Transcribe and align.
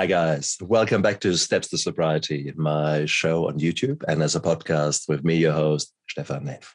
Hi, 0.00 0.06
guys. 0.06 0.56
Welcome 0.62 1.02
back 1.02 1.20
to 1.20 1.36
Steps 1.36 1.68
to 1.68 1.76
Sobriety, 1.76 2.54
my 2.56 3.04
show 3.04 3.48
on 3.48 3.58
YouTube 3.58 4.02
and 4.08 4.22
as 4.22 4.34
a 4.34 4.40
podcast 4.40 5.10
with 5.10 5.24
me, 5.24 5.36
your 5.36 5.52
host, 5.52 5.92
Stefan 6.08 6.46
Neff. 6.46 6.74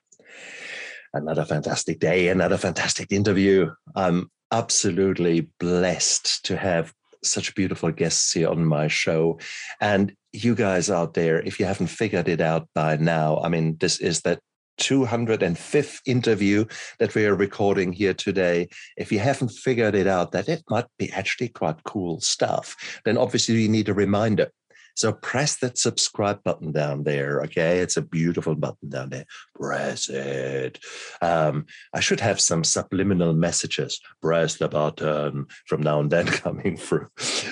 Another 1.12 1.44
fantastic 1.44 2.00
day, 2.00 2.28
another 2.28 2.58
fantastic 2.58 3.12
interview. 3.12 3.72
I'm 3.96 4.30
absolutely 4.52 5.50
blessed 5.60 6.46
to 6.46 6.56
have 6.56 6.94
such 7.24 7.56
beautiful 7.56 7.92
guests 7.92 8.32
here 8.32 8.48
on 8.50 8.64
my 8.64 8.88
show. 8.88 9.40
And 9.82 10.14
you 10.32 10.54
guys 10.54 10.92
out 10.92 11.16
there, 11.16 11.42
if 11.42 11.60
you 11.60 11.66
haven't 11.66 11.88
figured 11.88 12.28
it 12.28 12.42
out 12.42 12.70
by 12.76 12.98
now, 12.98 13.40
I 13.40 13.50
mean, 13.50 13.78
this 13.80 14.00
is 14.00 14.22
that 14.22 14.40
205th 14.78 16.02
interview 16.06 16.66
that 17.00 17.16
we 17.16 17.26
are 17.26 17.36
recording 17.36 17.94
here 17.94 18.14
today. 18.14 18.68
If 18.98 19.12
you 19.12 19.20
haven't 19.20 19.50
figured 19.50 19.96
it 19.96 20.08
out 20.08 20.32
that 20.32 20.50
it 20.50 20.64
might 20.70 20.88
be 20.98 21.12
actually 21.12 21.50
quite 21.50 21.84
cool 21.84 22.20
stuff, 22.22 22.76
then 23.06 23.18
obviously 23.18 23.62
you 23.62 23.70
need 23.70 23.90
a 23.90 23.94
reminder. 23.94 24.52
So 24.96 25.12
press 25.12 25.58
that 25.58 25.78
subscribe 25.78 26.42
button 26.44 26.72
down 26.72 27.04
there. 27.04 27.42
Okay, 27.42 27.80
it's 27.80 27.98
a 27.98 28.02
beautiful 28.02 28.56
button 28.56 28.90
down 28.90 29.10
there. 29.10 29.26
Press 29.54 30.10
it. 30.10 30.80
Um, 31.22 31.66
I 31.94 32.00
should 32.00 32.22
have 32.22 32.40
some 32.40 32.64
subliminal 32.64 33.34
messages. 33.34 34.00
Press 34.22 34.56
the 34.56 34.70
button 34.70 35.48
from 35.68 35.82
now 35.82 36.00
and 36.00 36.10
then 36.10 36.26
coming 36.44 36.78
through. 36.78 37.08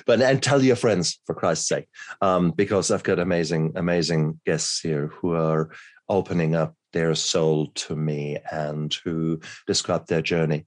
But 0.06 0.22
and 0.22 0.42
tell 0.42 0.64
your 0.64 0.78
friends 0.78 1.20
for 1.26 1.36
Christ's 1.36 1.68
sake, 1.68 1.88
um, 2.22 2.52
because 2.52 2.92
I've 2.92 3.04
got 3.04 3.20
amazing, 3.20 3.74
amazing 3.76 4.40
guests 4.46 4.80
here 4.80 5.08
who 5.08 5.34
are 5.34 5.70
opening 6.08 6.56
up 6.56 6.76
their 6.94 7.16
soul 7.16 7.68
to 7.76 7.96
me 7.96 8.38
and 8.52 8.94
who 9.04 9.40
describe 9.68 10.08
their 10.08 10.22
journey. 10.22 10.66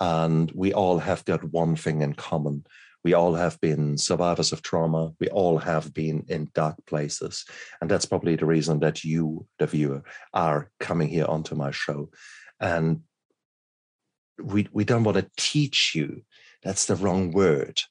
And 0.00 0.50
we 0.52 0.72
all 0.72 0.98
have 0.98 1.24
got 1.24 1.52
one 1.52 1.76
thing 1.76 2.02
in 2.02 2.14
common. 2.14 2.64
We 3.04 3.12
all 3.12 3.34
have 3.34 3.60
been 3.60 3.98
survivors 3.98 4.52
of 4.52 4.62
trauma. 4.62 5.12
We 5.20 5.28
all 5.28 5.58
have 5.58 5.92
been 5.92 6.24
in 6.28 6.50
dark 6.54 6.76
places. 6.86 7.44
And 7.80 7.90
that's 7.90 8.06
probably 8.06 8.36
the 8.36 8.46
reason 8.46 8.80
that 8.80 9.04
you, 9.04 9.46
the 9.58 9.66
viewer, 9.66 10.02
are 10.32 10.70
coming 10.80 11.08
here 11.08 11.26
onto 11.26 11.54
my 11.54 11.70
show. 11.70 12.10
And 12.60 13.00
we, 14.42 14.68
we 14.72 14.84
don't 14.84 15.04
want 15.04 15.18
to 15.18 15.30
teach 15.36 15.92
you. 15.94 16.22
That's 16.62 16.86
the 16.86 16.96
wrong 16.96 17.30
word. 17.30 17.82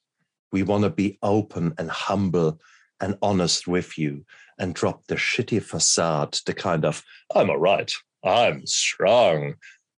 We 0.51 0.63
want 0.63 0.83
to 0.83 0.89
be 0.89 1.19
open 1.21 1.73
and 1.77 1.89
humble 1.89 2.59
and 3.03 3.17
honest 3.21 3.67
with 3.67 3.97
you 3.97 4.25
and 4.57 4.73
drop 4.73 5.05
the 5.07 5.15
shitty 5.15 5.61
facade, 5.61 6.37
the 6.45 6.53
kind 6.53 6.85
of, 6.85 7.03
I'm 7.35 7.49
all 7.49 7.57
right, 7.57 7.91
I'm 8.23 8.65
strong 8.65 9.55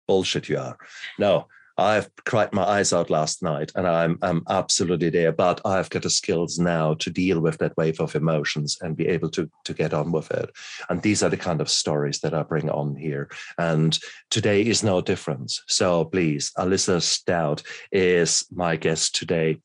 bullshit 0.07 0.47
you 0.47 0.57
are. 0.57 0.77
No, 1.19 1.47
I've 1.77 2.09
cried 2.23 2.53
my 2.53 2.63
eyes 2.63 2.93
out 2.93 3.09
last 3.09 3.43
night 3.43 3.73
and 3.75 3.85
I'm, 3.85 4.19
I'm 4.21 4.43
absolutely 4.49 5.09
there, 5.09 5.33
but 5.33 5.59
I've 5.65 5.89
got 5.89 6.03
the 6.03 6.09
skills 6.09 6.59
now 6.59 6.93
to 6.93 7.09
deal 7.09 7.41
with 7.41 7.57
that 7.57 7.75
wave 7.75 7.99
of 7.99 8.15
emotions 8.15 8.77
and 8.79 8.95
be 8.95 9.07
able 9.07 9.29
to, 9.31 9.49
to 9.65 9.73
get 9.73 9.93
on 9.93 10.13
with 10.13 10.31
it. 10.31 10.49
And 10.89 11.01
these 11.01 11.23
are 11.23 11.29
the 11.29 11.35
kind 11.35 11.59
of 11.59 11.69
stories 11.69 12.19
that 12.19 12.33
I 12.33 12.43
bring 12.43 12.69
on 12.69 12.95
here. 12.95 13.29
And 13.57 13.99
today 14.29 14.61
is 14.61 14.81
no 14.81 15.01
difference. 15.01 15.61
So 15.67 16.05
please, 16.05 16.51
Alyssa 16.57 17.01
Stout 17.01 17.63
is 17.91 18.45
my 18.49 18.77
guest 18.77 19.15
today. 19.15 19.57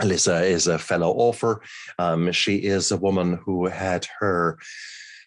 Alyssa 0.00 0.42
is 0.42 0.66
a 0.66 0.78
fellow 0.78 1.10
author. 1.12 1.62
Um, 1.98 2.32
she 2.32 2.56
is 2.56 2.90
a 2.90 2.96
woman 2.96 3.38
who 3.44 3.66
had 3.66 4.06
her 4.20 4.58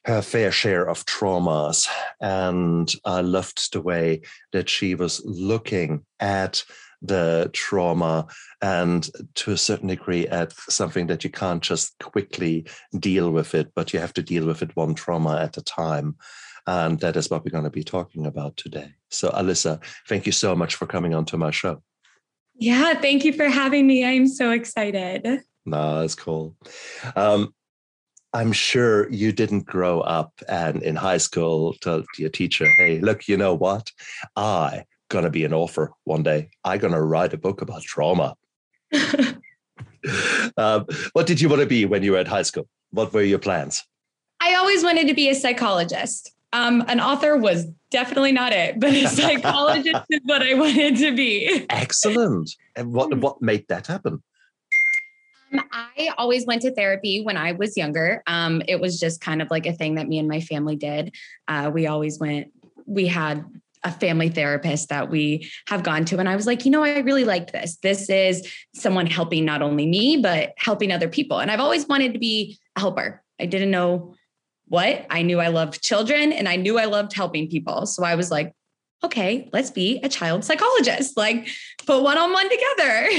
her 0.05 0.21
fair 0.21 0.51
share 0.51 0.87
of 0.87 1.05
traumas, 1.05 1.87
and 2.21 2.91
I 3.03 3.21
loved 3.21 3.73
the 3.73 3.81
way 3.81 4.21
that 4.53 4.69
she 4.69 4.95
was 4.95 5.21
looking 5.25 6.05
at 6.19 6.63
the 7.01 7.49
trauma 7.53 8.27
and 8.61 9.09
to 9.35 9.51
a 9.51 9.57
certain 9.57 9.87
degree 9.87 10.27
at 10.27 10.53
something 10.53 11.07
that 11.07 11.23
you 11.23 11.29
can't 11.29 11.61
just 11.61 11.97
quickly 11.99 12.65
deal 12.97 13.31
with 13.31 13.55
it, 13.55 13.71
but 13.75 13.93
you 13.93 13.99
have 13.99 14.13
to 14.13 14.23
deal 14.23 14.45
with 14.45 14.61
it 14.61 14.75
one 14.75 14.95
trauma 14.95 15.37
at 15.37 15.57
a 15.57 15.61
time. 15.61 16.15
And 16.67 16.99
that 16.99 17.15
is 17.15 17.29
what 17.29 17.43
we're 17.43 17.51
going 17.51 17.63
to 17.63 17.69
be 17.69 17.83
talking 17.83 18.25
about 18.25 18.57
today. 18.57 18.93
So, 19.09 19.29
Alyssa, 19.29 19.81
thank 20.07 20.25
you 20.25 20.31
so 20.31 20.55
much 20.55 20.75
for 20.75 20.85
coming 20.85 21.13
onto 21.13 21.37
my 21.37 21.51
show. 21.51 21.81
Yeah, 22.59 22.93
thank 22.95 23.23
you 23.23 23.31
for 23.33 23.45
having 23.45 23.87
me. 23.87 24.03
I'm 24.03 24.27
so 24.27 24.51
excited. 24.51 25.43
No, 25.65 26.01
that's 26.01 26.15
cool. 26.15 26.55
Um, 27.15 27.53
I'm 28.33 28.51
sure 28.51 29.09
you 29.09 29.31
didn't 29.31 29.65
grow 29.65 30.01
up 30.01 30.33
and 30.47 30.83
in 30.83 30.95
high 30.95 31.17
school 31.17 31.73
tell 31.81 32.03
your 32.17 32.29
teacher, 32.29 32.67
hey, 32.77 32.99
look, 32.99 33.27
you 33.27 33.37
know 33.37 33.55
what? 33.55 33.91
I 34.35 34.83
gonna 35.09 35.29
be 35.29 35.45
an 35.45 35.53
author 35.53 35.91
one 36.03 36.21
day. 36.21 36.49
I 36.63 36.77
gonna 36.77 37.01
write 37.01 37.33
a 37.33 37.37
book 37.37 37.61
about 37.61 37.81
trauma. 37.81 38.35
um, 40.57 40.85
what 41.13 41.27
did 41.27 41.41
you 41.41 41.49
want 41.49 41.61
to 41.61 41.67
be 41.67 41.85
when 41.85 42.03
you 42.03 42.11
were 42.11 42.17
at 42.17 42.27
high 42.27 42.43
school? 42.43 42.67
What 42.91 43.13
were 43.13 43.23
your 43.23 43.39
plans? 43.39 43.83
I 44.41 44.55
always 44.55 44.83
wanted 44.83 45.07
to 45.07 45.13
be 45.13 45.29
a 45.29 45.35
psychologist. 45.35 46.31
Um, 46.51 46.83
an 46.87 46.99
author 46.99 47.37
was 47.37 47.65
definitely 47.91 48.31
not 48.31 48.53
it, 48.53 48.79
but 48.79 48.91
a 48.91 49.05
psychologist 49.07 50.03
is 50.09 50.21
what 50.23 50.41
I 50.41 50.53
wanted 50.55 50.97
to 50.97 51.15
be. 51.15 51.65
Excellent. 51.69 52.51
And 52.75 52.93
what 52.93 53.13
hmm. 53.13 53.19
what 53.19 53.41
made 53.41 53.67
that 53.67 53.87
happen? 53.87 54.23
Um, 55.51 55.61
I 55.71 56.11
always 56.17 56.45
went 56.45 56.61
to 56.63 56.73
therapy 56.73 57.21
when 57.23 57.37
I 57.37 57.53
was 57.53 57.75
younger. 57.75 58.23
Um, 58.27 58.61
it 58.67 58.79
was 58.79 58.99
just 58.99 59.21
kind 59.21 59.41
of 59.41 59.49
like 59.49 59.65
a 59.65 59.73
thing 59.73 59.95
that 59.95 60.07
me 60.07 60.19
and 60.19 60.27
my 60.27 60.41
family 60.41 60.75
did. 60.75 61.15
Uh, 61.47 61.71
we 61.73 61.87
always 61.87 62.19
went. 62.19 62.51
We 62.85 63.07
had 63.07 63.45
a 63.83 63.91
family 63.91 64.29
therapist 64.29 64.89
that 64.89 65.09
we 65.09 65.49
have 65.67 65.83
gone 65.83 66.03
to. 66.05 66.17
And 66.19 66.27
I 66.27 66.35
was 66.35 66.45
like, 66.45 66.65
you 66.65 66.71
know, 66.71 66.83
I 66.83 66.99
really 66.99 67.23
like 67.23 67.51
this. 67.51 67.77
This 67.77 68.09
is 68.09 68.45
someone 68.75 69.07
helping 69.07 69.45
not 69.45 69.61
only 69.61 69.87
me, 69.87 70.17
but 70.17 70.53
helping 70.57 70.91
other 70.91 71.07
people. 71.07 71.39
And 71.39 71.49
I've 71.49 71.61
always 71.61 71.87
wanted 71.87 72.13
to 72.13 72.19
be 72.19 72.57
a 72.75 72.81
helper. 72.81 73.23
I 73.39 73.45
didn't 73.45 73.71
know 73.71 74.15
what 74.69 75.05
I 75.09 75.23
knew 75.23 75.39
I 75.39 75.49
loved 75.49 75.81
children 75.83 76.31
and 76.31 76.47
I 76.47 76.55
knew 76.55 76.79
I 76.79 76.85
loved 76.85 77.13
helping 77.13 77.49
people. 77.49 77.85
So 77.85 78.03
I 78.03 78.15
was 78.15 78.31
like, 78.31 78.53
okay, 79.03 79.49
let's 79.51 79.71
be 79.71 79.99
a 80.03 80.09
child 80.09 80.45
psychologist, 80.45 81.17
like 81.17 81.47
put 81.85 82.01
one 82.03 82.17
on 82.17 82.31
one 82.31 82.49
together. 82.49 83.09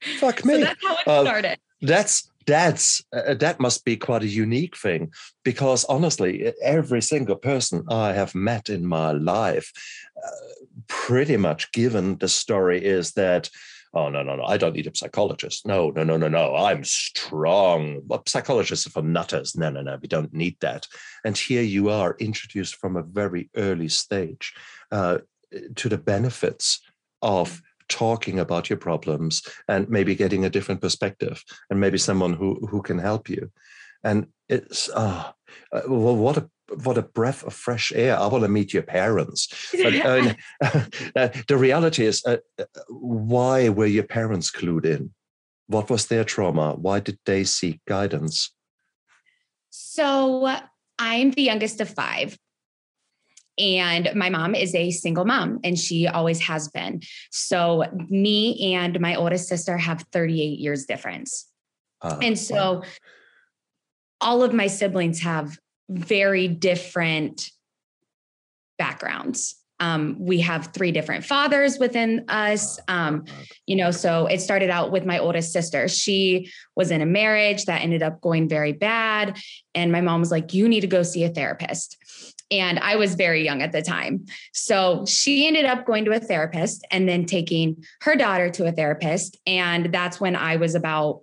Fuck 0.18 0.44
me. 0.44 0.54
So 0.54 0.60
that's 0.60 0.84
how 0.84 0.94
it 0.94 1.08
uh, 1.08 1.22
started. 1.24 1.58
That's 1.80 2.30
that's 2.46 3.02
uh, 3.12 3.34
that 3.34 3.60
must 3.60 3.84
be 3.84 3.96
quite 3.96 4.22
a 4.22 4.26
unique 4.26 4.76
thing 4.76 5.12
because 5.44 5.84
honestly 5.84 6.50
every 6.62 7.02
single 7.02 7.36
person 7.36 7.84
i 7.90 8.14
have 8.14 8.34
met 8.34 8.70
in 8.70 8.86
my 8.86 9.12
life 9.12 9.70
uh, 10.24 10.30
pretty 10.86 11.36
much 11.36 11.70
given 11.72 12.16
the 12.18 12.28
story 12.28 12.82
is 12.82 13.12
that 13.12 13.50
oh 13.94 14.08
no 14.08 14.22
no 14.22 14.36
no 14.36 14.44
i 14.44 14.56
don't 14.56 14.74
need 14.74 14.86
a 14.86 14.94
psychologist. 14.94 15.66
No 15.66 15.90
no 15.90 16.02
no 16.04 16.16
no 16.16 16.28
no 16.28 16.54
i'm 16.56 16.84
strong. 16.84 18.00
But 18.06 18.28
psychologists 18.28 18.86
are 18.86 18.90
for 18.90 19.02
nutters. 19.02 19.56
No 19.56 19.70
no 19.70 19.82
no 19.82 19.98
we 20.00 20.08
don't 20.08 20.32
need 20.32 20.56
that. 20.60 20.86
And 21.24 21.36
here 21.36 21.62
you 21.62 21.90
are 21.90 22.16
introduced 22.18 22.76
from 22.76 22.96
a 22.96 23.02
very 23.02 23.50
early 23.56 23.88
stage 23.88 24.54
uh, 24.92 25.18
to 25.76 25.88
the 25.88 25.98
benefits 25.98 26.80
of 27.22 27.62
talking 27.88 28.38
about 28.38 28.68
your 28.68 28.76
problems 28.76 29.42
and 29.66 29.88
maybe 29.88 30.14
getting 30.14 30.44
a 30.44 30.50
different 30.50 30.80
perspective 30.80 31.42
and 31.70 31.80
maybe 31.80 31.98
someone 31.98 32.34
who 32.34 32.66
who 32.66 32.82
can 32.82 32.98
help 32.98 33.28
you. 33.28 33.50
And 34.04 34.26
it's 34.48 34.90
ah 34.94 35.34
uh, 35.72 35.82
well 35.88 36.16
what 36.16 36.36
a 36.36 36.50
what 36.82 36.98
a 36.98 37.02
breath 37.02 37.44
of 37.44 37.54
fresh 37.54 37.92
air. 37.94 38.18
I 38.18 38.26
want 38.26 38.44
to 38.44 38.48
meet 38.48 38.72
your 38.72 38.82
parents. 38.82 39.48
But 39.72 39.94
uh, 39.94 40.34
uh, 41.16 41.28
the 41.46 41.56
reality 41.56 42.04
is, 42.04 42.22
uh, 42.24 42.38
uh, 42.58 42.64
why 42.88 43.68
were 43.68 43.86
your 43.86 44.04
parents 44.04 44.50
clued 44.50 44.84
in? 44.84 45.12
What 45.66 45.90
was 45.90 46.06
their 46.06 46.24
trauma? 46.24 46.74
Why 46.74 47.00
did 47.00 47.18
they 47.26 47.44
seek 47.44 47.80
guidance? 47.86 48.52
So 49.70 50.56
I'm 50.98 51.30
the 51.30 51.42
youngest 51.42 51.80
of 51.80 51.88
five. 51.88 52.38
And 53.58 54.10
my 54.14 54.30
mom 54.30 54.54
is 54.54 54.72
a 54.74 54.92
single 54.92 55.24
mom, 55.24 55.58
and 55.64 55.76
she 55.76 56.06
always 56.06 56.40
has 56.42 56.68
been. 56.68 57.00
So, 57.32 57.84
me 58.08 58.74
and 58.74 59.00
my 59.00 59.16
oldest 59.16 59.48
sister 59.48 59.76
have 59.76 60.04
38 60.12 60.60
years 60.60 60.86
difference. 60.86 61.44
Uh, 62.00 62.18
and 62.22 62.38
so, 62.38 62.54
wow. 62.54 62.82
all 64.20 64.44
of 64.44 64.52
my 64.52 64.68
siblings 64.68 65.20
have 65.22 65.58
very 65.88 66.48
different 66.48 67.50
backgrounds. 68.78 69.56
Um, 69.80 70.16
we 70.18 70.40
have 70.40 70.72
three 70.72 70.90
different 70.90 71.24
fathers 71.24 71.78
within 71.78 72.24
us. 72.28 72.80
Um, 72.88 73.24
you 73.66 73.76
know, 73.76 73.90
so 73.90 74.26
it 74.26 74.40
started 74.40 74.70
out 74.70 74.90
with 74.90 75.06
my 75.06 75.18
oldest 75.18 75.52
sister. 75.52 75.86
She 75.86 76.50
was 76.74 76.90
in 76.90 77.00
a 77.00 77.06
marriage 77.06 77.64
that 77.66 77.82
ended 77.82 78.02
up 78.02 78.20
going 78.20 78.48
very 78.48 78.72
bad. 78.72 79.38
And 79.74 79.92
my 79.92 80.00
mom 80.00 80.20
was 80.20 80.32
like, 80.32 80.52
You 80.52 80.68
need 80.68 80.80
to 80.80 80.88
go 80.88 81.02
see 81.02 81.22
a 81.24 81.28
therapist. 81.28 81.96
And 82.50 82.78
I 82.78 82.96
was 82.96 83.14
very 83.14 83.44
young 83.44 83.62
at 83.62 83.72
the 83.72 83.82
time. 83.82 84.24
So 84.52 85.04
she 85.06 85.46
ended 85.46 85.66
up 85.66 85.84
going 85.84 86.06
to 86.06 86.12
a 86.12 86.18
therapist 86.18 86.84
and 86.90 87.08
then 87.08 87.26
taking 87.26 87.84
her 88.00 88.16
daughter 88.16 88.48
to 88.50 88.66
a 88.66 88.72
therapist. 88.72 89.36
And 89.46 89.92
that's 89.92 90.18
when 90.18 90.34
I 90.34 90.56
was 90.56 90.74
about 90.74 91.20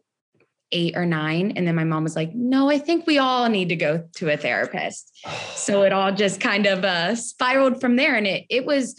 eight 0.72 0.96
or 0.96 1.06
nine. 1.06 1.54
And 1.56 1.68
then 1.68 1.76
my 1.76 1.84
mom 1.84 2.04
was 2.04 2.16
like, 2.16 2.34
no, 2.34 2.70
I 2.70 2.78
think 2.78 3.06
we 3.06 3.18
all 3.18 3.50
need 3.50 3.70
to 3.70 3.76
go 3.76 4.08
to 4.16 4.30
a 4.30 4.38
therapist. 4.38 5.12
so 5.56 5.84
it 5.84 5.94
all 5.94 6.12
just 6.12 6.42
kind 6.42 6.66
of 6.66 6.84
uh, 6.84 7.16
spiraled 7.16 7.80
from 7.80 7.96
there. 7.96 8.16
And 8.16 8.28
it, 8.28 8.46
it 8.50 8.66
was, 8.66 8.96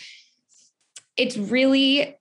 it's 1.17 1.37
really 1.37 2.17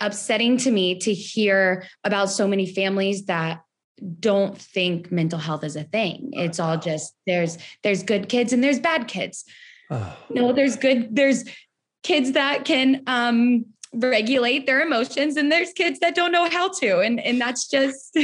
upsetting 0.00 0.56
to 0.58 0.70
me 0.70 0.98
to 1.00 1.12
hear 1.12 1.84
about 2.04 2.30
so 2.30 2.46
many 2.46 2.66
families 2.66 3.26
that 3.26 3.62
don't 4.20 4.58
think 4.58 5.10
mental 5.12 5.38
health 5.38 5.64
is 5.64 5.76
a 5.76 5.84
thing. 5.84 6.30
It's 6.32 6.58
all 6.58 6.76
just 6.76 7.14
there's 7.26 7.58
there's 7.82 8.02
good 8.02 8.28
kids 8.28 8.52
and 8.52 8.62
there's 8.62 8.80
bad 8.80 9.08
kids. 9.08 9.44
Oh. 9.90 10.16
No, 10.30 10.52
there's 10.52 10.76
good 10.76 11.14
there's 11.14 11.44
kids 12.02 12.32
that 12.32 12.64
can 12.64 13.02
um 13.06 13.66
regulate 13.96 14.66
their 14.66 14.80
emotions 14.80 15.36
and 15.36 15.50
there's 15.50 15.72
kids 15.72 15.98
that 16.00 16.14
don't 16.14 16.32
know 16.32 16.48
how 16.48 16.68
to 16.68 17.00
and 17.00 17.20
and 17.20 17.40
that's 17.40 17.68
just 17.68 18.16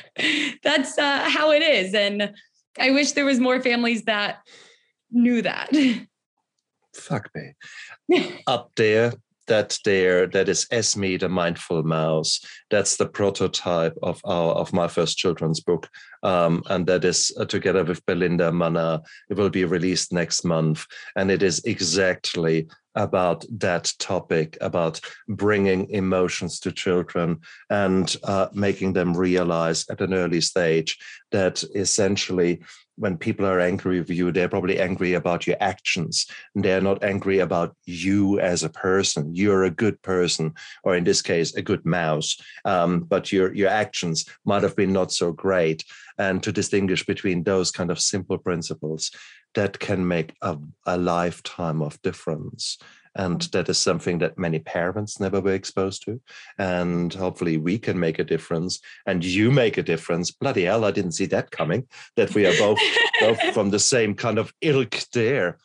that's 0.62 0.98
uh, 0.98 1.28
how 1.28 1.50
it 1.50 1.62
is 1.62 1.94
and 1.94 2.32
i 2.78 2.90
wish 2.90 3.12
there 3.12 3.24
was 3.24 3.40
more 3.40 3.60
families 3.60 4.04
that 4.04 4.38
knew 5.10 5.42
that. 5.42 5.70
Fuck 6.94 7.30
me. 7.34 8.34
Up 8.46 8.70
there 8.76 9.12
that 9.46 9.78
there 9.84 10.26
that 10.28 10.48
is 10.48 10.66
Esme 10.70 11.16
the 11.18 11.28
mindful 11.28 11.82
mouse. 11.82 12.40
That's 12.70 12.96
the 12.96 13.08
prototype 13.08 13.96
of 14.02 14.20
our 14.24 14.52
of 14.52 14.72
my 14.72 14.88
first 14.88 15.16
children's 15.18 15.60
book, 15.60 15.88
um, 16.22 16.62
and 16.68 16.86
that 16.86 17.04
is 17.04 17.32
uh, 17.38 17.44
together 17.44 17.84
with 17.84 18.04
Belinda 18.06 18.52
Mana. 18.52 19.02
It 19.30 19.36
will 19.36 19.50
be 19.50 19.64
released 19.64 20.12
next 20.12 20.44
month, 20.44 20.86
and 21.14 21.30
it 21.30 21.42
is 21.42 21.64
exactly 21.64 22.68
about 22.96 23.44
that 23.50 23.92
topic 23.98 24.56
about 24.60 25.00
bringing 25.28 25.88
emotions 25.90 26.58
to 26.58 26.72
children 26.72 27.38
and 27.68 28.16
uh, 28.24 28.48
making 28.52 28.94
them 28.94 29.14
realize 29.14 29.84
at 29.90 30.00
an 30.00 30.14
early 30.14 30.40
stage 30.40 30.98
that 31.30 31.62
essentially 31.74 32.58
when 32.96 33.16
people 33.16 33.46
are 33.46 33.60
angry 33.60 33.98
with 33.98 34.10
you, 34.10 34.32
they're 34.32 34.48
probably 34.48 34.80
angry 34.80 35.14
about 35.14 35.46
your 35.46 35.56
actions. 35.60 36.26
And 36.54 36.64
they're 36.64 36.80
not 36.80 37.04
angry 37.04 37.38
about 37.38 37.76
you 37.84 38.40
as 38.40 38.62
a 38.62 38.70
person. 38.70 39.34
You're 39.34 39.64
a 39.64 39.70
good 39.70 40.00
person, 40.02 40.54
or 40.82 40.96
in 40.96 41.04
this 41.04 41.22
case, 41.22 41.54
a 41.54 41.62
good 41.62 41.84
mouse. 41.84 42.36
Um, 42.64 43.00
but 43.00 43.32
your 43.32 43.54
your 43.54 43.70
actions 43.70 44.26
might 44.44 44.62
have 44.62 44.76
been 44.76 44.92
not 44.92 45.12
so 45.12 45.32
great. 45.32 45.84
And 46.18 46.42
to 46.42 46.52
distinguish 46.52 47.04
between 47.04 47.44
those 47.44 47.70
kind 47.70 47.90
of 47.90 48.00
simple 48.00 48.38
principles, 48.38 49.10
that 49.54 49.78
can 49.78 50.06
make 50.06 50.34
a, 50.42 50.56
a 50.86 50.96
lifetime 50.96 51.82
of 51.82 52.00
difference. 52.02 52.78
And 53.16 53.40
that 53.52 53.68
is 53.68 53.78
something 53.78 54.18
that 54.18 54.38
many 54.38 54.58
parents 54.58 55.18
never 55.18 55.40
were 55.40 55.54
exposed 55.54 56.04
to. 56.04 56.20
And 56.58 57.12
hopefully 57.12 57.56
we 57.56 57.78
can 57.78 57.98
make 57.98 58.18
a 58.18 58.24
difference 58.24 58.80
and 59.06 59.24
you 59.24 59.50
make 59.50 59.78
a 59.78 59.82
difference. 59.82 60.30
Bloody 60.30 60.64
hell, 60.64 60.84
I 60.84 60.90
didn't 60.90 61.12
see 61.12 61.26
that 61.26 61.50
coming, 61.50 61.88
that 62.16 62.34
we 62.34 62.46
are 62.46 62.56
both, 62.58 62.78
both 63.20 63.40
from 63.54 63.70
the 63.70 63.78
same 63.78 64.14
kind 64.14 64.38
of 64.38 64.52
ilk 64.60 64.96
there. 65.12 65.58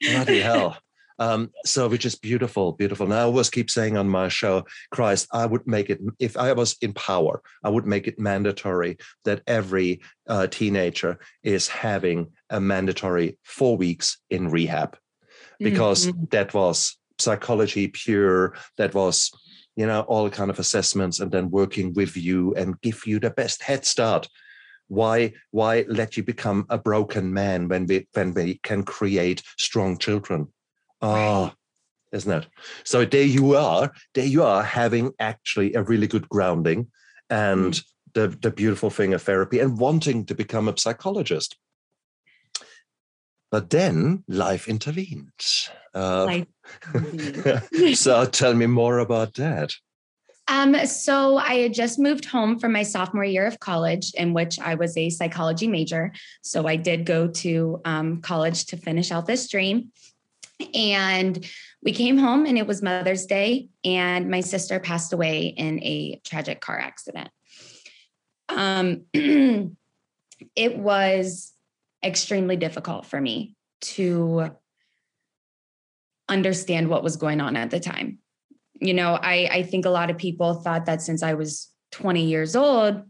Bloody 0.00 0.40
hell. 0.40 0.76
Um, 1.18 1.50
so 1.64 1.88
which 1.88 2.06
is 2.06 2.14
beautiful, 2.14 2.72
beautiful. 2.72 3.06
Now 3.06 3.18
I 3.18 3.22
always 3.22 3.50
keep 3.50 3.70
saying 3.70 3.96
on 3.96 4.08
my 4.08 4.28
show, 4.28 4.64
Christ, 4.92 5.26
I 5.32 5.46
would 5.46 5.66
make 5.66 5.90
it 5.90 6.00
if 6.20 6.36
I 6.36 6.52
was 6.52 6.76
in 6.80 6.92
power, 6.92 7.42
I 7.64 7.70
would 7.70 7.86
make 7.86 8.06
it 8.06 8.20
mandatory 8.20 8.98
that 9.24 9.42
every 9.46 10.00
uh, 10.28 10.46
teenager 10.46 11.18
is 11.42 11.66
having 11.66 12.28
a 12.50 12.60
mandatory 12.60 13.36
four 13.42 13.76
weeks 13.76 14.18
in 14.30 14.48
rehab 14.48 14.96
because 15.58 16.06
mm-hmm. 16.06 16.24
that 16.30 16.54
was 16.54 16.96
psychology 17.18 17.88
pure 17.88 18.54
that 18.76 18.94
was 18.94 19.30
you 19.76 19.86
know 19.86 20.00
all 20.02 20.28
kind 20.30 20.50
of 20.50 20.58
assessments 20.58 21.20
and 21.20 21.30
then 21.30 21.50
working 21.50 21.92
with 21.94 22.16
you 22.16 22.54
and 22.54 22.80
give 22.80 23.06
you 23.06 23.18
the 23.18 23.30
best 23.30 23.62
head 23.62 23.84
start 23.84 24.28
why 24.88 25.32
why 25.50 25.84
let 25.88 26.16
you 26.16 26.22
become 26.22 26.66
a 26.70 26.78
broken 26.78 27.32
man 27.32 27.68
when 27.68 27.86
we 27.86 28.06
when 28.14 28.32
we 28.34 28.60
can 28.62 28.82
create 28.82 29.42
strong 29.56 29.98
children 29.98 30.48
ah 31.02 31.52
oh, 31.52 31.54
isn't 32.12 32.32
it 32.32 32.46
so 32.84 33.04
there 33.04 33.22
you 33.22 33.54
are 33.54 33.92
there 34.14 34.26
you 34.26 34.42
are 34.42 34.62
having 34.62 35.12
actually 35.18 35.74
a 35.74 35.82
really 35.82 36.06
good 36.06 36.28
grounding 36.28 36.86
and 37.28 37.74
mm. 37.74 37.84
the 38.14 38.28
the 38.40 38.50
beautiful 38.50 38.90
thing 38.90 39.12
of 39.12 39.22
therapy 39.22 39.60
and 39.60 39.78
wanting 39.78 40.24
to 40.24 40.34
become 40.34 40.68
a 40.68 40.78
psychologist 40.78 41.56
but 43.50 43.70
then 43.70 44.24
life 44.28 44.68
intervened. 44.68 45.30
Uh, 45.94 46.42
so 47.94 48.24
tell 48.26 48.54
me 48.54 48.66
more 48.66 48.98
about 48.98 49.34
that. 49.34 49.72
Um, 50.48 50.86
so 50.86 51.36
I 51.36 51.56
had 51.56 51.74
just 51.74 51.98
moved 51.98 52.24
home 52.24 52.58
from 52.58 52.72
my 52.72 52.82
sophomore 52.82 53.24
year 53.24 53.46
of 53.46 53.60
college, 53.60 54.14
in 54.14 54.32
which 54.32 54.58
I 54.58 54.76
was 54.76 54.96
a 54.96 55.10
psychology 55.10 55.68
major. 55.68 56.12
So 56.42 56.66
I 56.66 56.76
did 56.76 57.04
go 57.04 57.28
to 57.28 57.80
um, 57.84 58.22
college 58.22 58.66
to 58.66 58.78
finish 58.78 59.12
out 59.12 59.26
this 59.26 59.48
dream. 59.48 59.92
And 60.74 61.46
we 61.82 61.92
came 61.92 62.18
home, 62.18 62.46
and 62.46 62.58
it 62.58 62.66
was 62.66 62.82
Mother's 62.82 63.26
Day, 63.26 63.68
and 63.84 64.28
my 64.30 64.40
sister 64.40 64.80
passed 64.80 65.12
away 65.12 65.46
in 65.46 65.80
a 65.82 66.20
tragic 66.24 66.60
car 66.60 66.78
accident. 66.78 67.28
Um, 68.48 69.02
it 69.12 70.78
was 70.78 71.52
extremely 72.02 72.56
difficult 72.56 73.06
for 73.06 73.20
me 73.20 73.54
to 73.80 74.50
understand 76.28 76.88
what 76.88 77.02
was 77.02 77.16
going 77.16 77.40
on 77.40 77.56
at 77.56 77.70
the 77.70 77.80
time. 77.80 78.18
You 78.80 78.94
know, 78.94 79.14
I, 79.14 79.48
I 79.50 79.62
think 79.62 79.86
a 79.86 79.90
lot 79.90 80.10
of 80.10 80.18
people 80.18 80.54
thought 80.54 80.86
that 80.86 81.02
since 81.02 81.22
I 81.22 81.34
was 81.34 81.68
20 81.92 82.24
years 82.24 82.54
old, 82.54 83.02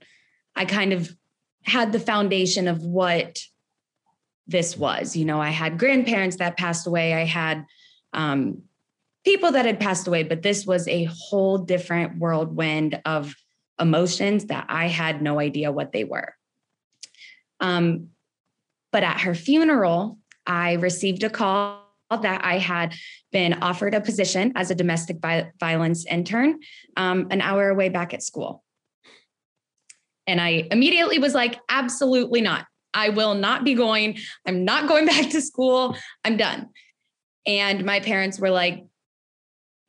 I 0.57 0.65
kind 0.65 0.93
of 0.93 1.11
had 1.65 1.93
the 1.93 2.01
foundation 2.01 2.69
of 2.69 2.83
what 2.83 3.41
this 4.47 4.77
was. 4.77 5.15
You 5.15 5.25
know, 5.25 5.41
I 5.41 5.51
had 5.51 5.79
grandparents 5.79 6.37
that 6.37 6.57
passed 6.57 6.87
away, 6.87 7.15
I 7.15 7.25
had 7.25 7.67
um, 8.13 8.63
people 9.25 9.53
that 9.53 9.67
had 9.67 9.79
passed 9.79 10.07
away, 10.07 10.23
but 10.23 10.43
this 10.43 10.65
was 10.65 10.89
a 10.89 11.05
whole 11.05 11.59
different 11.59 12.19
whirlwind 12.19 13.01
of 13.05 13.35
emotions 13.79 14.47
that 14.47 14.67
I 14.69 14.89
had 14.89 15.23
no 15.23 15.39
idea 15.39 15.71
what 15.71 15.93
they 15.93 16.05
were. 16.05 16.35
Um, 17.61 18.09
but 18.91 19.03
at 19.03 19.21
her 19.21 19.35
funeral, 19.35 20.19
I 20.47 20.75
received 20.75 21.25
a 21.25 21.31
call 21.31 21.88
that 22.17 22.45
I 22.45 22.59
had 22.59 22.95
been 23.33 23.55
offered 23.55 23.95
a 23.95 24.01
position 24.01 24.53
as 24.57 24.71
a 24.71 24.75
domestic 24.75 25.19
violence 25.61 26.07
intern 26.07 26.61
um, 26.97 27.29
an 27.31 27.41
hour 27.41 27.69
away 27.69 27.89
back 27.91 28.15
at 28.15 28.23
school. 28.23 28.65
And 30.27 30.41
I 30.41 30.69
immediately 30.71 31.19
was 31.19 31.35
like, 31.35 31.59
absolutely 31.69 32.41
not. 32.41 32.67
I 32.95 33.11
will 33.11 33.35
not 33.35 33.65
be 33.65 33.75
going. 33.75 34.19
I'm 34.47 34.65
not 34.65 34.89
going 34.89 35.07
back 35.15 35.31
to 35.31 35.41
school. 35.41 35.97
I'm 36.25 36.37
done. 36.37 36.69
And 37.47 37.85
my 37.85 38.01
parents 38.01 38.39
were 38.39 38.51
like, 38.51 38.85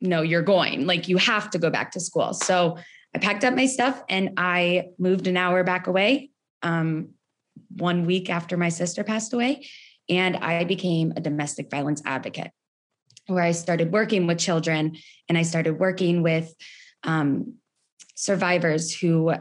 no, 0.00 0.22
you're 0.22 0.42
going. 0.42 0.86
Like, 0.86 1.08
you 1.08 1.18
have 1.18 1.50
to 1.50 1.58
go 1.58 1.68
back 1.68 1.92
to 1.92 2.00
school. 2.00 2.32
So 2.32 2.78
I 3.14 3.18
packed 3.18 3.44
up 3.44 3.54
my 3.54 3.66
stuff 3.66 4.02
and 4.08 4.30
I 4.38 4.88
moved 4.98 5.26
an 5.26 5.36
hour 5.36 5.62
back 5.62 5.86
away. 5.86 6.30
Um, 6.62 7.10
one 7.76 8.06
week 8.06 8.30
after 8.30 8.56
my 8.56 8.68
sister 8.68 9.04
passed 9.04 9.32
away. 9.32 9.66
And 10.08 10.36
I 10.36 10.64
became 10.64 11.12
a 11.16 11.20
domestic 11.20 11.70
violence 11.70 12.02
advocate 12.04 12.50
where 13.26 13.44
I 13.44 13.52
started 13.52 13.92
working 13.92 14.26
with 14.26 14.38
children 14.38 14.96
and 15.28 15.38
I 15.38 15.42
started 15.42 15.78
working 15.78 16.22
with 16.22 16.52
um, 17.04 17.54
survivors 18.14 18.92
who 18.94 19.32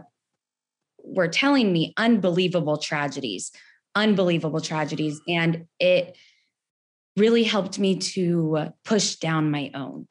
were 1.03 1.27
telling 1.27 1.73
me 1.73 1.93
unbelievable 1.97 2.77
tragedies, 2.77 3.51
unbelievable 3.95 4.61
tragedies. 4.61 5.19
And 5.27 5.65
it 5.79 6.15
really 7.17 7.43
helped 7.43 7.79
me 7.79 7.97
to 7.97 8.69
push 8.85 9.15
down 9.15 9.51
my 9.51 9.71
own. 9.73 10.07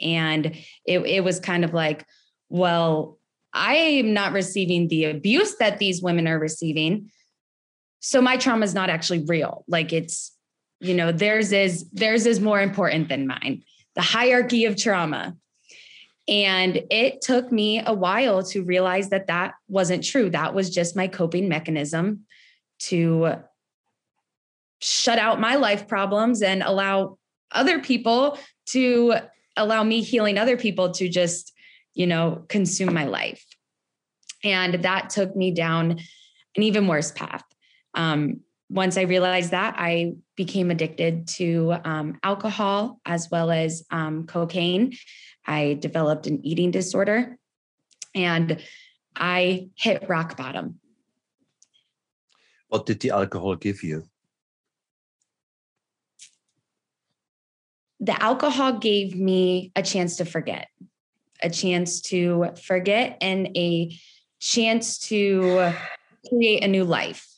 And 0.00 0.46
it, 0.84 1.00
it 1.00 1.24
was 1.24 1.40
kind 1.40 1.64
of 1.64 1.72
like, 1.72 2.04
well, 2.48 3.18
I 3.52 3.74
am 3.74 4.12
not 4.12 4.32
receiving 4.32 4.88
the 4.88 5.06
abuse 5.06 5.56
that 5.56 5.78
these 5.78 6.02
women 6.02 6.28
are 6.28 6.38
receiving 6.38 7.10
so 8.00 8.22
my 8.22 8.36
trauma 8.36 8.64
is 8.64 8.74
not 8.74 8.90
actually 8.90 9.24
real. 9.24 9.64
Like 9.68 9.92
it's 9.92 10.32
you 10.80 10.94
know 10.94 11.10
theirs 11.10 11.52
is 11.52 11.88
theirs 11.90 12.26
is 12.26 12.40
more 12.40 12.60
important 12.60 13.08
than 13.08 13.26
mine. 13.26 13.62
The 13.94 14.02
hierarchy 14.02 14.64
of 14.64 14.76
trauma. 14.76 15.36
And 16.28 16.82
it 16.90 17.22
took 17.22 17.50
me 17.50 17.82
a 17.84 17.94
while 17.94 18.42
to 18.44 18.62
realize 18.62 19.08
that 19.08 19.28
that 19.28 19.54
wasn't 19.66 20.04
true. 20.04 20.28
That 20.28 20.54
was 20.54 20.68
just 20.68 20.94
my 20.94 21.08
coping 21.08 21.48
mechanism 21.48 22.26
to 22.80 23.36
shut 24.80 25.18
out 25.18 25.40
my 25.40 25.56
life 25.56 25.88
problems 25.88 26.42
and 26.42 26.62
allow 26.62 27.18
other 27.50 27.80
people 27.80 28.38
to 28.66 29.14
allow 29.56 29.82
me 29.82 30.02
healing 30.02 30.36
other 30.36 30.58
people 30.58 30.90
to 30.92 31.08
just 31.08 31.52
you 31.94 32.06
know 32.06 32.44
consume 32.48 32.92
my 32.94 33.04
life. 33.04 33.44
And 34.44 34.84
that 34.84 35.10
took 35.10 35.34
me 35.34 35.50
down 35.50 35.98
an 36.56 36.62
even 36.62 36.86
worse 36.86 37.10
path 37.10 37.42
um, 37.98 38.40
once 38.70 38.96
I 38.96 39.02
realized 39.02 39.50
that, 39.50 39.74
I 39.76 40.14
became 40.36 40.70
addicted 40.70 41.28
to 41.38 41.74
um, 41.84 42.18
alcohol 42.22 43.00
as 43.04 43.28
well 43.30 43.50
as 43.50 43.84
um, 43.90 44.26
cocaine. 44.26 44.94
I 45.46 45.76
developed 45.80 46.26
an 46.26 46.44
eating 46.44 46.70
disorder 46.70 47.36
and 48.14 48.60
I 49.16 49.68
hit 49.74 50.08
rock 50.08 50.36
bottom. 50.36 50.80
What 52.68 52.86
did 52.86 53.00
the 53.00 53.10
alcohol 53.10 53.56
give 53.56 53.82
you? 53.82 54.04
The 58.00 58.22
alcohol 58.22 58.78
gave 58.78 59.16
me 59.16 59.72
a 59.74 59.82
chance 59.82 60.16
to 60.16 60.24
forget. 60.24 60.68
a 61.42 61.50
chance 61.50 62.00
to 62.00 62.50
forget 62.64 63.16
and 63.20 63.46
a 63.56 63.96
chance 64.40 64.98
to 64.98 65.72
create 66.28 66.64
a 66.64 66.68
new 66.68 66.84
life. 66.84 67.37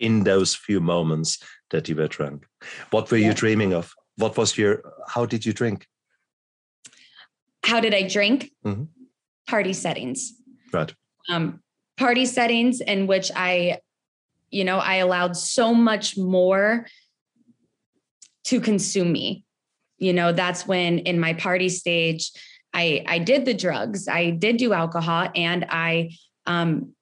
In 0.00 0.24
those 0.24 0.54
few 0.54 0.80
moments 0.80 1.38
that 1.70 1.88
you 1.88 1.96
were 1.96 2.08
drunk, 2.08 2.46
what 2.90 3.10
were 3.10 3.16
yeah. 3.16 3.28
you 3.28 3.34
dreaming 3.34 3.74
of? 3.74 3.92
What 4.16 4.36
was 4.36 4.56
your, 4.56 4.82
how 5.08 5.26
did 5.26 5.44
you 5.46 5.52
drink? 5.52 5.86
How 7.64 7.80
did 7.80 7.94
I 7.94 8.08
drink? 8.08 8.50
Mm-hmm. 8.64 8.84
Party 9.46 9.72
settings. 9.72 10.32
Right. 10.72 10.92
Um, 11.28 11.60
party 11.96 12.26
settings 12.26 12.80
in 12.80 13.06
which 13.06 13.30
I, 13.34 13.78
you 14.50 14.64
know, 14.64 14.78
I 14.78 14.96
allowed 14.96 15.36
so 15.36 15.74
much 15.74 16.16
more 16.16 16.86
to 18.44 18.60
consume 18.60 19.12
me. 19.12 19.44
You 19.98 20.12
know, 20.12 20.32
that's 20.32 20.66
when 20.66 21.00
in 21.00 21.20
my 21.20 21.34
party 21.34 21.68
stage, 21.68 22.30
I 22.72 23.04
I 23.06 23.18
did 23.18 23.44
the 23.44 23.54
drugs, 23.54 24.08
I 24.08 24.30
did 24.30 24.56
do 24.58 24.72
alcohol, 24.72 25.28
and 25.34 25.66
I 25.68 26.10
um, 26.46 26.94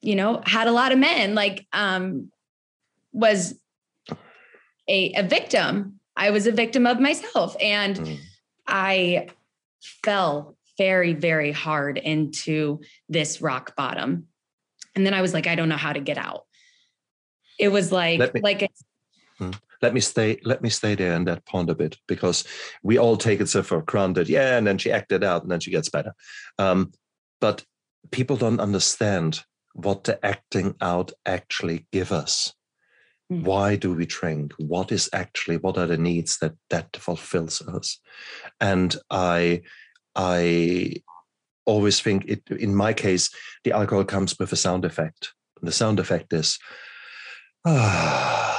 you 0.00 0.16
know, 0.16 0.42
had 0.44 0.66
a 0.66 0.72
lot 0.72 0.92
of 0.92 0.98
men, 0.98 1.34
like 1.34 1.66
um 1.72 2.30
was 3.12 3.54
a, 4.88 5.12
a 5.14 5.22
victim. 5.22 6.00
I 6.16 6.30
was 6.30 6.46
a 6.46 6.52
victim 6.52 6.86
of 6.86 7.00
myself. 7.00 7.56
And 7.60 7.96
mm. 7.96 8.18
I 8.66 9.28
fell 10.04 10.56
very, 10.78 11.12
very 11.12 11.52
hard 11.52 11.98
into 11.98 12.80
this 13.08 13.40
rock 13.40 13.76
bottom. 13.76 14.26
And 14.94 15.06
then 15.06 15.14
I 15.14 15.22
was 15.22 15.32
like, 15.32 15.46
I 15.46 15.54
don't 15.54 15.68
know 15.68 15.76
how 15.76 15.92
to 15.92 16.00
get 16.00 16.18
out. 16.18 16.44
It 17.58 17.68
was 17.68 17.92
like, 17.92 18.34
me, 18.34 18.40
like, 18.40 18.70
hmm. 19.38 19.50
let 19.80 19.94
me 19.94 20.00
stay, 20.00 20.38
let 20.44 20.62
me 20.62 20.68
stay 20.68 20.94
there 20.94 21.14
in 21.14 21.24
that 21.24 21.44
pond 21.46 21.70
a 21.70 21.74
bit 21.74 21.96
because 22.08 22.44
we 22.82 22.98
all 22.98 23.16
take 23.16 23.40
it 23.40 23.48
so 23.48 23.62
for 23.62 23.82
granted. 23.82 24.28
Yeah. 24.28 24.56
And 24.56 24.66
then 24.66 24.78
she 24.78 24.90
acted 24.90 25.22
out 25.22 25.42
and 25.42 25.50
then 25.50 25.60
she 25.60 25.70
gets 25.70 25.88
better. 25.88 26.14
Um, 26.58 26.92
but 27.40 27.64
people 28.10 28.36
don't 28.36 28.60
understand 28.60 29.44
what 29.74 30.04
the 30.04 30.24
acting 30.24 30.74
out 30.80 31.12
actually 31.24 31.86
give 31.92 32.12
us. 32.12 32.54
Hmm. 33.32 33.44
Why 33.44 33.76
do 33.76 33.94
we 33.94 34.04
drink? 34.04 34.52
What 34.58 34.92
is 34.92 35.08
actually 35.12 35.56
what 35.56 35.78
are 35.78 35.86
the 35.86 35.96
needs 35.96 36.38
that 36.38 36.54
that 36.68 36.94
fulfills 36.96 37.62
us? 37.62 37.98
And 38.60 38.94
I 39.10 39.62
I 40.14 40.96
always 41.64 42.00
think 42.00 42.26
it 42.26 42.42
in 42.50 42.74
my 42.74 42.92
case, 42.92 43.30
the 43.64 43.72
alcohol 43.72 44.04
comes 44.04 44.38
with 44.38 44.52
a 44.52 44.56
sound 44.56 44.84
effect. 44.84 45.32
And 45.60 45.68
the 45.68 45.72
sound 45.72 45.98
effect 45.98 46.32
is 46.32 46.58
ah 47.64 48.51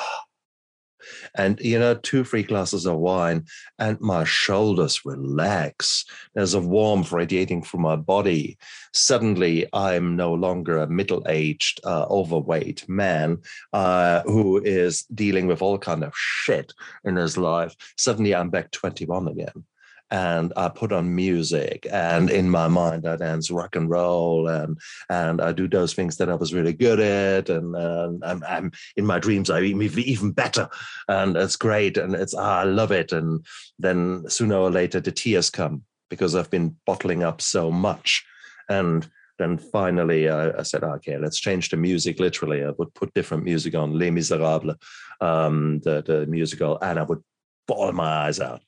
and 1.36 1.60
you 1.60 1.80
know 1.80 1.96
two 1.96 2.24
free 2.24 2.44
glasses 2.44 2.86
of 2.86 2.98
wine 2.98 3.46
and 3.80 4.00
my 4.00 4.24
shoulders 4.24 5.06
relax. 5.06 6.06
There's 6.34 6.54
a 6.54 6.62
warmth 6.62 7.12
radiating 7.12 7.64
from 7.64 7.82
my 7.82 7.96
body. 7.96 8.58
Suddenly 8.94 9.68
i'm 9.74 10.16
no 10.16 10.34
longer 10.34 10.78
a 10.78 10.88
middle-aged 10.88 11.82
uh, 11.84 12.06
overweight 12.10 12.88
man 12.88 13.40
uh, 13.74 14.22
who 14.24 14.62
is 14.64 15.04
dealing 15.14 15.48
with 15.48 15.62
all 15.62 15.78
kind 15.78 16.04
of 16.04 16.14
shit 16.16 16.74
in 17.04 17.16
his 17.16 17.38
life. 17.38 17.76
Suddenly 17.98 18.36
i'm 18.36 18.50
back 18.50 18.72
21 18.72 19.28
again 19.28 19.66
and 20.14 20.54
I 20.56 20.70
put 20.70 20.92
on 20.92 21.16
music, 21.16 21.88
and 21.92 22.30
in 22.30 22.48
my 22.48 22.68
mind 22.68 23.08
I 23.08 23.16
dance 23.16 23.50
rock 23.50 23.76
and 23.76 23.90
roll, 23.90 24.48
and 24.48 24.78
and 25.10 25.42
I 25.42 25.52
do 25.52 25.68
those 25.68 25.96
things 25.96 26.18
that 26.18 26.30
I 26.30 26.36
was 26.36 26.54
really 26.54 26.72
good 26.72 27.00
at, 27.00 27.50
and, 27.50 27.76
and 27.76 28.24
I'm, 28.24 28.44
I'm, 28.48 28.72
in 28.96 29.08
my 29.08 29.18
dreams 29.18 29.50
I 29.50 29.62
am 29.62 29.82
even 29.82 30.32
better, 30.32 30.70
and 31.08 31.36
it's 31.36 31.56
great, 31.56 31.98
and 31.98 32.14
it's 32.14 32.36
ah, 32.36 32.60
I 32.60 32.64
love 32.64 32.92
it, 32.92 33.12
and 33.12 33.44
then 33.80 34.30
sooner 34.30 34.56
or 34.56 34.70
later 34.70 35.00
the 35.00 35.12
tears 35.12 35.50
come 35.50 35.82
because 36.12 36.36
I've 36.36 36.52
been 36.52 36.76
bottling 36.86 37.24
up 37.24 37.42
so 37.42 37.72
much, 37.72 38.24
and 38.70 39.10
then 39.40 39.58
finally 39.58 40.30
I, 40.30 40.60
I, 40.60 40.62
said, 40.62 40.84
okay, 40.84 41.18
let's 41.18 41.40
change 41.40 41.70
the 41.70 41.78
music. 41.78 42.20
Literally, 42.20 42.64
I 42.64 42.70
would 42.78 42.94
put 42.94 43.16
different 43.16 43.46
music 43.46 43.74
on, 43.74 43.98
Les 43.98 44.12
Miserables, 44.12 44.76
um, 45.22 45.80
the 45.80 46.04
the 46.06 46.28
musical, 46.28 46.78
and 46.84 47.00
I 47.00 47.04
would 47.04 47.24
bawl 47.68 47.92
my 47.94 48.28
eyes 48.28 48.40
out 48.40 48.62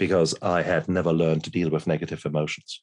because 0.00 0.34
I 0.40 0.62
had 0.62 0.88
never 0.88 1.12
learned 1.12 1.44
to 1.44 1.50
deal 1.50 1.70
with 1.70 1.86
negative 1.86 2.24
emotions. 2.24 2.82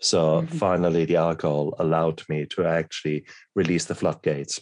So 0.00 0.40
mm-hmm. 0.40 0.56
finally, 0.56 1.04
the 1.04 1.16
alcohol 1.16 1.74
allowed 1.78 2.22
me 2.28 2.46
to 2.46 2.64
actually 2.64 3.26
release 3.54 3.84
the 3.84 3.94
floodgates 3.94 4.60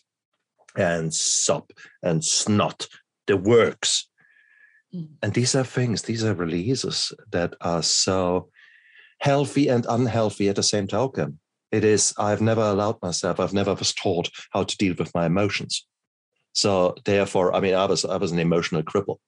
and 0.77 1.15
sop 1.15 1.73
and 2.03 2.23
snot, 2.25 2.89
the 3.29 3.37
works. 3.37 4.09
Mm. 4.95 5.11
And 5.23 5.33
these 5.33 5.55
are 5.55 5.65
things, 5.65 6.03
these 6.03 6.25
are 6.25 6.35
releases 6.35 7.13
that 7.31 7.55
are 7.61 7.85
so 7.85 8.49
healthy 9.21 9.69
and 9.69 9.87
unhealthy 9.89 10.49
at 10.49 10.57
the 10.57 10.63
same 10.65 10.89
token. 10.89 11.39
It 11.71 11.85
is, 11.85 12.13
I've 12.19 12.43
never 12.43 12.63
allowed 12.63 13.01
myself, 13.01 13.39
I've 13.39 13.55
never 13.55 13.75
was 13.75 13.95
taught 13.95 14.29
how 14.51 14.65
to 14.65 14.77
deal 14.77 14.95
with 14.99 15.15
my 15.15 15.27
emotions. 15.27 15.87
So 16.53 16.97
therefore, 17.05 17.55
I 17.55 17.61
mean, 17.61 17.75
I 17.75 17.87
was 17.87 18.05
I 18.05 18.17
was 18.17 18.33
an 18.33 18.41
emotional 18.41 18.83
cripple 18.83 19.19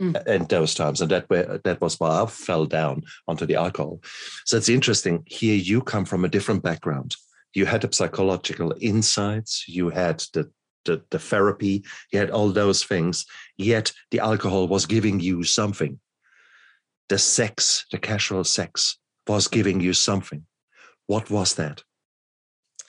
mm. 0.00 0.26
in 0.26 0.44
those 0.44 0.74
times, 0.74 1.00
and 1.00 1.10
that 1.10 1.28
were, 1.30 1.60
that 1.64 1.80
was 1.80 1.98
why 2.00 2.22
I 2.22 2.26
fell 2.26 2.66
down 2.66 3.02
onto 3.26 3.46
the 3.46 3.56
alcohol. 3.56 4.00
So 4.44 4.56
it's 4.56 4.68
interesting. 4.68 5.22
Here, 5.26 5.56
you 5.56 5.80
come 5.80 6.04
from 6.04 6.24
a 6.24 6.28
different 6.28 6.62
background. 6.62 7.16
You 7.54 7.66
had 7.66 7.82
the 7.82 7.92
psychological 7.92 8.74
insights. 8.80 9.64
You 9.68 9.90
had 9.90 10.20
the 10.32 10.50
the, 10.84 11.02
the 11.10 11.18
therapy. 11.18 11.84
You 12.12 12.18
had 12.18 12.30
all 12.30 12.50
those 12.50 12.82
things. 12.82 13.26
Yet 13.56 13.92
the 14.10 14.20
alcohol 14.20 14.68
was 14.68 14.86
giving 14.86 15.20
you 15.20 15.44
something. 15.44 16.00
The 17.08 17.18
sex, 17.18 17.84
the 17.92 17.98
casual 17.98 18.44
sex, 18.44 18.98
was 19.26 19.48
giving 19.48 19.80
you 19.80 19.92
something. 19.92 20.46
What 21.06 21.30
was 21.30 21.54
that? 21.54 21.82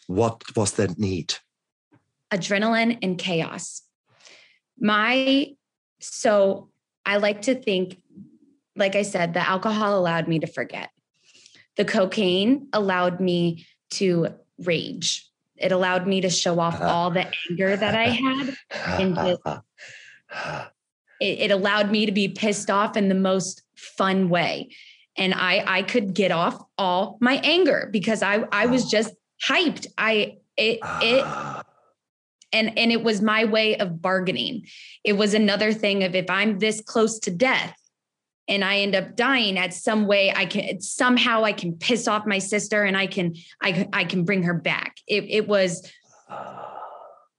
What 0.07 0.43
was 0.55 0.73
that 0.73 0.97
need? 0.97 1.35
Adrenaline 2.31 2.99
and 3.01 3.17
chaos. 3.17 3.81
My 4.79 5.47
so 5.99 6.69
I 7.09 7.17
like 7.17 7.41
to 7.43 7.55
think, 7.55 7.97
like 8.75 8.95
I 8.95 9.01
said, 9.01 9.33
the 9.33 9.39
alcohol 9.39 9.97
allowed 9.97 10.27
me 10.27 10.37
to 10.39 10.45
forget. 10.45 10.91
The 11.75 11.83
cocaine 11.83 12.67
allowed 12.71 13.19
me 13.19 13.65
to 13.91 14.27
rage. 14.59 15.27
It 15.57 15.71
allowed 15.71 16.05
me 16.05 16.21
to 16.21 16.29
show 16.29 16.59
off 16.59 16.79
all 16.81 17.09
the 17.09 17.25
anger 17.49 17.75
that 17.75 17.95
I 17.95 18.09
had. 18.09 18.55
And 18.99 19.15
just, 19.15 19.41
it, 21.19 21.39
it 21.39 21.51
allowed 21.51 21.89
me 21.89 22.05
to 22.05 22.11
be 22.11 22.27
pissed 22.27 22.69
off 22.69 22.95
in 22.95 23.09
the 23.09 23.15
most 23.15 23.63
fun 23.75 24.29
way. 24.29 24.69
And 25.17 25.33
I 25.33 25.63
I 25.65 25.81
could 25.81 26.13
get 26.13 26.31
off 26.31 26.63
all 26.77 27.17
my 27.21 27.41
anger 27.43 27.89
because 27.91 28.21
I 28.21 28.43
I 28.51 28.67
was 28.67 28.87
just 28.95 29.15
hyped. 29.43 29.87
I 29.97 30.37
it 30.55 30.77
it 31.01 31.25
and 32.53 32.77
and 32.77 32.91
it 32.91 33.03
was 33.03 33.21
my 33.21 33.45
way 33.45 33.77
of 33.77 34.01
bargaining. 34.01 34.65
It 35.03 35.13
was 35.13 35.33
another 35.33 35.73
thing 35.73 36.03
of 36.03 36.15
if 36.15 36.29
i'm 36.29 36.59
this 36.59 36.81
close 36.81 37.19
to 37.19 37.31
death 37.31 37.75
and 38.47 38.63
i 38.63 38.79
end 38.79 38.95
up 38.95 39.15
dying 39.15 39.57
at 39.57 39.73
some 39.73 40.07
way 40.07 40.33
i 40.35 40.45
can 40.45 40.81
somehow 40.81 41.43
i 41.43 41.51
can 41.51 41.73
piss 41.73 42.07
off 42.07 42.25
my 42.25 42.39
sister 42.39 42.83
and 42.83 42.97
i 42.97 43.07
can 43.07 43.35
i, 43.61 43.87
I 43.93 44.03
can 44.03 44.25
bring 44.25 44.43
her 44.43 44.53
back. 44.53 44.97
It, 45.07 45.25
it 45.29 45.47
was 45.47 45.89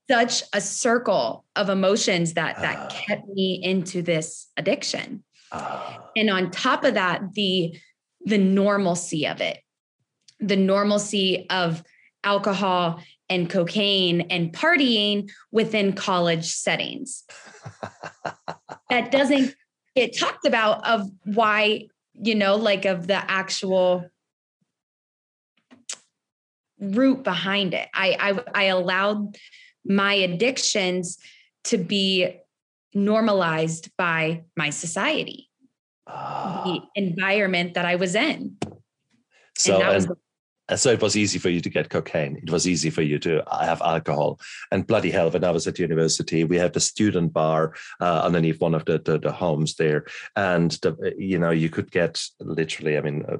such 0.09 0.43
a 0.53 0.59
circle 0.59 1.45
of 1.55 1.69
emotions 1.69 2.33
that 2.33 2.61
that 2.61 2.77
ah. 2.77 2.87
kept 2.89 3.27
me 3.29 3.61
into 3.63 4.01
this 4.01 4.49
addiction. 4.57 5.23
Ah. 5.51 5.99
And 6.15 6.29
on 6.29 6.51
top 6.51 6.83
of 6.83 6.95
that 6.95 7.33
the 7.33 7.77
the 8.25 8.37
normalcy 8.37 9.27
of 9.27 9.41
it 9.41 9.57
the 10.41 10.55
normalcy 10.55 11.45
of 11.49 11.83
alcohol 12.23 13.01
and 13.31 13.49
cocaine 13.49 14.21
and 14.29 14.51
partying 14.51 15.31
within 15.53 15.93
college 15.93 16.51
settings. 16.51 17.23
that 18.89 19.09
doesn't 19.09 19.55
get 19.95 20.17
talked 20.17 20.45
about 20.45 20.85
of 20.85 21.09
why, 21.23 21.87
you 22.21 22.35
know, 22.35 22.57
like 22.57 22.83
of 22.83 23.07
the 23.07 23.31
actual 23.31 24.05
root 26.81 27.23
behind 27.23 27.73
it. 27.73 27.87
I 27.93 28.17
I, 28.19 28.43
I 28.53 28.63
allowed 28.65 29.37
my 29.85 30.13
addictions 30.13 31.17
to 31.63 31.77
be 31.77 32.37
normalized 32.93 33.91
by 33.97 34.43
my 34.57 34.71
society, 34.71 35.49
the 36.05 36.11
ah. 36.13 36.85
environment 36.95 37.75
that 37.75 37.85
I 37.85 37.95
was 37.95 38.13
in. 38.13 38.57
So, 39.57 39.75
and 39.75 39.81
that 39.83 39.93
was 39.93 40.05
and 40.05 40.15
so 40.75 40.89
it 40.91 41.01
was 41.01 41.17
easy 41.17 41.39
for 41.39 41.49
you 41.49 41.61
to 41.61 41.69
get 41.69 41.89
cocaine. 41.89 42.37
It 42.37 42.49
was 42.49 42.67
easy 42.67 42.89
for 42.89 43.01
you 43.01 43.19
to 43.19 43.43
have 43.51 43.81
alcohol. 43.81 44.39
And 44.71 44.87
bloody 44.87 45.11
hell, 45.11 45.29
when 45.29 45.43
I 45.43 45.51
was 45.51 45.67
at 45.67 45.79
university, 45.79 46.43
we 46.43 46.57
had 46.57 46.73
the 46.73 46.79
student 46.79 47.33
bar 47.33 47.73
uh, 47.99 48.21
underneath 48.23 48.61
one 48.61 48.75
of 48.75 48.85
the, 48.85 48.99
the, 48.99 49.19
the 49.19 49.31
homes 49.31 49.75
there, 49.75 50.05
and 50.35 50.71
the, 50.81 51.13
you 51.17 51.39
know 51.39 51.51
you 51.51 51.69
could 51.69 51.91
get 51.91 52.21
literally, 52.39 52.97
I 52.97 53.01
mean, 53.01 53.25
uh, 53.27 53.37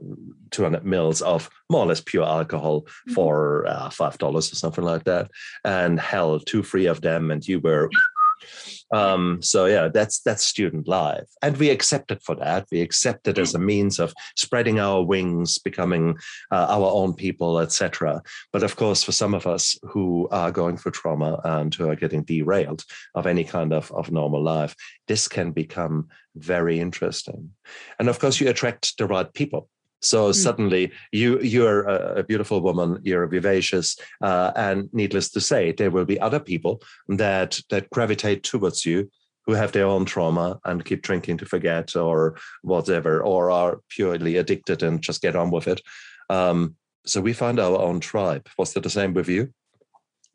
two 0.51 0.63
hundred 0.63 0.85
mils 0.85 1.21
of 1.21 1.49
more 1.69 1.83
or 1.83 1.87
less 1.87 2.01
pure 2.01 2.25
alcohol 2.25 2.81
mm-hmm. 2.81 3.13
for 3.13 3.65
uh, 3.67 3.89
five 3.89 4.17
dollars 4.17 4.51
or 4.51 4.55
something 4.55 4.83
like 4.83 5.05
that. 5.05 5.31
And 5.63 5.99
hell, 5.99 6.39
two, 6.39 6.63
three 6.63 6.87
of 6.87 7.01
them, 7.01 7.31
and 7.31 7.47
you 7.47 7.59
were 7.59 7.89
Um, 8.93 9.41
so 9.41 9.65
yeah, 9.65 9.87
that's 9.87 10.19
that's 10.21 10.43
student 10.43 10.87
life, 10.87 11.27
and 11.41 11.57
we 11.57 11.69
accept 11.69 12.11
it 12.11 12.21
for 12.23 12.35
that. 12.35 12.67
We 12.71 12.81
accept 12.81 13.27
it 13.27 13.37
as 13.37 13.55
a 13.55 13.59
means 13.59 13.99
of 13.99 14.13
spreading 14.35 14.79
our 14.79 15.01
wings, 15.01 15.57
becoming 15.57 16.17
uh, 16.51 16.67
our 16.69 16.91
own 16.91 17.13
people, 17.13 17.59
etc. 17.59 18.21
But 18.51 18.63
of 18.63 18.75
course, 18.75 19.03
for 19.03 19.11
some 19.11 19.33
of 19.33 19.47
us 19.47 19.77
who 19.83 20.27
are 20.31 20.51
going 20.51 20.77
through 20.77 20.91
trauma 20.93 21.39
and 21.43 21.73
who 21.73 21.89
are 21.89 21.95
getting 21.95 22.23
derailed 22.23 22.83
of 23.15 23.27
any 23.27 23.43
kind 23.43 23.73
of 23.73 23.91
of 23.91 24.11
normal 24.11 24.43
life, 24.43 24.75
this 25.07 25.27
can 25.27 25.51
become 25.51 26.09
very 26.35 26.79
interesting. 26.79 27.51
And 27.99 28.09
of 28.09 28.19
course, 28.19 28.39
you 28.39 28.49
attract 28.49 28.97
the 28.97 29.07
right 29.07 29.31
people 29.33 29.69
so 30.01 30.29
mm. 30.29 30.35
suddenly 30.35 30.91
you 31.11 31.39
you're 31.41 31.83
a, 31.83 32.23
beautiful 32.23 32.61
woman, 32.61 32.99
you're 33.03 33.27
vivacious, 33.27 33.97
uh, 34.21 34.51
and 34.55 34.89
needless 34.93 35.29
to 35.31 35.41
say, 35.41 35.71
there 35.71 35.91
will 35.91 36.05
be 36.05 36.19
other 36.19 36.39
people 36.39 36.81
that 37.07 37.59
that 37.69 37.89
gravitate 37.89 38.43
towards 38.43 38.85
you 38.85 39.09
who 39.45 39.53
have 39.53 39.71
their 39.71 39.85
own 39.85 40.05
trauma 40.05 40.59
and 40.65 40.85
keep 40.85 41.01
drinking 41.01 41.37
to 41.37 41.45
forget 41.45 41.95
or 41.95 42.37
whatever, 42.61 43.21
or 43.23 43.49
are 43.51 43.79
purely 43.89 44.37
addicted 44.37 44.83
and 44.83 45.01
just 45.01 45.21
get 45.21 45.35
on 45.35 45.49
with 45.51 45.67
it. 45.67 45.81
Um, 46.29 46.75
so 47.05 47.21
we 47.21 47.33
found 47.33 47.59
our 47.59 47.79
own 47.79 47.99
tribe. 47.99 48.47
Was 48.57 48.73
that 48.73 48.83
the 48.83 48.89
same 48.89 49.13
with 49.13 49.27
you? 49.27 49.51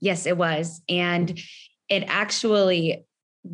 Yes, 0.01 0.27
it 0.27 0.37
was, 0.37 0.83
and 0.89 1.39
it 1.89 2.05
actually 2.09 3.05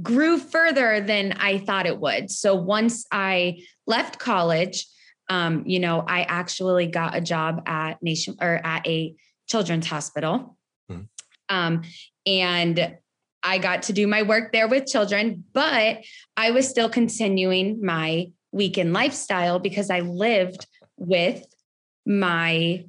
grew 0.00 0.38
further 0.38 1.00
than 1.00 1.32
I 1.32 1.58
thought 1.58 1.86
it 1.86 2.00
would. 2.00 2.30
So 2.30 2.54
once 2.54 3.06
I 3.12 3.62
left 3.86 4.18
college 4.18 4.86
um, 5.32 5.62
you 5.64 5.80
know, 5.80 6.04
I 6.06 6.24
actually 6.24 6.88
got 6.88 7.16
a 7.16 7.20
job 7.22 7.62
at 7.64 8.02
Nation 8.02 8.36
or 8.38 8.60
at 8.62 8.86
a 8.86 9.14
children's 9.48 9.86
hospital. 9.86 10.58
Mm-hmm. 10.90 11.04
Um, 11.48 11.82
and 12.26 12.98
I 13.42 13.56
got 13.56 13.84
to 13.84 13.94
do 13.94 14.06
my 14.06 14.24
work 14.24 14.52
there 14.52 14.68
with 14.68 14.86
children, 14.86 15.44
but 15.54 16.04
I 16.36 16.50
was 16.50 16.68
still 16.68 16.90
continuing 16.90 17.82
my 17.82 18.30
weekend 18.52 18.92
lifestyle 18.92 19.58
because 19.58 19.88
I 19.88 20.00
lived 20.00 20.66
with 20.98 21.46
my 22.04 22.84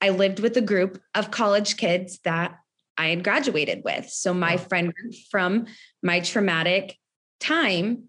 I 0.00 0.08
lived 0.10 0.40
with 0.40 0.56
a 0.56 0.60
group 0.60 1.00
of 1.14 1.30
college 1.30 1.76
kids 1.76 2.18
that 2.24 2.56
I 2.98 3.06
had 3.10 3.22
graduated 3.22 3.82
with. 3.84 4.10
So 4.10 4.34
my 4.34 4.56
friend 4.56 4.92
group 4.92 5.14
from 5.30 5.66
my 6.02 6.18
traumatic 6.18 6.98
time, 7.38 8.08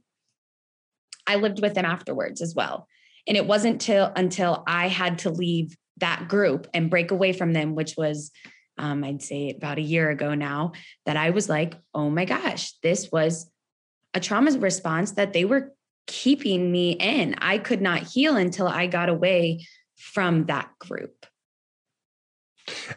I 1.28 1.36
lived 1.36 1.62
with 1.62 1.76
them 1.76 1.86
afterwards 1.86 2.42
as 2.42 2.56
well. 2.56 2.88
And 3.28 3.38
it 3.38 3.48
wasn't 3.48 3.82
till 3.82 4.12
until 4.16 4.64
I 4.68 4.88
had 4.88 5.20
to 5.20 5.30
leave 5.30 5.76
that 5.98 6.28
group 6.28 6.68
and 6.74 6.90
break 6.90 7.12
away 7.12 7.34
from 7.34 7.54
them, 7.54 7.74
which 7.74 7.96
was 7.98 8.32
um, 8.78 9.04
I'd 9.04 9.22
say 9.22 9.52
about 9.52 9.78
a 9.78 9.82
year 9.84 10.10
ago 10.10 10.36
now, 10.36 10.74
that 11.06 11.18
I 11.18 11.30
was 11.30 11.50
like, 11.50 11.76
oh 11.94 12.10
my 12.10 12.26
gosh, 12.26 12.74
this 12.84 13.10
was 13.12 13.50
a 14.14 14.20
trauma 14.20 14.52
response 14.60 15.12
that 15.12 15.34
they 15.34 15.46
were 15.46 15.74
keeping 16.08 16.72
me 16.72 16.92
in. 16.92 17.36
I 17.40 17.58
could 17.58 17.82
not 17.82 18.00
heal 18.00 18.36
until 18.38 18.68
I 18.68 18.88
got 18.88 19.10
away 19.10 19.66
from 19.98 20.46
that 20.46 20.70
group. 20.80 21.26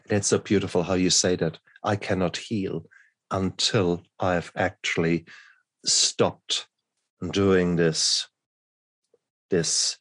It's 0.06 0.28
so 0.28 0.38
beautiful 0.38 0.82
how 0.82 0.94
you 0.94 1.10
say 1.10 1.36
that. 1.36 1.58
I 1.84 1.96
cannot 1.96 2.36
heal 2.36 2.86
until 3.30 4.02
I've 4.18 4.50
actually 4.56 5.26
stopped 5.84 6.66
doing 7.30 7.76
this, 7.76 8.26
this 9.50 9.98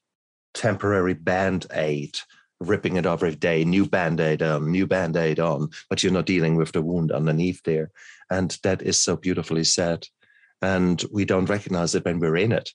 temporary 0.58 1.14
band 1.14 1.68
aid, 1.72 2.18
ripping 2.60 2.98
it 2.98 3.06
off 3.06 3.22
every 3.22 3.36
day, 3.36 3.64
new 3.64 3.86
band 3.86 4.20
aid 4.20 4.42
on, 4.42 4.72
new 4.72 4.88
band 4.88 5.16
aid 5.16 5.40
on, 5.40 5.70
but 5.90 6.04
you're 6.04 6.12
not 6.12 6.26
dealing 6.26 6.56
with 6.56 6.72
the 6.72 6.82
wound 6.82 7.12
underneath 7.12 7.62
there. 7.64 7.92
And 8.30 8.58
that 8.64 8.82
is 8.82 8.98
so 8.98 9.16
beautifully 9.16 9.64
said. 9.64 10.08
And 10.62 11.02
we 11.14 11.24
don't 11.24 11.50
recognize 11.50 11.94
it 11.94 12.04
when 12.04 12.20
we're 12.20 12.38
in 12.38 12.52
it 12.52 12.72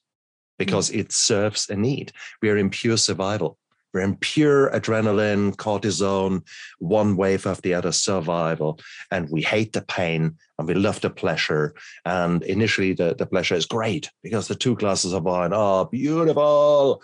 because 0.58 0.90
mm. 0.90 1.00
it 1.00 1.12
serves 1.12 1.68
a 1.68 1.76
need. 1.76 2.12
We 2.40 2.50
are 2.50 2.56
in 2.56 2.70
pure 2.70 2.96
survival. 2.96 3.58
We're 3.92 4.00
in 4.00 4.16
pure 4.16 4.70
adrenaline, 4.70 5.54
cortisone, 5.56 6.42
one 6.78 7.16
wave 7.16 7.46
after 7.46 7.62
the 7.62 7.74
other 7.74 7.92
survival. 7.92 8.80
And 9.10 9.28
we 9.30 9.42
hate 9.42 9.72
the 9.72 9.82
pain 9.82 10.36
and 10.58 10.68
we 10.68 10.74
love 10.74 11.00
the 11.00 11.10
pleasure. 11.10 11.74
And 12.04 12.42
initially, 12.42 12.92
the, 12.94 13.14
the 13.14 13.26
pleasure 13.26 13.54
is 13.54 13.66
great 13.66 14.10
because 14.22 14.48
the 14.48 14.54
two 14.54 14.76
glasses 14.76 15.12
of 15.12 15.24
wine 15.24 15.52
are 15.52 15.86
beautiful. 15.86 17.02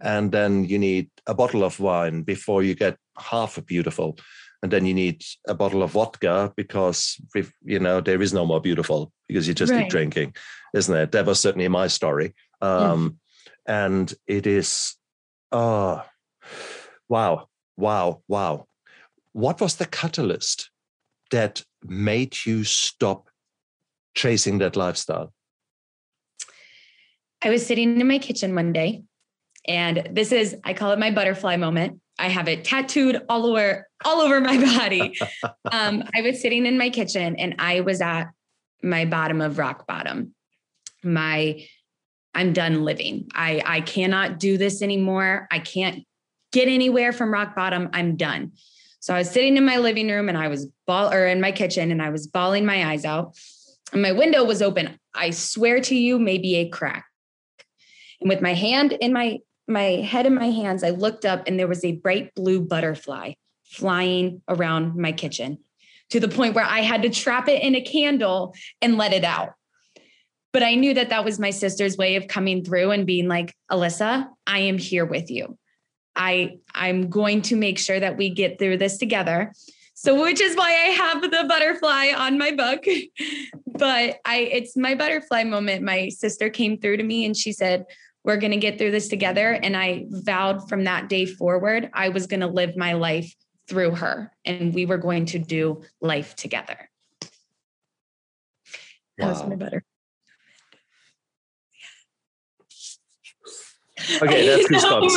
And 0.00 0.32
then 0.32 0.64
you 0.64 0.78
need 0.78 1.10
a 1.26 1.34
bottle 1.34 1.64
of 1.64 1.80
wine 1.80 2.22
before 2.22 2.62
you 2.62 2.74
get 2.74 2.96
half 3.18 3.58
a 3.58 3.62
beautiful. 3.62 4.18
And 4.62 4.70
then 4.70 4.84
you 4.84 4.92
need 4.92 5.24
a 5.48 5.54
bottle 5.54 5.82
of 5.82 5.92
vodka 5.92 6.52
because, 6.54 7.18
you 7.64 7.78
know, 7.78 8.00
there 8.00 8.20
is 8.20 8.34
no 8.34 8.44
more 8.44 8.60
beautiful 8.60 9.12
because 9.26 9.48
you 9.48 9.54
just 9.54 9.72
right. 9.72 9.82
keep 9.82 9.90
drinking, 9.90 10.34
isn't 10.74 10.94
it? 10.94 11.12
That 11.12 11.26
was 11.26 11.40
certainly 11.40 11.68
my 11.68 11.86
story. 11.86 12.34
Um, 12.60 13.18
And 13.66 14.12
it 14.26 14.46
is, 14.46 14.96
oh, 15.52 16.02
Wow, 17.08 17.48
wow, 17.76 18.22
wow. 18.28 18.66
What 19.32 19.60
was 19.60 19.76
the 19.76 19.86
catalyst 19.86 20.70
that 21.30 21.62
made 21.82 22.36
you 22.44 22.64
stop 22.64 23.28
chasing 24.14 24.58
that 24.58 24.76
lifestyle? 24.76 25.32
I 27.42 27.50
was 27.50 27.66
sitting 27.66 28.00
in 28.00 28.06
my 28.06 28.18
kitchen 28.18 28.54
one 28.54 28.72
day, 28.72 29.02
and 29.66 30.08
this 30.10 30.32
is, 30.32 30.56
I 30.64 30.74
call 30.74 30.92
it 30.92 30.98
my 30.98 31.10
butterfly 31.10 31.56
moment. 31.56 32.00
I 32.20 32.28
have 32.28 32.48
it 32.48 32.64
tattooed 32.64 33.22
all 33.28 33.46
over 33.46 33.88
all 34.04 34.20
over 34.20 34.40
my 34.40 34.58
body. 34.78 35.18
um, 35.72 36.04
I 36.14 36.20
was 36.20 36.40
sitting 36.40 36.66
in 36.66 36.78
my 36.78 36.90
kitchen 36.90 37.36
and 37.36 37.56
I 37.58 37.80
was 37.80 38.00
at 38.00 38.26
my 38.82 39.06
bottom 39.06 39.40
of 39.40 39.58
rock 39.58 39.86
bottom. 39.86 40.34
My 41.02 41.64
I'm 42.34 42.52
done 42.52 42.84
living. 42.84 43.28
I 43.34 43.62
I 43.64 43.80
cannot 43.80 44.38
do 44.38 44.58
this 44.58 44.82
anymore. 44.82 45.48
I 45.50 45.58
can't 45.58 46.04
get 46.52 46.68
anywhere 46.68 47.12
from 47.12 47.32
rock 47.32 47.54
bottom. 47.54 47.88
I'm 47.92 48.16
done. 48.16 48.52
So 49.00 49.14
I 49.14 49.18
was 49.18 49.30
sitting 49.30 49.56
in 49.56 49.64
my 49.64 49.78
living 49.78 50.08
room 50.08 50.28
and 50.28 50.36
I 50.36 50.48
was 50.48 50.66
ball 50.86 51.12
or 51.12 51.26
in 51.26 51.40
my 51.40 51.52
kitchen 51.52 51.90
and 51.90 52.02
I 52.02 52.10
was 52.10 52.26
bawling 52.26 52.66
my 52.66 52.90
eyes 52.90 53.04
out. 53.04 53.36
And 53.92 54.02
my 54.02 54.12
window 54.12 54.44
was 54.44 54.62
open. 54.62 54.98
I 55.14 55.30
swear 55.30 55.80
to 55.80 55.96
you, 55.96 56.18
maybe 56.18 56.56
a 56.56 56.68
crack. 56.68 57.06
And 58.20 58.28
with 58.28 58.42
my 58.42 58.54
hand 58.54 58.92
in 58.92 59.12
my 59.12 59.38
my 59.66 60.02
head 60.02 60.26
in 60.26 60.34
my 60.34 60.50
hands, 60.50 60.82
I 60.82 60.90
looked 60.90 61.24
up 61.24 61.44
and 61.46 61.58
there 61.58 61.68
was 61.68 61.84
a 61.84 61.92
bright 61.92 62.34
blue 62.34 62.60
butterfly 62.60 63.34
flying 63.64 64.42
around 64.48 64.96
my 64.96 65.12
kitchen 65.12 65.58
to 66.10 66.18
the 66.18 66.28
point 66.28 66.54
where 66.54 66.64
I 66.64 66.80
had 66.80 67.02
to 67.02 67.10
trap 67.10 67.48
it 67.48 67.62
in 67.62 67.76
a 67.76 67.80
candle 67.80 68.54
and 68.82 68.98
let 68.98 69.12
it 69.12 69.24
out. 69.24 69.54
But 70.52 70.64
I 70.64 70.74
knew 70.74 70.92
that 70.94 71.10
that 71.10 71.24
was 71.24 71.38
my 71.38 71.50
sister's 71.50 71.96
way 71.96 72.16
of 72.16 72.26
coming 72.26 72.64
through 72.64 72.90
and 72.90 73.06
being 73.06 73.28
like, 73.28 73.54
Alyssa, 73.70 74.28
I 74.46 74.58
am 74.60 74.78
here 74.78 75.04
with 75.04 75.30
you. 75.30 75.56
I 76.16 76.58
I'm 76.74 77.08
going 77.08 77.42
to 77.42 77.56
make 77.56 77.78
sure 77.78 77.98
that 77.98 78.16
we 78.16 78.30
get 78.30 78.58
through 78.58 78.78
this 78.78 78.98
together. 78.98 79.52
So 79.94 80.22
which 80.22 80.40
is 80.40 80.56
why 80.56 80.70
I 80.70 80.90
have 80.92 81.22
the 81.22 81.44
butterfly 81.46 82.12
on 82.16 82.38
my 82.38 82.52
book. 82.52 82.84
but 83.66 84.18
I 84.24 84.36
it's 84.52 84.76
my 84.76 84.94
butterfly 84.94 85.44
moment. 85.44 85.82
My 85.82 86.08
sister 86.08 86.48
came 86.48 86.78
through 86.78 86.98
to 86.98 87.02
me 87.02 87.24
and 87.24 87.36
she 87.36 87.52
said, 87.52 87.84
"We're 88.24 88.38
going 88.38 88.52
to 88.52 88.56
get 88.56 88.78
through 88.78 88.92
this 88.92 89.08
together." 89.08 89.52
And 89.52 89.76
I 89.76 90.06
vowed 90.08 90.68
from 90.68 90.84
that 90.84 91.08
day 91.08 91.26
forward 91.26 91.90
I 91.92 92.08
was 92.08 92.26
going 92.26 92.40
to 92.40 92.46
live 92.46 92.76
my 92.76 92.94
life 92.94 93.34
through 93.68 93.94
her 93.94 94.32
and 94.44 94.74
we 94.74 94.84
were 94.84 94.98
going 94.98 95.26
to 95.26 95.38
do 95.38 95.82
life 96.00 96.34
together. 96.34 96.90
Wow. 97.22 97.28
That 99.18 99.28
was 99.28 99.46
my 99.46 99.56
butter. 99.56 99.84
Okay, 104.22 104.46
that's 104.68 104.68
goosebumps. 104.68 105.16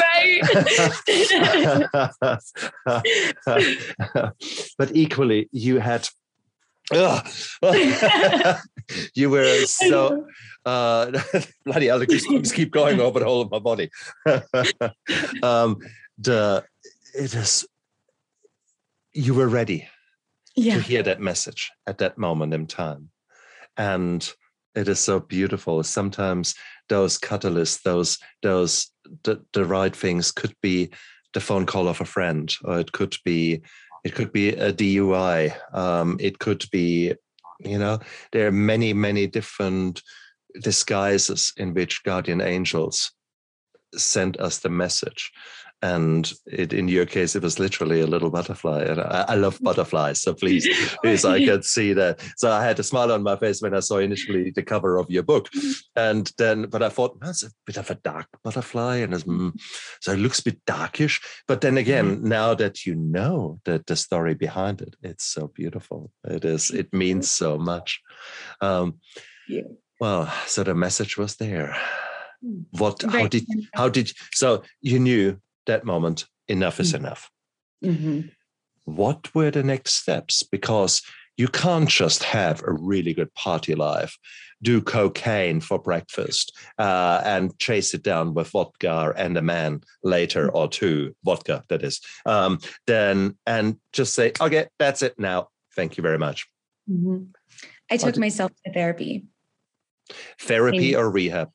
right? 2.86 4.32
but 4.78 4.96
equally, 4.96 5.50
you 5.52 5.80
had. 5.80 6.08
you 9.16 9.30
were 9.30 9.66
so 9.66 10.28
uh, 10.66 11.12
bloody 11.66 11.88
hell, 11.88 11.98
the 11.98 12.06
goosebumps 12.06 12.54
keep 12.54 12.72
going 12.72 13.00
over 13.00 13.20
the 13.20 13.26
whole 13.26 13.42
of 13.42 13.50
my 13.50 13.60
body. 13.60 13.90
um, 15.42 15.78
the 16.18 16.64
it 17.16 17.34
is 17.34 17.66
you 19.14 19.34
were 19.34 19.48
ready 19.48 19.88
yeah. 20.56 20.76
to 20.76 20.82
hear 20.82 21.04
that 21.04 21.22
message 21.22 21.72
at 21.88 22.00
that 22.00 22.18
moment 22.18 22.54
in 22.54 22.68
time, 22.68 23.10
and 23.78 24.34
it 24.76 24.88
is 24.88 25.00
so 25.00 25.20
beautiful. 25.20 25.84
Sometimes 25.84 26.56
those 26.90 27.18
catalysts, 27.18 27.82
those 27.84 28.18
those 28.42 28.92
the, 29.24 29.42
the 29.54 29.66
right 29.66 29.96
things 29.96 30.32
could 30.32 30.56
be 30.62 30.90
the 31.34 31.40
phone 31.40 31.66
call 31.66 31.88
of 31.88 32.02
a 32.02 32.06
friend, 32.06 32.56
or 32.64 32.80
it 32.80 32.92
could 32.92 33.16
be 33.26 33.62
it 34.04 34.16
could 34.16 34.32
be 34.32 34.50
a 34.50 34.74
DUI. 34.74 35.54
Um, 35.74 36.18
it 36.20 36.40
could 36.40 36.66
be, 36.72 37.14
you 37.60 37.78
know, 37.78 38.00
there 38.32 38.48
are 38.48 38.52
many 38.52 38.94
many 38.94 39.28
different 39.28 40.02
disguises 40.62 41.54
in 41.58 41.74
which 41.74 42.04
guardian 42.04 42.42
angels 42.42 43.12
send 43.96 44.40
us 44.40 44.60
the 44.60 44.70
message, 44.70 45.32
and 45.84 46.32
it, 46.46 46.72
in 46.72 46.88
your 46.88 47.06
case, 47.06 47.36
it 47.36 47.44
was 47.44 47.60
literally 47.60 48.00
a 48.00 48.08
little 48.08 48.30
butterfly. 48.30 48.84
And 48.84 49.02
I, 49.02 49.26
I 49.28 49.36
love 49.36 49.60
butterflies, 49.62 50.22
so 50.22 50.34
please, 50.34 50.66
please, 51.04 51.26
I 51.26 51.44
could 51.44 51.66
see 51.66 51.92
that. 51.92 52.22
So 52.38 52.50
I 52.50 52.64
had 52.64 52.80
a 52.80 52.84
smile 52.84 53.12
on 53.12 53.22
my 53.22 53.36
face 53.36 53.62
when 53.62 53.76
I 53.76 53.82
saw 53.82 53.98
initially 53.98 54.52
the 54.52 54.64
cover 54.64 54.98
of 54.98 55.12
your 55.12 55.24
book, 55.24 55.50
and 55.98 56.32
then, 56.38 56.68
but 56.68 56.82
I 56.82 56.88
thought 56.88 57.20
that's 57.20 57.44
a 57.44 57.52
bit 57.66 57.76
of 57.76 57.92
a 57.92 57.96
dark 57.96 58.28
butterfly, 58.46 58.98
and 58.98 59.14
mm, 59.14 59.60
so 60.00 60.14
it 60.14 60.20
looks 60.20 60.40
a 60.40 60.46
bit 60.46 60.66
darkish. 60.66 61.20
But 61.50 61.60
then 61.60 61.78
again, 61.78 62.16
mm-hmm. 62.16 62.30
now 62.30 62.54
that 62.54 62.86
you 62.86 62.96
know 62.96 63.60
that 63.66 63.86
the 63.86 63.98
story 63.98 64.36
behind 64.36 64.82
it, 64.82 64.96
it's 65.04 65.26
so 65.26 65.48
beautiful. 65.48 66.12
It 66.24 66.46
is. 66.46 66.72
It 66.72 66.94
means 66.94 67.30
so 67.30 67.58
much. 67.58 68.02
Um, 68.62 69.00
yeah. 69.50 69.64
Well, 70.00 70.34
so 70.48 70.64
the 70.64 70.76
message 70.76 71.18
was 71.18 71.36
there. 71.36 71.76
Mm. 72.42 72.66
What? 72.72 73.04
How 73.04 73.28
did? 73.28 73.46
How 73.74 73.90
did? 73.90 74.14
So 74.34 74.64
you 74.82 75.00
knew 75.00 75.40
that 75.66 75.86
moment, 75.86 76.26
enough 76.48 76.80
is 76.80 76.94
mm-hmm. 76.94 77.06
enough. 77.06 77.32
Mm-hmm. 77.84 78.22
What 78.86 79.34
were 79.34 79.52
the 79.52 79.64
next 79.64 79.94
steps? 79.94 80.44
Because 80.44 81.02
you 81.38 81.48
can't 81.48 81.90
just 81.90 82.24
have 82.24 82.62
a 82.64 82.74
really 82.74 83.14
good 83.14 83.34
party 83.34 83.76
life, 83.76 84.18
do 84.62 84.82
cocaine 84.82 85.62
for 85.62 85.80
breakfast, 85.80 86.56
uh, 86.78 87.22
and 87.26 87.58
chase 87.60 87.94
it 87.94 88.04
down 88.04 88.34
with 88.34 88.50
vodka 88.50 89.14
and 89.18 89.38
a 89.38 89.42
man 89.42 89.82
later 90.04 90.48
mm-hmm. 90.48 90.58
or 90.58 90.68
two, 90.68 91.16
vodka 91.24 91.64
that 91.70 91.84
is. 91.84 92.02
Um, 92.26 92.60
then 92.88 93.38
and 93.46 93.78
just 93.94 94.14
say, 94.14 94.34
okay, 94.40 94.68
that's 94.80 95.02
it 95.02 95.18
now. 95.18 95.48
Thank 95.76 95.98
you 95.98 96.04
very 96.04 96.20
much. 96.20 96.46
Mm-hmm. 96.90 97.24
I 97.90 97.98
took 97.98 98.18
myself 98.18 98.52
to 98.66 98.74
therapy. 98.74 99.26
Therapy 100.40 100.96
or 100.96 101.10
rehab? 101.10 101.50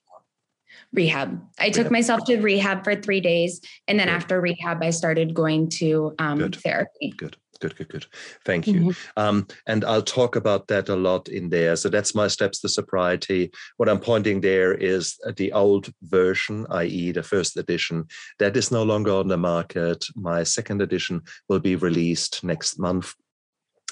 Rehab. 0.92 1.40
I 1.58 1.70
took 1.70 1.90
myself 1.90 2.24
to 2.24 2.40
rehab 2.40 2.84
for 2.84 2.96
three 2.96 3.20
days. 3.20 3.60
And 3.86 3.98
then 3.98 4.08
after 4.08 4.40
rehab, 4.40 4.82
I 4.82 4.90
started 4.90 5.34
going 5.34 5.68
to 5.70 6.14
um, 6.18 6.38
good. 6.38 6.56
therapy. 6.56 7.12
Good. 7.16 7.36
Good, 7.60 7.76
good, 7.76 7.88
good. 7.88 8.06
Thank 8.44 8.68
you. 8.68 8.80
Mm-hmm. 8.80 9.20
Um, 9.20 9.46
and 9.66 9.84
I'll 9.84 10.02
talk 10.02 10.36
about 10.36 10.68
that 10.68 10.88
a 10.88 10.94
lot 10.94 11.28
in 11.28 11.50
there. 11.50 11.74
So 11.74 11.88
that's 11.88 12.14
my 12.14 12.28
steps 12.28 12.60
to 12.60 12.68
sobriety. 12.68 13.50
What 13.78 13.88
I'm 13.88 13.98
pointing 13.98 14.40
there 14.40 14.74
is 14.74 15.18
the 15.36 15.52
old 15.52 15.92
version, 16.02 16.66
i.e., 16.70 17.10
the 17.10 17.22
first 17.24 17.56
edition, 17.56 18.06
that 18.38 18.56
is 18.56 18.70
no 18.70 18.84
longer 18.84 19.12
on 19.12 19.26
the 19.26 19.36
market. 19.36 20.04
My 20.14 20.44
second 20.44 20.82
edition 20.82 21.22
will 21.48 21.58
be 21.58 21.74
released 21.74 22.44
next 22.44 22.78
month. 22.78 23.14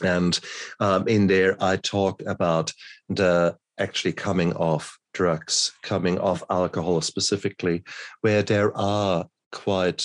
And 0.02 0.38
um, 0.78 1.08
in 1.08 1.26
there, 1.26 1.56
I 1.60 1.76
talk 1.76 2.22
about 2.26 2.72
the 3.08 3.56
actually 3.78 4.12
coming 4.12 4.52
off 4.54 4.98
drugs, 5.14 5.72
coming 5.82 6.18
off 6.18 6.42
alcohol 6.50 7.00
specifically, 7.00 7.82
where 8.20 8.42
there 8.42 8.76
are 8.76 9.26
quite 9.52 10.04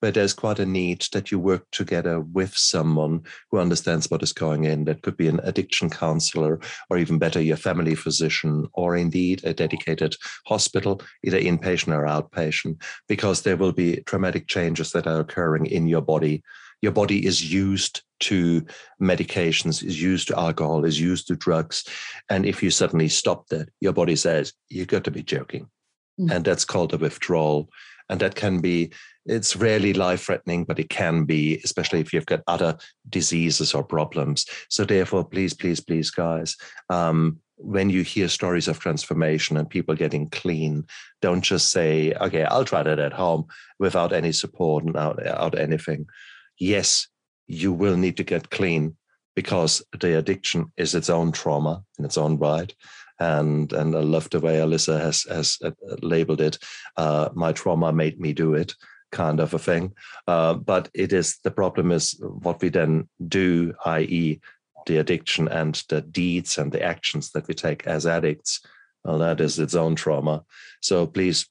where 0.00 0.12
there's 0.12 0.34
quite 0.34 0.58
a 0.58 0.66
need 0.66 1.06
that 1.14 1.30
you 1.30 1.38
work 1.38 1.64
together 1.72 2.20
with 2.20 2.54
someone 2.54 3.22
who 3.50 3.58
understands 3.58 4.10
what 4.10 4.22
is 4.22 4.34
going 4.34 4.64
in. 4.64 4.84
That 4.84 5.00
could 5.00 5.16
be 5.16 5.28
an 5.28 5.40
addiction 5.44 5.88
counselor, 5.88 6.60
or 6.90 6.98
even 6.98 7.18
better, 7.18 7.40
your 7.40 7.56
family 7.56 7.94
physician, 7.94 8.66
or 8.74 8.96
indeed 8.96 9.42
a 9.44 9.54
dedicated 9.54 10.14
hospital, 10.44 11.00
either 11.22 11.40
inpatient 11.40 11.94
or 11.94 12.04
outpatient, 12.04 12.82
because 13.08 13.40
there 13.40 13.56
will 13.56 13.72
be 13.72 14.02
traumatic 14.02 14.46
changes 14.46 14.92
that 14.92 15.06
are 15.06 15.20
occurring 15.20 15.64
in 15.64 15.88
your 15.88 16.02
body 16.02 16.42
your 16.84 16.92
body 16.92 17.24
is 17.24 17.50
used 17.50 18.02
to 18.20 18.64
medications, 19.00 19.82
is 19.82 20.00
used 20.00 20.28
to 20.28 20.38
alcohol, 20.38 20.84
is 20.84 21.00
used 21.00 21.26
to 21.28 21.34
drugs. 21.34 21.84
And 22.28 22.44
if 22.44 22.62
you 22.62 22.70
suddenly 22.70 23.08
stop 23.08 23.48
that, 23.48 23.70
your 23.80 23.94
body 23.94 24.16
says, 24.16 24.52
"You've 24.68 24.92
got 24.94 25.04
to 25.04 25.10
be 25.10 25.22
joking. 25.22 25.70
Mm. 26.20 26.30
And 26.30 26.44
that's 26.44 26.66
called 26.66 26.92
a 26.92 26.98
withdrawal. 26.98 27.70
And 28.10 28.20
that 28.20 28.34
can 28.34 28.60
be, 28.60 28.92
it's 29.24 29.56
rarely 29.56 29.94
life 29.94 30.24
threatening, 30.24 30.64
but 30.64 30.78
it 30.78 30.90
can 30.90 31.24
be, 31.24 31.58
especially 31.64 32.00
if 32.00 32.12
you've 32.12 32.32
got 32.34 32.42
other 32.46 32.76
diseases 33.08 33.72
or 33.74 33.82
problems. 33.82 34.44
So, 34.68 34.84
therefore, 34.84 35.24
please, 35.24 35.54
please, 35.54 35.80
please, 35.80 36.10
guys, 36.10 36.54
um, 36.90 37.40
when 37.56 37.88
you 37.88 38.02
hear 38.02 38.28
stories 38.28 38.68
of 38.68 38.78
transformation 38.78 39.56
and 39.56 39.70
people 39.70 39.94
getting 39.94 40.28
clean, 40.28 40.84
don't 41.22 41.40
just 41.40 41.70
say, 41.70 42.12
okay, 42.20 42.44
I'll 42.44 42.66
try 42.66 42.82
that 42.82 42.98
at 42.98 43.14
home 43.14 43.46
without 43.78 44.12
any 44.12 44.32
support 44.32 44.84
and 44.84 44.96
out, 44.96 45.16
without 45.16 45.58
anything 45.58 46.06
yes, 46.58 47.08
you 47.46 47.72
will 47.72 47.96
need 47.96 48.16
to 48.16 48.24
get 48.24 48.50
clean 48.50 48.96
because 49.34 49.82
the 50.00 50.16
addiction 50.18 50.72
is 50.76 50.94
its 50.94 51.10
own 51.10 51.32
trauma 51.32 51.82
in 51.98 52.04
its 52.04 52.18
own 52.18 52.38
right. 52.38 52.72
And 53.20 53.72
and 53.72 53.94
I 53.94 54.00
love 54.00 54.28
the 54.30 54.40
way 54.40 54.56
Alyssa 54.56 55.00
has 55.00 55.22
has 55.24 55.58
uh, 55.64 55.70
labeled 56.02 56.40
it. 56.40 56.58
Uh, 56.96 57.28
my 57.34 57.52
trauma 57.52 57.92
made 57.92 58.20
me 58.20 58.32
do 58.32 58.54
it, 58.54 58.74
kind 59.12 59.38
of 59.38 59.54
a 59.54 59.58
thing. 59.58 59.92
Uh, 60.26 60.54
but 60.54 60.88
it 60.94 61.12
is 61.12 61.38
the 61.44 61.50
problem 61.50 61.92
is 61.92 62.20
what 62.20 62.60
we 62.60 62.70
then 62.70 63.08
do, 63.28 63.72
i.e., 63.86 64.40
the 64.86 64.96
addiction 64.98 65.48
and 65.48 65.82
the 65.88 66.00
deeds 66.00 66.58
and 66.58 66.72
the 66.72 66.82
actions 66.82 67.30
that 67.30 67.46
we 67.46 67.54
take 67.54 67.86
as 67.86 68.04
addicts. 68.04 68.60
Well, 69.04 69.18
that 69.18 69.40
is 69.40 69.58
its 69.58 69.74
own 69.74 69.94
trauma. 69.94 70.44
So 70.80 71.06
please, 71.06 71.46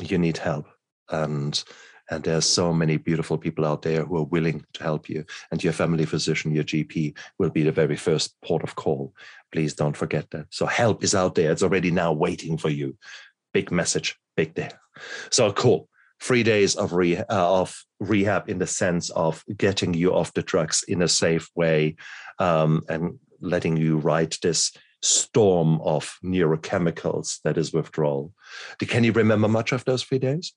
you 0.00 0.18
need 0.18 0.38
help, 0.38 0.66
and 1.10 1.62
and 2.10 2.22
there's 2.22 2.46
so 2.46 2.72
many 2.72 2.96
beautiful 2.96 3.36
people 3.36 3.64
out 3.64 3.82
there 3.82 4.04
who 4.04 4.16
are 4.18 4.24
willing 4.24 4.64
to 4.74 4.82
help 4.82 5.08
you. 5.08 5.24
And 5.50 5.62
your 5.62 5.72
family 5.72 6.04
physician, 6.04 6.54
your 6.54 6.64
GP, 6.64 7.16
will 7.38 7.50
be 7.50 7.62
the 7.62 7.72
very 7.72 7.96
first 7.96 8.34
port 8.42 8.62
of 8.62 8.76
call. 8.76 9.14
Please 9.52 9.74
don't 9.74 9.96
forget 9.96 10.30
that. 10.30 10.46
So 10.50 10.66
help 10.66 11.02
is 11.02 11.14
out 11.14 11.34
there. 11.34 11.50
It's 11.50 11.62
already 11.62 11.90
now 11.90 12.12
waiting 12.12 12.58
for 12.58 12.70
you. 12.70 12.96
Big 13.52 13.70
message, 13.70 14.16
big 14.36 14.54
there. 14.54 14.80
So 15.30 15.52
cool. 15.52 15.88
Three 16.20 16.42
days 16.42 16.76
of, 16.76 16.92
re- 16.92 17.16
uh, 17.16 17.24
of 17.28 17.84
rehab 18.00 18.48
in 18.48 18.58
the 18.58 18.66
sense 18.66 19.10
of 19.10 19.44
getting 19.56 19.92
you 19.92 20.14
off 20.14 20.32
the 20.32 20.42
drugs 20.42 20.84
in 20.86 21.02
a 21.02 21.08
safe 21.08 21.50
way 21.54 21.96
um, 22.38 22.82
and 22.88 23.18
letting 23.40 23.76
you 23.76 23.98
ride 23.98 24.34
this 24.42 24.72
storm 25.02 25.80
of 25.82 26.18
neurochemicals 26.24 27.40
that 27.44 27.58
is 27.58 27.72
withdrawal. 27.72 28.32
Can 28.78 29.04
you 29.04 29.12
remember 29.12 29.48
much 29.48 29.72
of 29.72 29.84
those 29.84 30.02
three 30.02 30.18
days? 30.18 30.54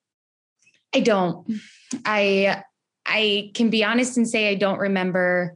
I 0.93 0.99
don't. 1.01 1.47
I 2.05 2.63
I 3.05 3.51
can 3.53 3.69
be 3.69 3.83
honest 3.83 4.17
and 4.17 4.27
say 4.27 4.49
I 4.49 4.55
don't 4.55 4.79
remember 4.79 5.55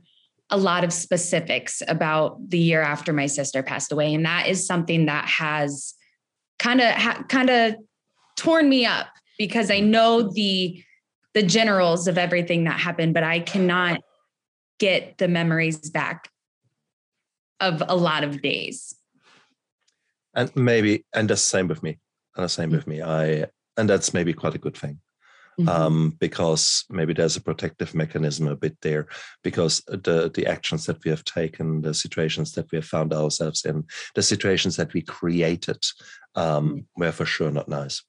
a 0.49 0.57
lot 0.57 0.83
of 0.83 0.91
specifics 0.91 1.81
about 1.87 2.49
the 2.49 2.57
year 2.57 2.81
after 2.81 3.13
my 3.13 3.25
sister 3.25 3.63
passed 3.63 3.91
away 3.91 4.13
and 4.13 4.25
that 4.25 4.47
is 4.47 4.67
something 4.67 5.05
that 5.05 5.25
has 5.25 5.93
kind 6.59 6.81
of 6.81 6.93
ha- 6.93 7.23
kind 7.27 7.49
of 7.49 7.75
torn 8.35 8.69
me 8.69 8.85
up 8.85 9.07
because 9.37 9.71
I 9.71 9.79
know 9.79 10.31
the 10.33 10.83
the 11.33 11.43
generals 11.43 12.07
of 12.07 12.17
everything 12.17 12.65
that 12.65 12.79
happened 12.79 13.13
but 13.13 13.23
I 13.23 13.39
cannot 13.39 14.01
get 14.79 15.17
the 15.17 15.27
memories 15.27 15.89
back 15.89 16.29
of 17.59 17.81
a 17.87 17.95
lot 17.95 18.23
of 18.23 18.41
days. 18.41 18.95
And 20.35 20.53
maybe 20.55 21.05
and 21.13 21.29
the 21.29 21.37
same 21.37 21.67
with 21.67 21.81
me. 21.81 21.99
And 22.35 22.43
the 22.43 22.49
same 22.49 22.69
mm-hmm. 22.69 22.75
with 22.75 22.87
me. 22.87 23.01
I 23.01 23.45
and 23.77 23.89
that's 23.89 24.13
maybe 24.13 24.33
quite 24.33 24.55
a 24.55 24.59
good 24.59 24.75
thing 24.75 24.99
mm-hmm. 25.59 25.69
um, 25.69 26.17
because 26.19 26.85
maybe 26.89 27.13
there's 27.13 27.35
a 27.35 27.41
protective 27.41 27.93
mechanism 27.93 28.47
a 28.47 28.55
bit 28.55 28.77
there 28.81 29.07
because 29.43 29.81
the 29.87 30.31
the 30.33 30.45
actions 30.47 30.85
that 30.85 31.03
we 31.03 31.11
have 31.11 31.23
taken, 31.23 31.81
the 31.81 31.93
situations 31.93 32.53
that 32.53 32.71
we 32.71 32.77
have 32.77 32.85
found 32.85 33.13
ourselves 33.13 33.65
in, 33.65 33.83
the 34.15 34.23
situations 34.23 34.75
that 34.75 34.93
we 34.93 35.01
created 35.01 35.83
um, 36.35 36.69
mm-hmm. 36.69 37.01
were 37.01 37.11
for 37.11 37.25
sure 37.25 37.51
not 37.51 37.67
nice. 37.67 38.03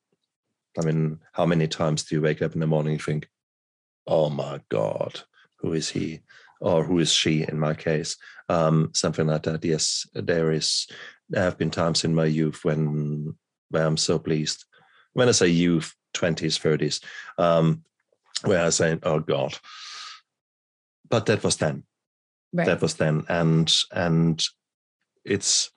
I 0.81 0.85
mean, 0.85 1.21
how 1.33 1.47
many 1.47 1.69
times 1.69 2.05
do 2.05 2.17
you 2.17 2.23
wake 2.23 2.43
up 2.43 2.55
in 2.55 2.61
the 2.61 2.67
morning 2.67 2.95
and 2.95 3.03
think, 3.03 3.29
"Oh 4.07 4.31
my 4.31 4.61
God, 4.69 5.21
who 5.59 5.73
is 5.73 5.91
he?" 5.91 6.21
or 6.61 6.83
who 6.83 6.99
is 6.99 7.13
she 7.13 7.45
in 7.47 7.59
my 7.59 7.75
case 7.75 8.17
um, 8.49 8.91
something 8.95 9.27
like 9.27 9.43
that 9.43 9.65
yes 9.65 10.07
there 10.15 10.51
is 10.51 10.87
there 11.29 11.43
have 11.43 11.59
been 11.59 11.71
times 11.71 12.05
in 12.05 12.15
my 12.15 12.25
youth 12.25 12.61
when 12.65 13.35
where 13.71 13.87
i'm 13.87 13.97
so 13.97 14.19
pleased 14.19 14.65
when 15.13 15.29
i 15.29 15.33
say 15.33 15.47
youth 15.47 15.95
20s, 16.15 16.59
30s, 16.59 17.03
um, 17.39 17.83
where 18.45 18.65
I 18.65 18.71
say, 18.71 18.99
oh 19.03 19.21
God. 19.21 19.59
But 21.09 21.27
that 21.27 21.45
was 21.45 21.57
then. 21.57 21.85
Right. 22.53 22.67
That 22.67 22.81
was 22.81 22.95
then. 22.95 23.25
And 23.29 23.73
and 23.93 24.43
it's 25.25 25.71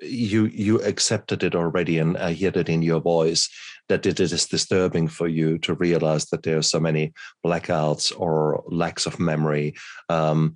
you 0.00 0.46
you 0.46 0.80
accepted 0.82 1.42
it 1.42 1.54
already 1.54 1.98
and 1.98 2.16
i 2.18 2.32
hear 2.32 2.50
that 2.50 2.68
in 2.68 2.82
your 2.82 3.00
voice 3.00 3.48
that 3.88 4.06
it 4.06 4.18
is 4.18 4.46
disturbing 4.46 5.06
for 5.08 5.28
you 5.28 5.58
to 5.58 5.74
realize 5.74 6.26
that 6.26 6.42
there 6.42 6.58
are 6.58 6.62
so 6.62 6.80
many 6.80 7.12
blackouts 7.44 8.12
or 8.18 8.64
lacks 8.66 9.06
of 9.06 9.20
memory 9.20 9.74
um, 10.08 10.54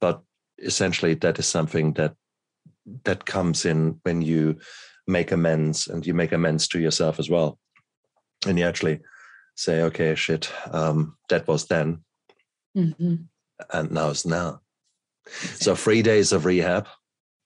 but 0.00 0.22
essentially 0.58 1.14
that 1.14 1.38
is 1.38 1.46
something 1.46 1.92
that 1.92 2.14
that 3.04 3.26
comes 3.26 3.64
in 3.66 3.98
when 4.02 4.22
you 4.22 4.56
make 5.06 5.32
amends 5.32 5.86
and 5.86 6.06
you 6.06 6.14
make 6.14 6.32
amends 6.32 6.66
to 6.66 6.80
yourself 6.80 7.18
as 7.18 7.28
well 7.28 7.58
and 8.46 8.58
you 8.58 8.64
actually 8.64 9.00
say, 9.56 9.82
okay, 9.82 10.14
shit, 10.14 10.50
um, 10.72 11.16
that 11.28 11.48
was 11.48 11.66
then, 11.66 12.02
mm-hmm. 12.76 13.14
and 13.72 13.90
now 13.90 14.10
it's 14.10 14.26
now. 14.26 14.60
Exactly. 15.26 15.64
So 15.64 15.74
three 15.74 16.02
days 16.02 16.32
of 16.32 16.44
rehab, 16.44 16.86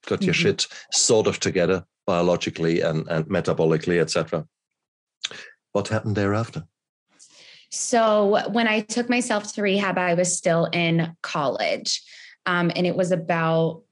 got 0.07 0.19
mm-hmm. 0.19 0.25
your 0.25 0.33
shit 0.33 0.67
sort 0.91 1.27
of 1.27 1.39
together 1.39 1.85
biologically 2.05 2.81
and, 2.81 3.07
and 3.07 3.25
metabolically, 3.25 3.99
etc. 3.99 4.45
What 5.71 5.87
happened 5.87 6.15
thereafter? 6.15 6.63
So 7.71 8.49
when 8.49 8.67
I 8.67 8.81
took 8.81 9.09
myself 9.09 9.53
to 9.53 9.63
rehab, 9.63 9.97
I 9.97 10.13
was 10.13 10.37
still 10.37 10.65
in 10.65 11.15
college. 11.23 12.03
Um, 12.45 12.71
and 12.75 12.85
it 12.85 12.95
was 12.95 13.11
about 13.11 13.82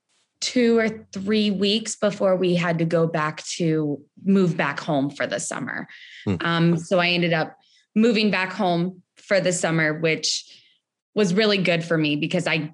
two 0.41 0.77
or 0.79 0.89
three 1.13 1.51
weeks 1.51 1.95
before 1.95 2.35
we 2.35 2.55
had 2.55 2.79
to 2.79 2.85
go 2.85 3.07
back 3.07 3.43
to 3.45 4.01
move 4.25 4.57
back 4.57 4.79
home 4.79 5.09
for 5.09 5.25
the 5.27 5.39
summer. 5.39 5.87
Hmm. 6.25 6.35
Um, 6.41 6.77
so 6.77 6.99
I 6.99 7.09
ended 7.09 7.31
up 7.31 7.55
moving 7.95 8.31
back 8.31 8.51
home 8.51 9.03
for 9.17 9.39
the 9.39 9.53
summer, 9.53 9.97
which 9.99 10.43
was 11.13 11.33
really 11.33 11.59
good 11.59 11.83
for 11.83 11.97
me 11.97 12.15
because 12.15 12.47
I 12.47 12.73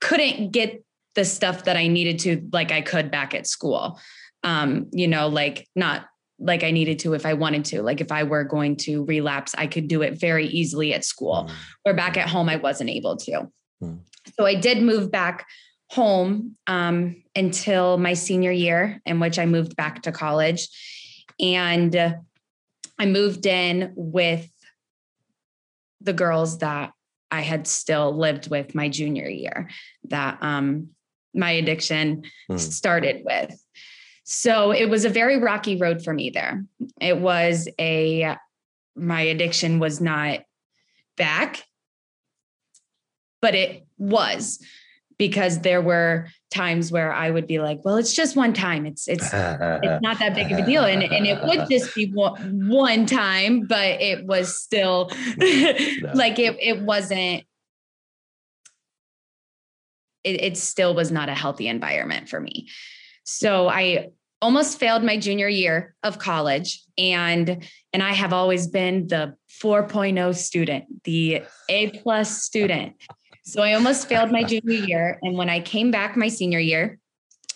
couldn't 0.00 0.50
get 0.50 0.82
the 1.14 1.24
stuff 1.24 1.64
that 1.64 1.76
I 1.76 1.86
needed 1.86 2.18
to 2.20 2.48
like 2.52 2.72
I 2.72 2.82
could 2.82 3.10
back 3.10 3.34
at 3.34 3.46
school. 3.46 3.98
Um, 4.42 4.88
you 4.92 5.08
know, 5.08 5.28
like 5.28 5.68
not 5.74 6.06
like 6.38 6.62
I 6.62 6.70
needed 6.70 7.00
to 7.00 7.14
if 7.14 7.26
I 7.26 7.34
wanted 7.34 7.64
to. 7.66 7.82
Like 7.82 8.00
if 8.00 8.12
I 8.12 8.22
were 8.24 8.44
going 8.44 8.76
to 8.76 9.04
relapse, 9.04 9.54
I 9.56 9.66
could 9.66 9.88
do 9.88 10.02
it 10.02 10.18
very 10.18 10.46
easily 10.46 10.94
at 10.94 11.04
school. 11.04 11.48
Mm. 11.48 11.54
Or 11.84 11.94
back 11.94 12.16
at 12.16 12.28
home, 12.28 12.48
I 12.48 12.56
wasn't 12.56 12.90
able 12.90 13.16
to. 13.16 13.48
Mm. 13.82 14.00
So 14.38 14.46
I 14.46 14.54
did 14.54 14.82
move 14.82 15.10
back 15.10 15.46
home 15.90 16.56
um, 16.66 17.22
until 17.34 17.98
my 17.98 18.12
senior 18.14 18.52
year, 18.52 19.00
in 19.06 19.20
which 19.20 19.38
I 19.38 19.46
moved 19.46 19.76
back 19.76 20.02
to 20.02 20.12
college. 20.12 20.68
And 21.40 21.94
uh, 21.94 22.14
I 22.98 23.06
moved 23.06 23.46
in 23.46 23.92
with 23.96 24.50
the 26.00 26.12
girls 26.12 26.58
that 26.58 26.92
I 27.30 27.40
had 27.40 27.66
still 27.66 28.16
lived 28.16 28.50
with 28.50 28.74
my 28.74 28.88
junior 28.88 29.28
year, 29.28 29.68
that 30.04 30.38
um, 30.40 30.88
my 31.34 31.50
addiction 31.52 32.24
mm. 32.50 32.58
started 32.58 33.22
with. 33.24 33.54
So 34.24 34.72
it 34.72 34.90
was 34.90 35.04
a 35.04 35.10
very 35.10 35.38
rocky 35.38 35.76
road 35.76 36.04
for 36.04 36.12
me 36.12 36.30
there. 36.30 36.64
It 37.00 37.18
was 37.18 37.68
a, 37.80 38.36
my 38.94 39.22
addiction 39.22 39.78
was 39.78 40.00
not 40.00 40.40
back, 41.16 41.62
but 43.40 43.54
it 43.54 43.86
was 43.96 44.58
because 45.18 45.60
there 45.60 45.82
were 45.82 46.28
times 46.50 46.92
where 46.92 47.12
I 47.12 47.30
would 47.30 47.46
be 47.46 47.58
like, 47.58 47.80
well, 47.84 47.96
it's 47.96 48.14
just 48.14 48.36
one 48.36 48.52
time. 48.52 48.86
It's 48.86 49.08
it's 49.08 49.24
it's 49.24 50.02
not 50.02 50.18
that 50.20 50.34
big 50.34 50.50
of 50.52 50.58
a 50.58 50.64
deal. 50.64 50.84
And, 50.84 51.02
and 51.02 51.26
it 51.26 51.42
would 51.42 51.68
just 51.68 51.94
be 51.94 52.10
one, 52.12 52.68
one 52.68 53.04
time, 53.04 53.66
but 53.66 54.00
it 54.00 54.24
was 54.24 54.56
still 54.56 55.10
like 56.14 56.38
it 56.38 56.56
it 56.60 56.80
wasn't 56.82 57.44
it, 60.24 60.40
it 60.40 60.56
still 60.56 60.94
was 60.94 61.10
not 61.10 61.28
a 61.28 61.34
healthy 61.34 61.68
environment 61.68 62.28
for 62.28 62.40
me. 62.40 62.68
So 63.24 63.68
I 63.68 64.08
almost 64.40 64.78
failed 64.78 65.02
my 65.02 65.18
junior 65.18 65.48
year 65.48 65.96
of 66.04 66.18
college 66.18 66.84
and 66.96 67.66
and 67.92 68.02
I 68.02 68.12
have 68.12 68.32
always 68.32 68.68
been 68.68 69.08
the 69.08 69.34
4.0 69.62 70.36
student, 70.36 71.02
the 71.04 71.42
A 71.68 71.90
plus 71.90 72.42
student. 72.42 72.94
So 73.48 73.62
I 73.62 73.72
almost 73.72 74.08
failed 74.08 74.30
my 74.30 74.42
junior 74.44 74.84
year. 74.84 75.18
And 75.22 75.34
when 75.34 75.48
I 75.48 75.60
came 75.60 75.90
back 75.90 76.18
my 76.18 76.28
senior 76.28 76.58
year 76.58 76.98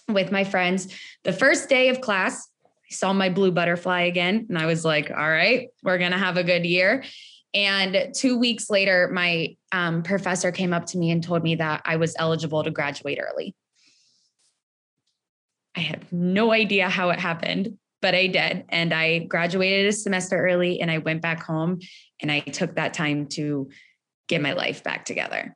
with 0.09 0.33
my 0.33 0.42
friends, 0.42 0.88
the 1.22 1.35
first 1.35 1.68
day 1.68 1.90
of 1.90 2.00
class, 2.00 2.48
I 2.64 2.94
saw 2.94 3.12
my 3.12 3.28
blue 3.28 3.50
butterfly 3.50 4.05
again. 4.05 4.46
And 4.48 4.57
I 4.57 4.64
was 4.64 4.87
like, 4.87 5.11
all 5.11 5.28
right, 5.28 5.68
we're 5.83 5.98
going 5.98 6.12
to 6.12 6.18
have 6.18 6.38
a 6.38 6.44
good 6.44 6.64
year. 6.64 7.05
And 7.52 8.14
two 8.14 8.38
weeks 8.38 8.70
later, 8.70 9.11
my 9.12 9.55
um, 9.70 10.02
professor 10.02 10.50
came 10.50 10.72
up 10.72 10.87
to 10.87 10.98
me 10.98 11.11
and 11.11 11.22
told 11.22 11.42
me 11.42 11.57
that 11.57 11.83
I 11.85 11.96
was 11.96 12.16
eligible 12.18 12.64
to 12.64 12.70
graduate 12.70 13.18
early. 13.20 13.55
I 15.76 15.81
had 15.81 16.11
no 16.11 16.52
idea 16.52 16.88
how 16.88 17.11
it 17.11 17.18
happened, 17.18 17.76
but 18.00 18.14
I 18.14 18.28
did. 18.28 18.64
And 18.70 18.94
I 18.94 19.18
graduated 19.18 19.88
a 19.88 19.92
semester 19.92 20.38
early 20.38 20.81
and 20.81 20.90
I 20.90 20.98
went 20.98 21.20
back 21.20 21.42
home 21.42 21.81
and 22.22 22.33
I 22.33 22.40
took 22.40 22.76
that 22.76 22.94
time 22.94 23.26
to 23.33 23.68
get 24.26 24.40
my 24.40 24.55
life 24.55 24.83
back 24.83 25.05
together. 25.05 25.55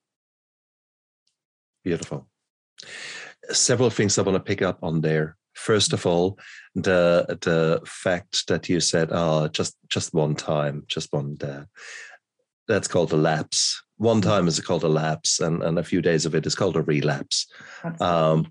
Beautiful. 1.86 2.26
Several 3.50 3.90
things 3.90 4.18
I 4.18 4.22
want 4.22 4.34
to 4.34 4.40
pick 4.40 4.60
up 4.60 4.80
on 4.82 5.02
there. 5.02 5.36
First 5.54 5.92
of 5.92 6.04
all, 6.04 6.36
the 6.74 7.38
the 7.40 7.80
fact 7.86 8.48
that 8.48 8.68
you 8.68 8.80
said, 8.80 9.10
"Oh, 9.12 9.46
just 9.46 9.76
just 9.88 10.12
one 10.12 10.34
time, 10.34 10.82
just 10.88 11.12
one 11.12 11.36
day." 11.36 11.60
That's 12.66 12.88
called 12.88 13.12
a 13.12 13.16
lapse. 13.16 13.80
One 13.98 14.20
mm-hmm. 14.20 14.30
time 14.30 14.48
is 14.48 14.58
called 14.58 14.82
a 14.82 14.88
lapse, 14.88 15.38
and, 15.38 15.62
and 15.62 15.78
a 15.78 15.84
few 15.84 16.02
days 16.02 16.26
of 16.26 16.34
it 16.34 16.44
is 16.44 16.56
called 16.56 16.76
a 16.76 16.82
relapse. 16.82 17.46
Um, 18.00 18.50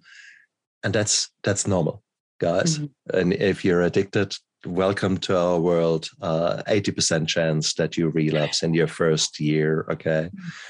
and 0.82 0.94
that's 0.94 1.30
that's 1.44 1.68
normal, 1.68 2.04
guys. 2.40 2.80
Mm-hmm. 2.80 3.20
And 3.20 3.34
if 3.34 3.66
you're 3.66 3.82
addicted, 3.82 4.34
welcome 4.66 5.18
to 5.18 5.38
our 5.38 5.60
world. 5.60 6.10
Uh, 6.22 6.62
80% 6.68 7.28
chance 7.28 7.74
that 7.76 7.98
you 7.98 8.10
relapse 8.10 8.64
in 8.64 8.74
your 8.74 8.88
first 8.88 9.40
year. 9.40 9.86
Okay. 9.90 10.30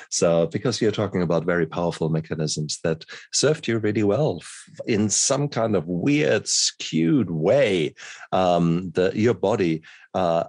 So, 0.09 0.47
because 0.47 0.81
you're 0.81 0.91
talking 0.91 1.21
about 1.21 1.45
very 1.45 1.65
powerful 1.65 2.09
mechanisms 2.09 2.79
that 2.83 3.05
served 3.31 3.67
you 3.67 3.79
really 3.79 4.03
well 4.03 4.41
in 4.85 5.09
some 5.09 5.47
kind 5.47 5.75
of 5.75 5.87
weird, 5.87 6.47
skewed 6.47 7.29
way, 7.29 7.95
um, 8.31 8.91
the, 8.91 9.11
your 9.15 9.33
body 9.33 9.81
uh, 10.13 10.45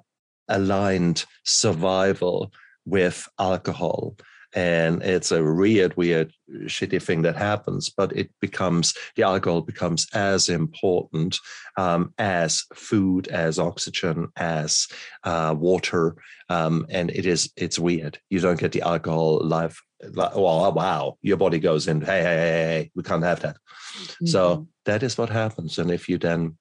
aligned 0.48 1.24
survival 1.44 2.52
with 2.84 3.28
alcohol 3.38 4.16
and 4.54 5.02
it's 5.02 5.32
a 5.32 5.42
weird 5.42 5.96
weird 5.96 6.32
shitty 6.64 7.02
thing 7.02 7.22
that 7.22 7.36
happens 7.36 7.90
but 7.90 8.14
it 8.16 8.30
becomes 8.40 8.94
the 9.16 9.22
alcohol 9.22 9.60
becomes 9.60 10.06
as 10.14 10.48
important 10.48 11.38
um, 11.76 12.12
as 12.18 12.64
food 12.74 13.28
as 13.28 13.58
oxygen 13.58 14.28
as 14.36 14.88
uh, 15.24 15.54
water 15.56 16.16
um, 16.48 16.86
and 16.88 17.10
it 17.10 17.26
is 17.26 17.52
it's 17.56 17.78
weird 17.78 18.18
you 18.30 18.40
don't 18.40 18.60
get 18.60 18.72
the 18.72 18.82
alcohol 18.82 19.40
life 19.44 19.80
like, 20.14 20.32
oh 20.34 20.70
wow 20.70 21.16
your 21.22 21.36
body 21.36 21.58
goes 21.58 21.88
in 21.88 22.00
hey 22.00 22.22
hey 22.22 22.36
hey, 22.36 22.50
hey 22.50 22.90
we 22.94 23.02
can't 23.02 23.24
have 23.24 23.40
that 23.40 23.56
mm-hmm. 23.56 24.26
so 24.26 24.66
that 24.84 25.02
is 25.02 25.18
what 25.18 25.30
happens 25.30 25.78
and 25.78 25.90
if 25.90 26.08
you 26.08 26.18
then 26.18 26.56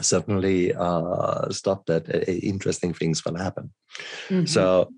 suddenly 0.00 0.72
uh, 0.74 1.50
stop 1.50 1.84
that 1.86 2.28
interesting 2.28 2.94
things 2.94 3.24
will 3.24 3.36
happen 3.36 3.72
mm-hmm. 4.28 4.46
so 4.46 4.88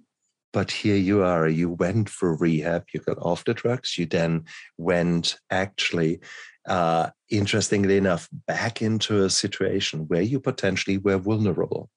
but 0.52 0.70
here 0.70 0.96
you 0.96 1.22
are, 1.22 1.48
you 1.48 1.70
went 1.70 2.08
for 2.08 2.36
rehab, 2.36 2.84
you 2.92 3.00
got 3.00 3.18
off 3.18 3.44
the 3.44 3.54
drugs, 3.54 3.98
you 3.98 4.06
then 4.06 4.44
went 4.76 5.36
actually, 5.50 6.20
uh, 6.68 7.10
interestingly 7.30 7.96
enough, 7.96 8.28
back 8.46 8.82
into 8.82 9.24
a 9.24 9.30
situation 9.30 10.00
where 10.08 10.22
you 10.22 10.38
potentially 10.38 10.98
were 10.98 11.18
vulnerable. 11.18 11.88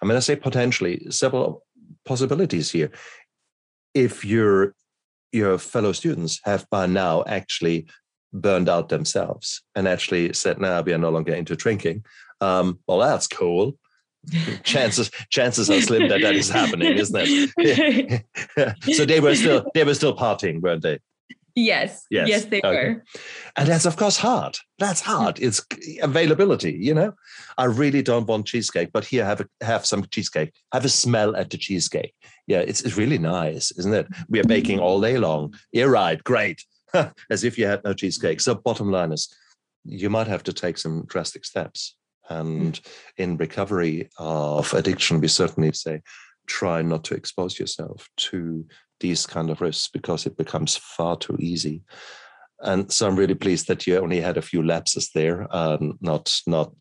I 0.00 0.06
mean, 0.06 0.16
I 0.16 0.20
say 0.20 0.36
potentially 0.36 1.06
several 1.10 1.64
possibilities 2.04 2.70
here. 2.70 2.90
If 3.94 4.24
your 4.24 4.74
your 5.32 5.58
fellow 5.58 5.90
students 5.90 6.40
have 6.44 6.64
by 6.70 6.86
now 6.86 7.24
actually 7.26 7.88
burned 8.32 8.68
out 8.68 8.88
themselves 8.88 9.62
and 9.74 9.88
actually 9.88 10.32
said, 10.32 10.60
"Now 10.60 10.80
we 10.82 10.92
are 10.92 10.98
no 10.98 11.10
longer 11.10 11.34
into 11.34 11.56
drinking," 11.56 12.04
um, 12.40 12.78
well, 12.86 12.98
that's 12.98 13.26
cool 13.26 13.76
chances 14.62 15.10
chances 15.30 15.70
are 15.70 15.80
slim 15.80 16.08
that 16.08 16.20
that 16.20 16.34
is 16.34 16.48
happening, 16.48 16.96
isn't 16.96 17.16
it? 17.18 18.24
so 18.94 19.04
they 19.04 19.20
were 19.20 19.34
still 19.34 19.64
they 19.74 19.84
were 19.84 19.94
still 19.94 20.16
partying, 20.16 20.60
weren't 20.60 20.82
they? 20.82 20.98
Yes. 21.56 22.04
Yes. 22.10 22.28
Yes, 22.28 22.44
they 22.46 22.58
okay. 22.58 22.94
were. 22.94 23.04
And 23.56 23.68
that's 23.68 23.86
of 23.86 23.96
course 23.96 24.16
hard. 24.16 24.56
That's 24.78 25.00
hard. 25.00 25.38
It's 25.40 25.64
availability. 26.02 26.72
You 26.72 26.94
know, 26.94 27.12
I 27.56 27.64
really 27.64 28.02
don't 28.02 28.26
want 28.26 28.46
cheesecake, 28.46 28.90
but 28.92 29.04
here 29.04 29.24
have 29.24 29.40
a, 29.40 29.48
have 29.64 29.86
some 29.86 30.04
cheesecake. 30.10 30.52
Have 30.72 30.84
a 30.84 30.88
smell 30.88 31.36
at 31.36 31.50
the 31.50 31.58
cheesecake. 31.58 32.14
Yeah, 32.46 32.60
it's 32.60 32.80
it's 32.80 32.96
really 32.96 33.18
nice, 33.18 33.70
isn't 33.72 33.94
it? 33.94 34.08
We 34.28 34.40
are 34.40 34.44
baking 34.44 34.80
all 34.80 35.00
day 35.00 35.18
long. 35.18 35.54
You're 35.72 35.90
right. 35.90 36.22
Great. 36.24 36.64
As 37.30 37.44
if 37.44 37.56
you 37.56 37.66
had 37.66 37.84
no 37.84 37.94
cheesecake. 37.94 38.40
So 38.40 38.54
bottom 38.56 38.90
line 38.90 39.12
is, 39.12 39.32
you 39.84 40.10
might 40.10 40.26
have 40.26 40.42
to 40.44 40.52
take 40.52 40.78
some 40.78 41.04
drastic 41.06 41.44
steps. 41.44 41.96
And 42.28 42.80
in 43.16 43.36
recovery 43.36 44.08
of 44.18 44.72
addiction, 44.72 45.20
we 45.20 45.28
certainly 45.28 45.72
say 45.72 46.02
try 46.46 46.82
not 46.82 47.04
to 47.04 47.14
expose 47.14 47.58
yourself 47.58 48.08
to 48.16 48.66
these 49.00 49.26
kind 49.26 49.50
of 49.50 49.60
risks 49.60 49.88
because 49.88 50.26
it 50.26 50.36
becomes 50.36 50.76
far 50.76 51.16
too 51.16 51.36
easy. 51.38 51.82
And 52.60 52.90
so 52.90 53.06
I'm 53.06 53.16
really 53.16 53.34
pleased 53.34 53.68
that 53.68 53.86
you 53.86 53.98
only 53.98 54.20
had 54.20 54.36
a 54.36 54.42
few 54.42 54.62
lapses 54.62 55.10
there, 55.14 55.46
um, 55.54 55.98
not 56.00 56.32
not 56.46 56.72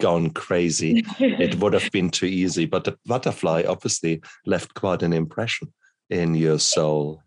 gone 0.00 0.30
crazy. 0.30 1.04
it 1.18 1.56
would 1.56 1.72
have 1.72 1.90
been 1.90 2.10
too 2.10 2.26
easy, 2.26 2.66
but 2.66 2.84
the 2.84 2.96
butterfly 3.06 3.64
obviously 3.66 4.22
left 4.44 4.74
quite 4.74 5.02
an 5.02 5.12
impression 5.12 5.72
in 6.10 6.34
your 6.34 6.58
soul. 6.58 7.22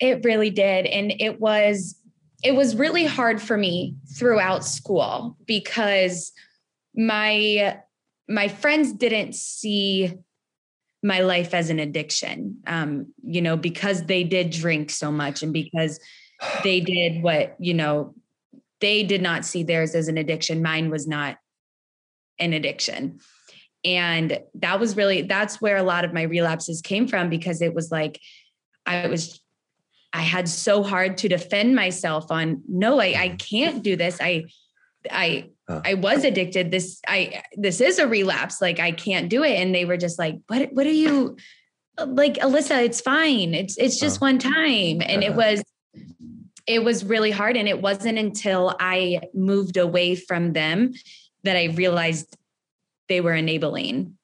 It 0.00 0.24
really 0.24 0.50
did, 0.50 0.86
and 0.86 1.12
it 1.18 1.40
was 1.40 1.96
it 2.44 2.52
was 2.52 2.76
really 2.76 3.04
hard 3.04 3.42
for 3.42 3.56
me 3.56 3.96
throughout 4.16 4.64
school 4.64 5.36
because 5.46 6.32
my 6.98 7.78
my 8.28 8.48
friends 8.48 8.92
didn't 8.92 9.34
see 9.34 10.12
my 11.02 11.20
life 11.20 11.54
as 11.54 11.70
an 11.70 11.78
addiction 11.78 12.58
um, 12.66 13.14
you 13.22 13.40
know 13.40 13.56
because 13.56 14.04
they 14.04 14.24
did 14.24 14.50
drink 14.50 14.90
so 14.90 15.10
much 15.10 15.42
and 15.42 15.52
because 15.52 15.98
they 16.62 16.80
did 16.80 17.22
what 17.22 17.56
you 17.58 17.72
know 17.72 18.14
they 18.80 19.02
did 19.04 19.22
not 19.22 19.44
see 19.44 19.62
theirs 19.62 19.94
as 19.94 20.08
an 20.08 20.18
addiction 20.18 20.62
mine 20.62 20.90
was 20.90 21.06
not 21.06 21.38
an 22.38 22.52
addiction 22.52 23.20
And 23.84 24.40
that 24.54 24.80
was 24.80 24.96
really, 24.96 25.22
that's 25.22 25.60
where 25.60 25.76
a 25.76 25.82
lot 25.82 26.04
of 26.04 26.12
my 26.12 26.22
relapses 26.22 26.82
came 26.82 27.06
from 27.06 27.30
because 27.30 27.62
it 27.62 27.74
was 27.74 27.90
like, 27.90 28.20
I 28.84 29.06
was, 29.06 29.40
I 30.12 30.22
had 30.22 30.48
so 30.48 30.82
hard 30.82 31.18
to 31.18 31.28
defend 31.28 31.76
myself 31.76 32.30
on, 32.30 32.62
no, 32.68 33.00
I, 33.00 33.14
I 33.16 33.28
can't 33.38 33.82
do 33.82 33.94
this. 33.94 34.18
I, 34.20 34.46
I, 35.10 35.50
I 35.68 35.94
was 35.94 36.24
addicted. 36.24 36.70
This, 36.70 37.00
I, 37.06 37.42
this 37.54 37.80
is 37.80 37.98
a 37.98 38.08
relapse. 38.08 38.62
Like 38.62 38.80
I 38.80 38.92
can't 38.92 39.28
do 39.28 39.42
it. 39.42 39.60
And 39.60 39.74
they 39.74 39.84
were 39.84 39.98
just 39.98 40.18
like, 40.18 40.36
what, 40.46 40.72
what 40.72 40.86
are 40.86 40.90
you 40.90 41.36
like, 41.98 42.34
Alyssa, 42.34 42.84
it's 42.84 43.00
fine. 43.00 43.54
It's, 43.54 43.76
it's 43.76 44.00
just 44.00 44.20
one 44.20 44.38
time. 44.38 45.02
And 45.02 45.22
it 45.22 45.34
was, 45.34 45.62
it 46.66 46.84
was 46.84 47.04
really 47.04 47.30
hard. 47.30 47.56
And 47.56 47.68
it 47.68 47.82
wasn't 47.82 48.18
until 48.18 48.76
I 48.78 49.20
moved 49.34 49.76
away 49.76 50.14
from 50.14 50.52
them 50.52 50.94
that 51.44 51.56
I 51.56 51.66
realized 51.66 52.36
they 53.08 53.20
were 53.20 53.34
enabling 53.34 54.16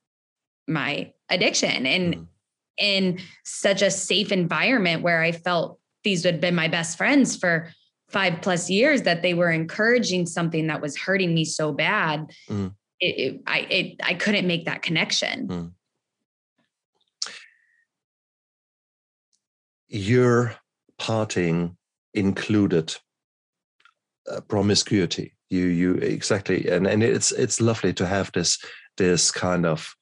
my 0.68 1.12
addiction 1.28 1.86
and 1.86 2.14
mm. 2.14 2.26
in 2.78 3.18
such 3.44 3.82
a 3.82 3.90
safe 3.90 4.32
environment 4.32 5.02
where 5.02 5.20
I 5.20 5.32
felt 5.32 5.78
these 6.04 6.24
had 6.24 6.40
been 6.40 6.54
my 6.54 6.68
best 6.68 6.96
friends 6.96 7.36
for 7.36 7.70
five 8.14 8.40
plus 8.40 8.70
years 8.70 9.02
that 9.02 9.22
they 9.22 9.34
were 9.34 9.50
encouraging 9.50 10.24
something 10.24 10.68
that 10.68 10.80
was 10.80 10.96
hurting 10.96 11.34
me 11.34 11.44
so 11.44 11.72
bad. 11.72 12.30
Mm. 12.48 12.72
It, 13.00 13.14
it, 13.24 13.40
I 13.46 13.58
it, 13.78 13.96
I 14.02 14.14
couldn't 14.14 14.46
make 14.46 14.66
that 14.66 14.82
connection. 14.82 15.48
Mm. 15.48 15.72
Your 19.88 20.54
parting 20.96 21.76
included 22.14 22.94
uh, 24.30 24.40
promiscuity 24.42 25.34
you 25.50 25.66
you 25.66 25.94
exactly 25.94 26.68
and 26.68 26.86
and 26.86 27.02
it's 27.02 27.32
it's 27.32 27.60
lovely 27.60 27.92
to 27.92 28.06
have 28.06 28.30
this 28.32 28.58
this 28.96 29.30
kind 29.30 29.66
of 29.66 29.94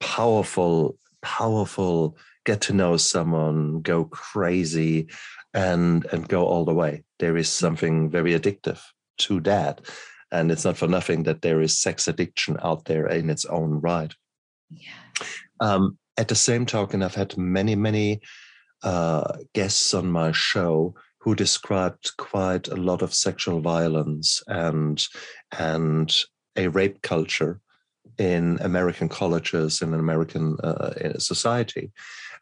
powerful 0.00 0.98
powerful 1.22 2.16
get 2.44 2.60
to 2.60 2.72
know 2.72 2.96
someone 2.96 3.80
go 3.80 4.04
crazy 4.04 5.08
and 5.54 6.06
and 6.12 6.28
go 6.28 6.46
all 6.46 6.64
the 6.64 6.74
way. 6.74 7.04
There 7.18 7.36
is 7.36 7.48
something 7.48 8.10
very 8.10 8.38
addictive 8.38 8.80
to 9.18 9.40
that 9.40 9.80
and 10.32 10.50
it's 10.50 10.64
not 10.64 10.76
for 10.76 10.86
nothing 10.86 11.24
that 11.24 11.42
there 11.42 11.60
is 11.60 11.78
sex 11.78 12.08
addiction 12.08 12.56
out 12.62 12.84
there 12.84 13.06
in 13.06 13.30
its 13.30 13.44
own 13.46 13.80
right. 13.80 14.14
Yeah. 14.70 14.92
Um, 15.60 15.98
at 16.16 16.28
the 16.28 16.34
same 16.34 16.66
token 16.66 17.02
i've 17.02 17.14
had 17.14 17.36
many 17.38 17.74
many 17.74 18.20
uh, 18.82 19.36
guests 19.54 19.94
on 19.94 20.10
my 20.10 20.32
show 20.32 20.94
who 21.20 21.34
described 21.34 22.16
quite 22.16 22.68
a 22.68 22.76
lot 22.76 23.02
of 23.02 23.14
sexual 23.14 23.60
violence 23.60 24.42
and 24.46 25.06
and 25.58 26.16
a 26.56 26.68
rape 26.68 27.02
culture 27.02 27.60
in 28.18 28.58
American 28.60 29.08
colleges 29.08 29.82
and 29.82 29.94
in 29.94 30.00
American 30.00 30.56
uh, 30.62 31.18
society, 31.18 31.90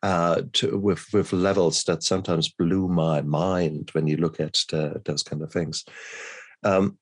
uh, 0.03 0.43
to, 0.53 0.79
with 0.79 1.07
with 1.13 1.33
levels 1.33 1.85
that 1.85 2.03
sometimes 2.03 2.49
blew 2.49 2.89
my 2.89 3.21
mind 3.23 3.91
when 3.93 4.07
you 4.07 4.17
look 4.17 4.41
at 4.41 4.55
the, 4.71 5.01
those 5.05 5.23
kind 5.23 5.43
of 5.43 5.53
things. 5.53 5.85
Um, 6.63 6.99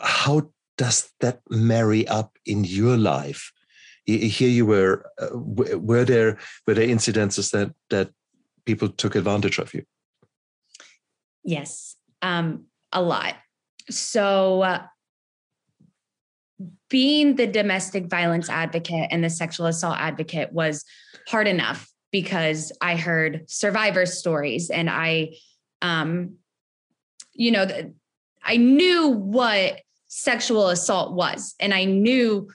how 0.00 0.50
does 0.76 1.10
that 1.20 1.40
marry 1.48 2.06
up 2.08 2.36
in 2.46 2.64
your 2.64 2.96
life? 2.96 3.52
Here 4.04 4.48
you 4.48 4.66
were. 4.66 5.04
Uh, 5.20 5.28
were 5.32 6.04
there 6.04 6.38
were 6.66 6.74
there 6.74 6.88
incidences 6.88 7.50
that 7.52 7.72
that 7.90 8.10
people 8.64 8.88
took 8.88 9.14
advantage 9.14 9.58
of 9.58 9.74
you? 9.74 9.84
Yes, 11.44 11.96
um, 12.22 12.64
a 12.92 13.02
lot. 13.02 13.36
So, 13.90 14.62
uh, 14.62 14.82
being 16.90 17.36
the 17.36 17.46
domestic 17.46 18.06
violence 18.06 18.48
advocate 18.48 19.08
and 19.10 19.22
the 19.22 19.30
sexual 19.30 19.66
assault 19.66 19.98
advocate 19.98 20.52
was 20.52 20.84
hard 21.28 21.46
enough 21.46 21.88
because 22.10 22.72
I 22.80 22.96
heard 22.96 23.44
survivor 23.48 24.06
stories 24.06 24.70
and 24.70 24.88
I, 24.88 25.34
um, 25.82 26.36
you 27.34 27.50
know, 27.50 27.66
I 28.42 28.56
knew 28.56 29.08
what 29.08 29.80
sexual 30.08 30.68
assault 30.68 31.12
was 31.12 31.54
and 31.60 31.74
I 31.74 31.84
knew 31.84 32.48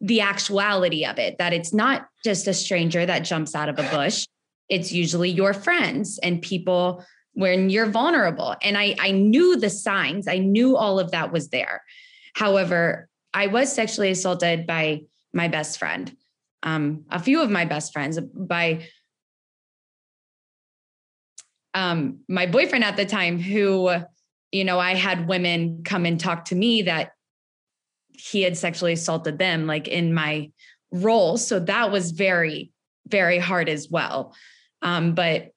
the 0.00 0.20
actuality 0.20 1.04
of 1.04 1.18
it 1.18 1.38
that 1.38 1.52
it's 1.52 1.72
not 1.72 2.06
just 2.24 2.46
a 2.46 2.54
stranger 2.54 3.04
that 3.04 3.20
jumps 3.20 3.54
out 3.54 3.68
of 3.68 3.78
a 3.78 3.88
bush. 3.90 4.26
It's 4.68 4.92
usually 4.92 5.30
your 5.30 5.52
friends 5.52 6.18
and 6.22 6.40
people 6.40 7.04
when 7.32 7.68
you're 7.68 7.90
vulnerable. 7.90 8.54
And 8.62 8.78
I, 8.78 8.94
I 9.00 9.10
knew 9.10 9.56
the 9.56 9.70
signs, 9.70 10.28
I 10.28 10.38
knew 10.38 10.76
all 10.76 10.98
of 11.00 11.10
that 11.10 11.32
was 11.32 11.48
there. 11.48 11.82
However, 12.34 13.08
I 13.32 13.48
was 13.48 13.72
sexually 13.72 14.10
assaulted 14.10 14.66
by 14.66 15.02
my 15.32 15.48
best 15.48 15.78
friend, 15.78 16.16
um, 16.64 17.04
a 17.10 17.20
few 17.20 17.42
of 17.42 17.50
my 17.50 17.64
best 17.64 17.92
friends, 17.92 18.18
by 18.18 18.88
um, 21.74 22.20
my 22.28 22.46
boyfriend 22.46 22.82
at 22.82 22.96
the 22.96 23.04
time, 23.04 23.38
who, 23.38 23.90
you 24.50 24.64
know, 24.64 24.78
I 24.78 24.94
had 24.94 25.28
women 25.28 25.82
come 25.84 26.06
and 26.06 26.18
talk 26.18 26.46
to 26.46 26.54
me 26.54 26.82
that 26.82 27.12
he 28.08 28.42
had 28.42 28.56
sexually 28.56 28.94
assaulted 28.94 29.38
them, 29.38 29.66
like 29.66 29.86
in 29.86 30.14
my 30.14 30.50
role. 30.90 31.36
So 31.36 31.60
that 31.60 31.92
was 31.92 32.12
very, 32.12 32.72
very 33.06 33.38
hard 33.38 33.68
as 33.68 33.90
well. 33.90 34.34
Um, 34.82 35.14
but 35.14 35.50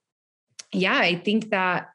yeah, 0.74 0.98
I 0.98 1.16
think 1.16 1.52
that 1.52 1.90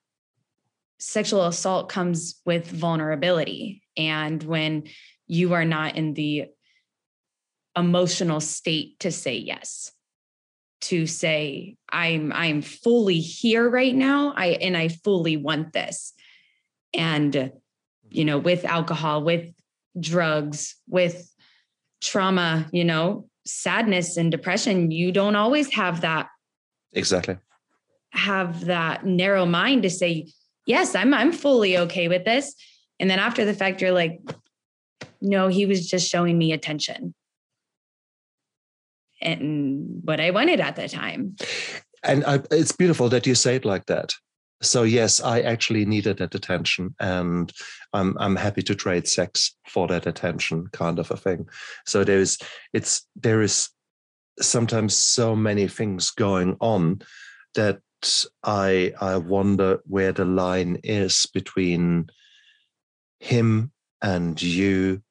sexual 1.01 1.47
assault 1.47 1.89
comes 1.89 2.41
with 2.47 2.71
vulnerability. 2.71 3.83
And 3.97 4.43
when 4.43 4.85
you 5.27 5.53
are 5.53 5.65
not 5.65 5.97
in 5.97 6.15
the 6.15 6.47
emotional 7.77 8.41
state 8.41 8.99
to 9.01 9.11
say 9.11 9.37
yes, 9.37 9.93
to 10.83 11.07
say, 11.07 11.77
I'm 11.91 12.33
I'm 12.33 12.63
fully 12.63 13.21
here 13.21 13.69
right 13.69 13.95
now. 13.95 14.33
I 14.37 14.49
and 14.61 14.77
I 14.77 14.89
fully 14.89 15.37
want 15.37 15.73
this. 15.73 16.13
And 16.95 17.53
you 18.09 18.25
know, 18.25 18.39
with 18.39 18.65
alcohol, 18.65 19.23
with 19.23 19.53
drugs, 19.99 20.77
with 20.89 21.31
trauma, 22.01 22.69
you 22.73 22.85
know, 22.85 23.29
sadness 23.47 24.17
and 24.17 24.31
depression, 24.31 24.91
you 24.91 25.13
don't 25.13 25.37
always 25.37 25.73
have 25.73 26.03
that 26.03 26.29
exactly 26.93 27.39
have 28.13 28.67
that 28.67 29.07
narrow 29.07 29.47
mind 29.47 29.83
to 29.83 29.91
say, 29.91 30.31
yes, 30.67 30.95
I'm 30.95 31.15
I'm 31.15 31.33
fully 31.33 31.79
okay 31.79 32.09
with 32.09 32.25
this. 32.25 32.55
And 33.01 33.11
then 33.11 33.19
after 33.19 33.45
the 33.45 33.55
fact, 33.55 33.81
you're 33.81 33.93
like, 33.93 34.21
no, 35.21 35.49
he 35.49 35.67
was 35.67 35.89
just 35.89 36.09
showing 36.09 36.39
me 36.39 36.53
attention. 36.53 37.15
And 39.23 40.01
what 40.05 40.21
I 40.21 40.31
wanted 40.31 40.61
at 40.61 40.77
the 40.77 40.89
time. 40.89 41.37
And 42.03 42.25
I, 42.25 42.41
it's 42.51 42.73
beautiful 42.73 43.09
that 43.11 43.27
you 43.27 43.35
say 43.35 43.57
it 43.57 43.65
like 43.65 43.87
that. 43.87 44.13
So 44.63 44.85
yes, 44.85 45.21
I 45.21 45.41
actually 45.41 45.85
needed 45.85 46.19
that 46.19 46.35
attention, 46.35 46.95
and 47.01 47.53
I'm 47.93 48.17
I'm 48.19 48.37
happy 48.37 48.63
to 48.63 48.75
trade 48.77 49.09
sex 49.09 49.57
for 49.67 49.89
that 49.89 50.07
attention, 50.07 50.69
kind 50.73 51.01
of 51.01 51.11
a 51.11 51.17
thing. 51.17 51.49
So 51.85 52.05
there 52.05 52.21
is 52.21 52.39
it's 52.73 53.07
there 53.17 53.43
is 53.43 53.71
sometimes 54.41 54.97
so 54.97 55.35
many 55.35 55.67
things 55.67 56.11
going 56.11 56.57
on 56.61 57.03
that 57.57 57.81
I 58.45 58.93
I 59.01 59.17
wonder 59.17 59.81
where 59.85 60.13
the 60.13 60.25
line 60.25 60.79
is 60.85 61.27
between 61.35 62.09
him 63.19 63.73
and 64.01 64.41
you 64.41 65.03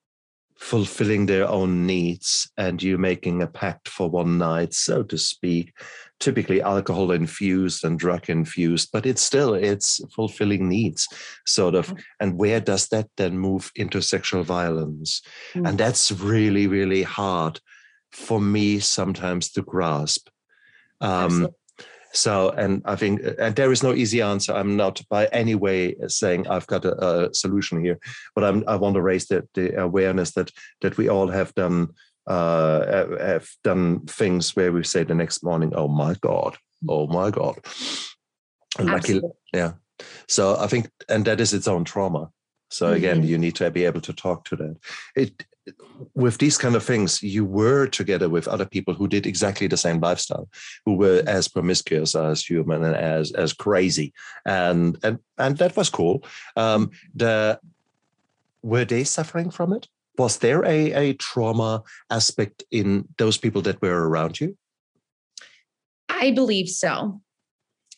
fulfilling 0.62 1.26
their 1.26 1.47
own 1.50 1.88
needs 1.88 2.50
and 2.56 2.84
you 2.84 2.95
making 2.95 3.41
a 3.41 3.47
pact 3.47 3.89
for 3.89 4.08
one 4.10 4.38
night 4.38 4.74
so 4.74 5.02
to 5.02 5.17
speak. 5.17 5.74
Typically 6.19 6.62
alcohol 6.62 7.10
infused 7.12 7.84
and 7.84 7.97
drug 7.97 8.30
infused 8.30 8.89
but 8.93 9.08
it's 9.08 9.24
still 9.24 9.56
it's 9.56 10.00
fulfilling 10.13 10.69
needs 10.69 11.08
sort 11.47 11.74
of. 11.74 11.88
Mm. 11.88 12.04
and 12.19 12.38
where 12.38 12.60
does 12.60 12.88
that 12.89 13.08
then 13.17 13.38
move 13.38 13.71
into 13.76 14.02
sexual 14.02 14.43
violence? 14.43 15.24
Mm. 15.56 15.67
and 15.67 15.78
that's 15.80 16.12
really 16.12 16.67
really 16.67 17.02
hard 17.04 17.60
for 18.12 18.39
me 18.39 18.80
sometimes 18.80 19.52
to 19.54 19.63
grasp. 19.63 20.28
Um, 21.00 21.47
so, 22.13 22.50
and 22.50 22.82
I 22.86 22.95
think, 22.95 23.21
and 23.39 23.56
there 23.56 23.72
is 23.72 23.84
no 23.84 23.93
easy 23.93 24.22
answer. 24.22 24.53
I'm 24.53 24.76
not 24.76 25.01
by 25.09 25.28
any 25.28 25.55
way 25.55 25.95
saying 26.07 26.47
I've 26.47 26.68
got 26.68 26.86
a, 26.86 27.28
a 27.30 27.34
solution 27.34 27.84
here, 27.84 27.99
but 28.36 28.43
I'm, 28.43 28.64
I 28.68 28.76
want 28.76 28.95
to 28.95 29.01
raise 29.01 29.28
the, 29.28 29.47
the 29.53 29.82
awareness 29.82 30.32
that 30.32 30.51
that 30.82 30.97
we 30.97 31.07
all 31.07 31.28
have 31.28 31.53
done 31.55 31.89
uh, 32.28 33.18
have 33.20 33.49
done 33.64 34.05
things 34.05 34.55
where 34.55 34.72
we 34.72 34.84
say 34.84 35.03
the 35.03 35.16
next 35.16 35.43
morning, 35.43 35.74
"Oh 35.76 35.88
my 35.88 36.16
God, 36.22 36.57
oh 36.88 37.07
my 37.07 37.32
God." 37.32 37.59
Lucky, 38.80 39.22
yeah. 39.53 39.74
So 40.28 40.57
I 40.57 40.68
think, 40.68 40.89
and 41.09 41.26
that 41.26 41.41
is 41.41 41.53
its 41.53 41.68
own 41.68 41.84
trauma. 41.84 42.30
So 42.72 42.91
again, 42.91 43.17
mm-hmm. 43.17 43.28
you 43.28 43.38
need 43.38 43.55
to 43.55 43.69
be 43.72 43.86
able 43.86 44.01
to 44.01 44.13
talk 44.13 44.45
to 44.45 44.55
that. 44.57 44.78
It 45.15 45.45
with 46.15 46.39
these 46.39 46.57
kind 46.57 46.76
of 46.76 46.84
things, 46.84 47.22
you 47.22 47.45
were 47.45 47.86
together 47.86 48.28
with 48.28 48.47
other 48.47 48.65
people 48.65 48.95
who 48.95 49.07
did 49.07 49.28
exactly 49.28 49.67
the 49.67 49.78
same 49.78 49.99
lifestyle, 49.99 50.49
who 50.86 50.95
were 50.95 51.19
mm-hmm. 51.19 51.28
as 51.28 51.47
promiscuous 51.47 52.15
as 52.15 52.43
human 52.43 52.84
and 52.84 52.95
as 52.95 53.32
as 53.34 53.53
crazy, 53.53 54.13
and 54.45 54.97
and 55.03 55.19
and 55.38 55.57
that 55.57 55.78
was 55.78 55.89
cool. 55.89 56.24
Um, 56.55 56.91
the 57.13 57.59
were 58.63 58.86
they 58.86 59.03
suffering 59.03 59.51
from 59.51 59.74
it? 59.74 59.88
was 60.17 60.38
there 60.38 60.63
a, 60.65 60.91
a 60.93 61.13
trauma 61.13 61.84
aspect 62.09 62.63
in 62.72 63.07
those 63.17 63.38
people 63.38 63.61
that 63.63 63.82
were 63.82 64.07
around 64.07 64.39
you? 64.39 64.57
I 66.09 66.32
believe 66.32 66.69
so. 66.69 67.22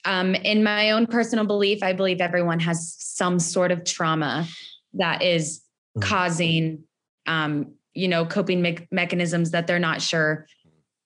Um, 0.05 0.35
in 0.35 0.63
my 0.63 0.91
own 0.91 1.07
personal 1.07 1.45
belief, 1.45 1.81
I 1.81 1.93
believe 1.93 2.19
everyone 2.19 2.59
has 2.59 2.95
some 2.99 3.39
sort 3.39 3.71
of 3.71 3.85
trauma 3.85 4.47
that 4.93 5.21
is 5.21 5.61
mm-hmm. 5.97 6.07
causing, 6.07 6.83
um, 7.25 7.73
you 7.93 8.07
know, 8.07 8.25
coping 8.25 8.61
me- 8.61 8.87
mechanisms 8.91 9.51
that 9.51 9.67
they're 9.67 9.79
not 9.79 10.01
sure 10.01 10.47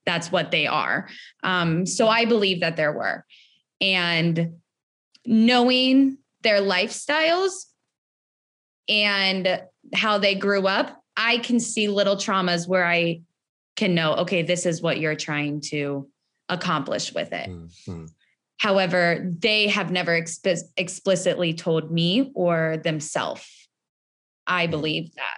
that's 0.05 0.31
what 0.31 0.51
they 0.51 0.65
are. 0.65 1.07
Um, 1.43 1.85
so 1.85 2.07
I 2.07 2.25
believe 2.25 2.61
that 2.61 2.77
there 2.77 2.93
were. 2.93 3.25
And 3.81 4.55
knowing 5.25 6.17
their 6.41 6.61
lifestyles 6.61 7.65
and 8.87 9.61
how 9.93 10.17
they 10.17 10.33
grew 10.33 10.65
up, 10.65 11.03
I 11.17 11.39
can 11.39 11.59
see 11.59 11.89
little 11.89 12.15
traumas 12.15 12.67
where 12.67 12.85
I 12.85 13.21
can 13.75 13.93
know, 13.93 14.15
okay, 14.15 14.41
this 14.43 14.65
is 14.65 14.81
what 14.81 14.99
you're 14.99 15.15
trying 15.15 15.61
to 15.61 16.07
accomplish 16.49 17.13
with 17.13 17.33
it. 17.33 17.49
Mm-hmm. 17.49 18.05
However, 18.57 19.33
they 19.39 19.67
have 19.67 19.91
never 19.91 20.19
exp- 20.19 20.63
explicitly 20.77 21.53
told 21.53 21.91
me 21.91 22.31
or 22.33 22.77
themselves. 22.83 23.47
I 24.45 24.63
mm-hmm. 24.63 24.71
believe 24.71 25.15
that. 25.15 25.37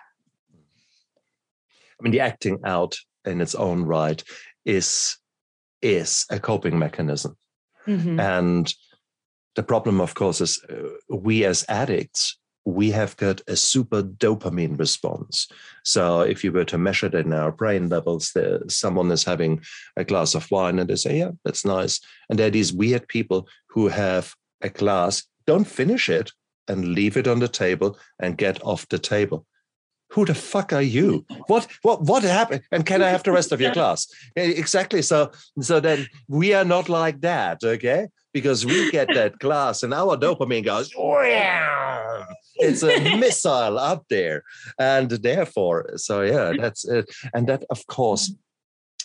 I 1.99 2.03
mean, 2.03 2.11
the 2.11 2.21
acting 2.21 2.59
out 2.65 2.97
in 3.25 3.41
its 3.41 3.55
own 3.55 3.83
right 3.83 4.23
is 4.65 5.17
is 5.81 6.25
a 6.29 6.39
coping 6.39 6.77
mechanism, 6.77 7.35
mm-hmm. 7.87 8.19
and 8.19 8.73
the 9.55 9.63
problem, 9.63 9.99
of 9.99 10.13
course, 10.13 10.39
is 10.41 10.61
uh, 10.69 10.89
we 11.09 11.43
as 11.43 11.65
addicts 11.67 12.37
we 12.65 12.91
have 12.91 13.15
got 13.17 13.41
a 13.47 13.55
super 13.55 14.03
dopamine 14.03 14.77
response. 14.77 15.47
So 15.83 16.21
if 16.21 16.43
you 16.43 16.51
were 16.51 16.65
to 16.65 16.77
measure 16.77 17.07
it 17.07 17.15
in 17.15 17.33
our 17.33 17.51
brain 17.51 17.89
levels, 17.89 18.31
there, 18.33 18.61
someone 18.67 19.11
is 19.11 19.23
having 19.23 19.61
a 19.97 20.03
glass 20.03 20.35
of 20.35 20.49
wine 20.51 20.79
and 20.79 20.89
they 20.89 20.95
say, 20.95 21.17
yeah, 21.17 21.31
that's 21.43 21.65
nice. 21.65 21.99
And 22.29 22.37
there 22.37 22.47
are 22.47 22.51
these 22.51 22.73
weird 22.73 23.07
people 23.07 23.47
who 23.69 23.87
have 23.87 24.35
a 24.61 24.69
glass, 24.69 25.23
don't 25.47 25.65
finish 25.65 26.09
it 26.09 26.31
and 26.67 26.89
leave 26.89 27.17
it 27.17 27.27
on 27.27 27.39
the 27.39 27.47
table 27.47 27.97
and 28.19 28.37
get 28.37 28.63
off 28.63 28.87
the 28.89 28.99
table. 28.99 29.45
Who 30.11 30.25
the 30.25 30.33
fuck 30.33 30.73
are 30.73 30.81
you? 30.81 31.23
What 31.47 31.67
what 31.83 32.01
what 32.01 32.23
happened? 32.23 32.63
And 32.71 32.83
can 32.83 33.03
I 33.03 33.09
have 33.09 33.21
the 33.21 33.31
rest 33.31 33.51
of 33.51 33.61
your 33.61 33.73
glass? 33.73 34.07
Exactly. 34.35 35.03
So 35.03 35.31
so 35.61 35.79
then 35.79 36.07
we 36.27 36.53
are 36.53 36.65
not 36.65 36.89
like 36.89 37.21
that, 37.21 37.59
okay? 37.63 38.07
Because 38.33 38.65
we 38.65 38.89
get 38.89 39.07
that 39.13 39.37
glass 39.37 39.83
and 39.83 39.93
our 39.93 40.17
dopamine 40.17 40.65
goes, 40.65 40.91
it's 42.59 42.83
a 42.83 43.17
missile 43.17 43.79
up 43.79 44.03
there 44.09 44.43
and 44.79 45.09
therefore 45.09 45.91
so 45.95 46.21
yeah 46.21 46.53
that's 46.57 46.87
it. 46.87 47.09
And 47.33 47.47
that 47.47 47.63
of 47.69 47.85
course 47.87 48.33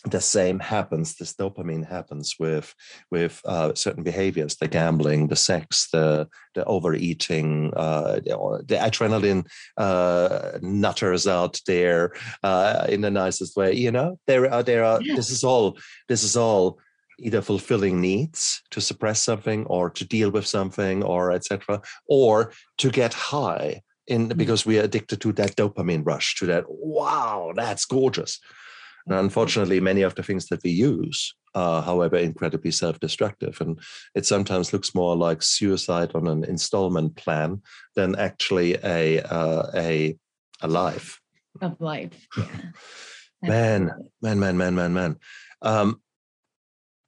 the 0.04 0.20
same 0.20 0.58
happens 0.58 1.14
this 1.14 1.34
dopamine 1.34 1.86
happens 1.86 2.34
with 2.38 2.74
with 3.10 3.40
uh, 3.46 3.72
certain 3.74 4.02
behaviors 4.02 4.56
the 4.56 4.68
gambling 4.68 5.28
the 5.28 5.36
sex 5.36 5.88
the 5.92 6.28
the 6.54 6.64
overeating 6.66 7.72
uh, 7.74 8.16
the, 8.16 8.64
the, 8.68 8.76
adrenaline 8.76 9.46
uh, 9.78 10.58
nutters 10.60 11.26
out 11.26 11.58
there 11.66 12.12
uh, 12.42 12.86
in 12.88 13.00
the 13.00 13.10
nicest 13.10 13.56
way 13.56 13.72
you 13.72 13.90
know? 13.90 14.18
There 14.26 14.52
are 14.52 14.62
there 14.62 14.84
are 14.84 15.00
yeah. 15.00 15.16
this 15.16 15.30
is 15.30 15.42
all 15.42 15.78
this 16.08 16.22
is 16.22 16.36
all 16.36 16.78
either 17.18 17.40
fulfilling 17.40 18.00
needs 18.00 18.62
to 18.70 18.80
suppress 18.80 19.20
something 19.20 19.64
or 19.66 19.90
to 19.90 20.04
deal 20.04 20.30
with 20.30 20.46
something 20.46 21.02
or 21.02 21.32
etc 21.32 21.80
or 22.06 22.52
to 22.78 22.90
get 22.90 23.14
high 23.14 23.80
in 24.06 24.28
mm. 24.28 24.36
because 24.36 24.66
we 24.66 24.78
are 24.78 24.84
addicted 24.84 25.20
to 25.20 25.32
that 25.32 25.56
dopamine 25.56 26.04
rush 26.04 26.34
to 26.36 26.46
that 26.46 26.64
wow 26.68 27.52
that's 27.54 27.84
gorgeous 27.84 28.40
and 29.06 29.14
mm-hmm. 29.14 29.24
unfortunately 29.24 29.80
many 29.80 30.02
of 30.02 30.14
the 30.14 30.22
things 30.22 30.46
that 30.46 30.62
we 30.62 30.70
use 30.70 31.34
are 31.54 31.82
however 31.82 32.16
incredibly 32.16 32.70
self-destructive 32.70 33.60
and 33.60 33.78
it 34.14 34.26
sometimes 34.26 34.72
looks 34.72 34.94
more 34.94 35.16
like 35.16 35.42
suicide 35.42 36.10
on 36.14 36.26
an 36.26 36.44
installment 36.44 37.14
plan 37.16 37.62
than 37.94 38.16
actually 38.16 38.74
a 38.82 39.22
uh, 39.22 39.70
a 39.74 40.16
a 40.62 40.68
life 40.68 41.20
of 41.60 41.80
life 41.80 42.26
yeah. 42.36 42.46
man 43.42 43.90
man 44.20 44.38
man 44.40 44.56
man 44.56 44.74
man 44.74 44.92
man 44.92 45.16
um, 45.62 46.00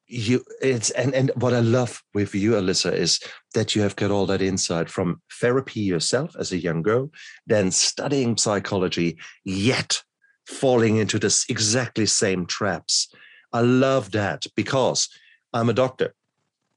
you 0.09 0.45
it's 0.63 0.91
and 0.91 1.15
and 1.15 1.33
what 1.35 1.53
i 1.53 1.59
love 1.59 2.01
with 2.15 2.33
you 2.33 2.53
alyssa 2.53 2.93
is 2.93 3.19
that 3.55 3.75
you 3.75 3.83
have 3.83 3.97
got 3.97 4.13
all 4.13 4.25
that 4.25 4.41
insight 4.41 4.89
from 4.89 5.21
therapy 5.41 5.81
yourself 5.81 6.37
as 6.39 6.53
a 6.53 6.59
young 6.59 6.81
girl 6.81 7.11
then 7.47 7.73
studying 7.73 8.37
psychology 8.37 9.19
yet 9.45 10.01
falling 10.47 10.97
into 10.97 11.19
this 11.19 11.45
exactly 11.49 12.07
same 12.07 12.47
traps. 12.47 13.13
I 13.53 13.61
love 13.61 14.13
that 14.13 14.47
because 14.57 15.09
i'm 15.53 15.69
a 15.69 15.75
doctor. 15.75 16.15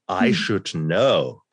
I 0.08 0.28
hmm. 0.28 0.34
should 0.34 0.76
know. 0.76 1.44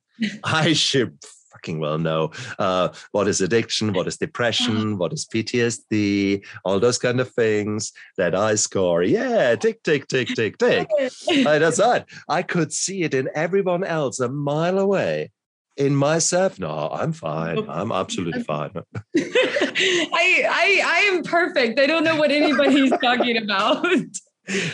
I 0.45 0.72
should 0.72 1.18
fucking 1.57 1.78
well 1.78 1.98
know 1.98 2.30
uh, 2.59 2.88
what 3.12 3.28
is 3.28 3.40
addiction, 3.40 3.94
what 3.94 4.07
is 4.07 4.18
depression, 4.18 4.98
what 4.98 5.12
is 5.12 5.26
PTSD, 5.26 6.44
all 6.64 6.78
those 6.78 6.98
kind 6.98 7.18
of 7.18 7.30
things 7.30 7.92
that 8.18 8.34
I 8.34 8.57
score. 8.57 9.02
Yeah, 9.02 9.57
tick, 9.57 9.82
tick, 9.82 10.07
tick, 10.07 10.28
tick, 10.28 10.59
tick. 10.59 10.88
that's 11.26 11.80
right. 11.80 12.04
I 12.28 12.42
could 12.42 12.72
see 12.72 13.02
it 13.02 13.14
in 13.14 13.30
everyone 13.34 13.84
else 13.84 14.20
a 14.20 14.28
mile 14.28 14.78
away. 14.78 15.30
In 15.78 15.94
myself, 15.94 16.59
no, 16.59 16.88
I'm 16.90 17.12
fine. 17.12 17.68
I'm 17.68 17.92
absolutely 17.92 18.42
fine. 18.42 18.70
I, 19.16 20.26
I 20.50 20.82
I 20.84 20.98
am 21.12 21.22
perfect. 21.22 21.78
I 21.78 21.86
don't 21.86 22.02
know 22.02 22.16
what 22.16 22.30
anybody's 22.30 22.90
talking 23.02 23.36
about. 23.36 23.86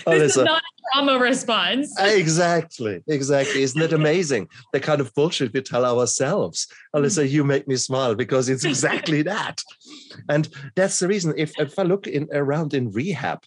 Oh, 0.07 0.19
this 0.19 0.37
is 0.37 0.45
not 0.45 0.63
a 0.63 0.83
trauma 0.93 1.19
response. 1.19 1.99
Uh, 1.99 2.05
exactly, 2.05 3.03
exactly. 3.09 3.63
Isn't 3.63 3.81
it 3.81 3.93
amazing? 3.93 4.49
The 4.73 4.81
kind 4.81 5.01
of 5.01 5.15
bullshit 5.15 5.53
we 5.53 5.63
tell 5.63 5.85
ourselves. 5.85 6.67
Alyssa, 6.95 7.25
mm. 7.25 7.31
you 7.31 7.45
make 7.45 7.67
me 7.69 7.77
smile 7.77 8.15
because 8.15 8.49
it's 8.49 8.65
exactly 8.65 9.23
that. 9.33 9.61
And 10.29 10.49
that's 10.77 10.99
the 10.99 11.09
reason. 11.09 11.35
If, 11.37 11.53
if 11.59 11.79
I 11.79 11.83
look 11.83 12.07
in 12.07 12.29
around 12.33 12.75
in 12.75 12.91
rehab, 12.91 13.41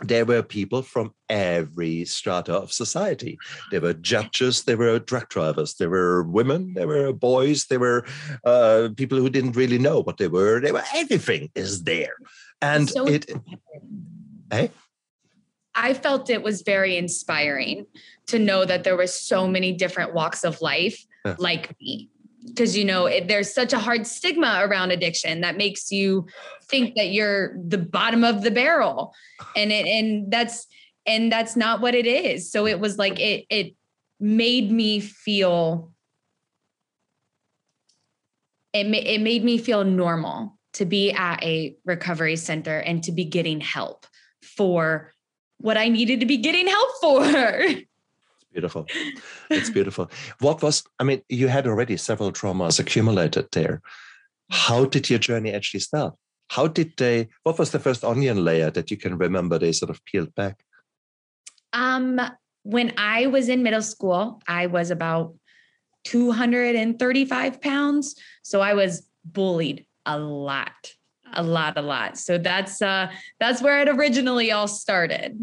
there 0.00 0.24
were 0.24 0.42
people 0.42 0.82
from 0.82 1.12
every 1.28 2.04
strata 2.04 2.54
of 2.54 2.72
society. 2.72 3.36
There 3.70 3.80
were 3.80 3.94
judges, 3.94 4.62
there 4.62 4.76
were 4.76 4.98
drug 5.00 5.28
drivers, 5.28 5.74
there 5.74 5.90
were 5.90 6.22
women, 6.22 6.74
there 6.74 6.86
were 6.86 7.12
boys, 7.12 7.66
there 7.66 7.80
were 7.80 8.06
uh, 8.44 8.90
people 8.96 9.18
who 9.18 9.28
didn't 9.28 9.56
really 9.56 9.78
know 9.78 10.00
what 10.00 10.18
they 10.18 10.28
were. 10.28 10.60
They 10.60 10.70
were 10.70 10.84
everything 10.94 11.50
is 11.56 11.82
there, 11.82 12.14
and 12.62 12.88
so 12.88 13.06
it. 13.08 13.28
Hey. 14.50 14.66
Eh? 14.66 14.68
I 15.78 15.94
felt 15.94 16.28
it 16.28 16.42
was 16.42 16.62
very 16.62 16.96
inspiring 16.96 17.86
to 18.26 18.38
know 18.38 18.64
that 18.64 18.84
there 18.84 18.96
were 18.96 19.06
so 19.06 19.46
many 19.46 19.72
different 19.72 20.12
walks 20.12 20.44
of 20.44 20.60
life 20.60 21.06
yeah. 21.24 21.36
like 21.38 21.74
me. 21.80 22.10
Because, 22.44 22.76
you 22.76 22.84
know, 22.84 23.06
it, 23.06 23.28
there's 23.28 23.52
such 23.52 23.72
a 23.72 23.78
hard 23.78 24.06
stigma 24.06 24.60
around 24.62 24.90
addiction 24.90 25.42
that 25.42 25.56
makes 25.56 25.92
you 25.92 26.26
think 26.64 26.94
that 26.96 27.08
you're 27.08 27.56
the 27.62 27.78
bottom 27.78 28.24
of 28.24 28.42
the 28.42 28.50
barrel. 28.50 29.14
And 29.54 29.70
it, 29.70 29.86
and 29.86 30.32
that's, 30.32 30.66
and 31.04 31.30
that's 31.30 31.56
not 31.56 31.80
what 31.80 31.94
it 31.94 32.06
is. 32.06 32.50
So 32.50 32.66
it 32.66 32.80
was 32.80 32.96
like, 32.98 33.20
it, 33.20 33.44
it 33.50 33.74
made 34.18 34.70
me 34.70 35.00
feel, 35.00 35.92
it, 38.72 38.86
it 38.86 39.20
made 39.20 39.44
me 39.44 39.58
feel 39.58 39.84
normal 39.84 40.58
to 40.74 40.86
be 40.86 41.12
at 41.12 41.42
a 41.42 41.76
recovery 41.84 42.36
center 42.36 42.78
and 42.78 43.02
to 43.04 43.12
be 43.12 43.24
getting 43.24 43.60
help 43.60 44.06
for 44.42 45.12
what 45.58 45.76
I 45.76 45.88
needed 45.88 46.20
to 46.20 46.26
be 46.26 46.36
getting 46.36 46.66
help 46.66 46.90
for. 47.00 47.24
It's 47.24 48.52
beautiful. 48.52 48.86
It's 49.50 49.70
beautiful. 49.70 50.10
What 50.40 50.62
was, 50.62 50.82
I 50.98 51.04
mean, 51.04 51.22
you 51.28 51.48
had 51.48 51.66
already 51.66 51.96
several 51.96 52.32
traumas 52.32 52.80
accumulated 52.80 53.48
there. 53.52 53.82
How 54.50 54.86
did 54.86 55.10
your 55.10 55.18
journey 55.18 55.52
actually 55.52 55.80
start? 55.80 56.14
How 56.48 56.66
did 56.66 56.96
they, 56.96 57.28
what 57.42 57.58
was 57.58 57.72
the 57.72 57.78
first 57.78 58.04
onion 58.04 58.44
layer 58.44 58.70
that 58.70 58.90
you 58.90 58.96
can 58.96 59.18
remember 59.18 59.58
they 59.58 59.72
sort 59.72 59.90
of 59.90 60.02
peeled 60.06 60.34
back? 60.34 60.64
Um, 61.72 62.20
when 62.62 62.94
I 62.96 63.26
was 63.26 63.48
in 63.48 63.62
middle 63.62 63.82
school, 63.82 64.40
I 64.48 64.66
was 64.66 64.90
about 64.90 65.34
235 66.04 67.60
pounds. 67.60 68.14
So 68.42 68.60
I 68.60 68.74
was 68.74 69.06
bullied 69.24 69.84
a 70.06 70.18
lot 70.18 70.94
a 71.32 71.42
lot 71.42 71.76
a 71.76 71.82
lot. 71.82 72.18
So 72.18 72.38
that's 72.38 72.82
uh 72.82 73.10
that's 73.40 73.62
where 73.62 73.80
it 73.80 73.88
originally 73.88 74.52
all 74.52 74.68
started. 74.68 75.38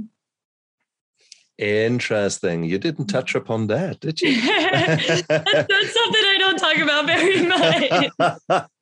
Interesting. 1.58 2.66
You 2.66 2.78
didn't 2.78 3.08
touch 3.08 3.34
upon 3.34 3.68
that 3.68 4.02
did 4.02 4.20
you? 4.20 4.42
That's, 4.42 5.22
that's, 5.28 5.94
something 5.94 6.26
i 6.26 6.36
don't 6.38 6.58
talk 6.58 6.78
about 6.78 7.06
very 7.06 7.46
much. 7.46 8.68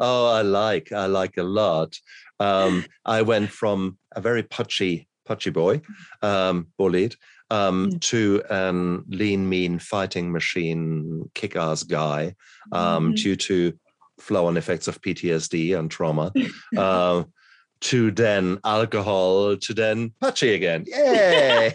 Oh 0.00 0.26
i 0.28 0.42
like 0.42 0.92
i 0.92 1.06
like 1.06 1.36
a 1.36 1.42
lot. 1.42 1.96
Um 2.40 2.84
i 3.04 3.22
went 3.22 3.50
from 3.50 3.98
a 4.12 4.20
very 4.20 4.42
pudgy 4.42 5.08
pudgy 5.26 5.50
boy 5.50 5.80
um 6.22 6.68
bullied 6.78 7.16
um, 7.50 7.90
mm. 7.90 8.00
to 8.02 8.42
a 8.50 8.72
lean, 9.08 9.48
mean 9.48 9.78
fighting 9.78 10.30
machine, 10.30 11.30
kick 11.34 11.56
ass 11.56 11.82
guy 11.82 12.34
um, 12.72 13.06
mm-hmm. 13.06 13.14
due 13.14 13.36
to 13.36 13.78
flow-on 14.18 14.56
effects 14.56 14.88
of 14.88 15.00
PTSD 15.00 15.78
and 15.78 15.90
trauma. 15.90 16.32
uh, 16.76 17.24
to 17.80 18.10
then 18.10 18.58
alcohol 18.64 19.56
to 19.56 19.74
then 19.74 20.12
patchy 20.20 20.54
again. 20.54 20.84
Yay! 20.86 21.72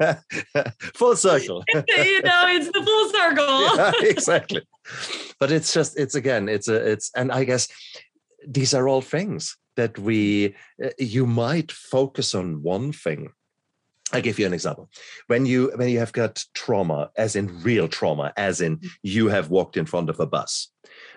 full 0.94 1.16
circle. 1.16 1.64
you 1.74 2.22
know, 2.22 2.44
it's 2.48 2.66
the 2.66 2.82
full 2.84 3.10
circle. 3.10 3.76
yeah, 3.76 4.10
exactly. 4.10 4.62
But 5.38 5.52
it's 5.52 5.72
just, 5.72 5.98
it's 5.98 6.14
again, 6.14 6.48
it's 6.48 6.68
a, 6.68 6.74
it's, 6.74 7.10
and 7.14 7.30
I 7.30 7.44
guess 7.44 7.68
these 8.46 8.74
are 8.74 8.88
all 8.88 9.02
things 9.02 9.56
that 9.76 9.98
we, 9.98 10.54
uh, 10.82 10.88
you 10.98 11.26
might 11.26 11.70
focus 11.70 12.34
on 12.34 12.62
one 12.62 12.92
thing 12.92 13.30
I 14.12 14.20
give 14.20 14.38
you 14.38 14.46
an 14.46 14.54
example. 14.54 14.88
When 15.26 15.46
you 15.46 15.72
when 15.74 15.88
you 15.88 15.98
have 15.98 16.12
got 16.12 16.44
trauma, 16.54 17.10
as 17.16 17.34
in 17.34 17.62
real 17.62 17.88
trauma, 17.88 18.32
as 18.36 18.60
in 18.60 18.78
mm. 18.78 18.88
you 19.02 19.26
have 19.26 19.50
walked 19.50 19.76
in 19.76 19.84
front 19.84 20.10
of 20.10 20.20
a 20.20 20.26
bus, 20.26 20.68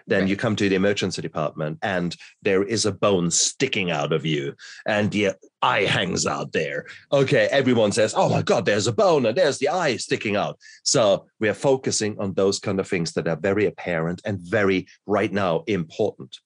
then 0.10 0.22
right. 0.22 0.30
you 0.30 0.36
come 0.36 0.55
to 0.55 0.70
the 0.70 0.76
emergency 0.76 1.22
department 1.22 1.80
and 1.82 2.16
there 2.41 2.64
is 2.64 2.86
a 2.86 2.91
bone 2.91 3.32
sticking 3.32 3.91
out 3.91 4.12
of 4.12 4.26
you 4.26 4.55
and 4.86 5.12
the 5.12 5.32
eye 5.62 5.84
hangs 5.84 6.26
out 6.26 6.51
there. 6.51 6.86
Okay, 7.12 7.47
everyone 7.51 7.91
says, 7.91 8.14
"Oh 8.16 8.30
my 8.30 8.41
God, 8.41 8.66
there's 8.66 8.88
a 8.88 8.93
bone 8.93 9.26
and 9.26 9.38
there's 9.38 9.60
the 9.60 9.70
eye 9.70 9.97
sticking 9.97 10.36
out." 10.36 10.57
So 10.84 11.26
we 11.39 11.49
are 11.49 11.53
focusing 11.53 12.20
on 12.20 12.34
those 12.34 12.60
kind 12.60 12.80
of 12.80 12.88
things 12.88 13.14
that 13.14 13.28
are 13.28 13.36
very 13.36 13.66
apparent 13.66 14.22
and 14.26 14.39
very 14.39 14.88
right 15.05 15.32
now 15.32 15.64
important. 15.68 16.39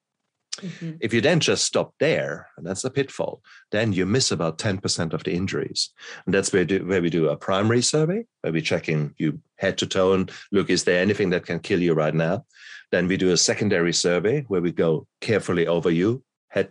Mm-hmm. 0.61 0.91
If 1.01 1.13
you 1.13 1.21
then 1.21 1.39
just 1.39 1.63
stop 1.63 1.93
there, 1.99 2.47
and 2.57 2.65
that's 2.65 2.83
a 2.83 2.89
pitfall, 2.89 3.41
then 3.71 3.93
you 3.93 4.05
miss 4.05 4.31
about 4.31 4.57
10% 4.57 5.13
of 5.13 5.23
the 5.23 5.33
injuries. 5.33 5.89
And 6.25 6.33
that's 6.33 6.53
where, 6.53 6.65
do, 6.65 6.85
where 6.85 7.01
we 7.01 7.09
do 7.09 7.29
a 7.29 7.35
primary 7.35 7.81
survey, 7.81 8.25
where 8.41 8.53
we 8.53 8.61
check 8.61 8.87
in 8.87 9.13
you 9.17 9.39
head 9.57 9.77
to 9.79 9.87
toe 9.87 10.13
and 10.13 10.31
look, 10.51 10.69
is 10.69 10.83
there 10.83 11.01
anything 11.01 11.29
that 11.31 11.45
can 11.45 11.59
kill 11.59 11.81
you 11.81 11.93
right 11.93 12.13
now? 12.13 12.45
Then 12.91 13.07
we 13.07 13.17
do 13.17 13.31
a 13.31 13.37
secondary 13.37 13.93
survey 13.93 14.41
where 14.47 14.61
we 14.61 14.71
go 14.71 15.07
carefully 15.21 15.65
over 15.65 15.89
you, 15.89 16.23
head 16.49 16.69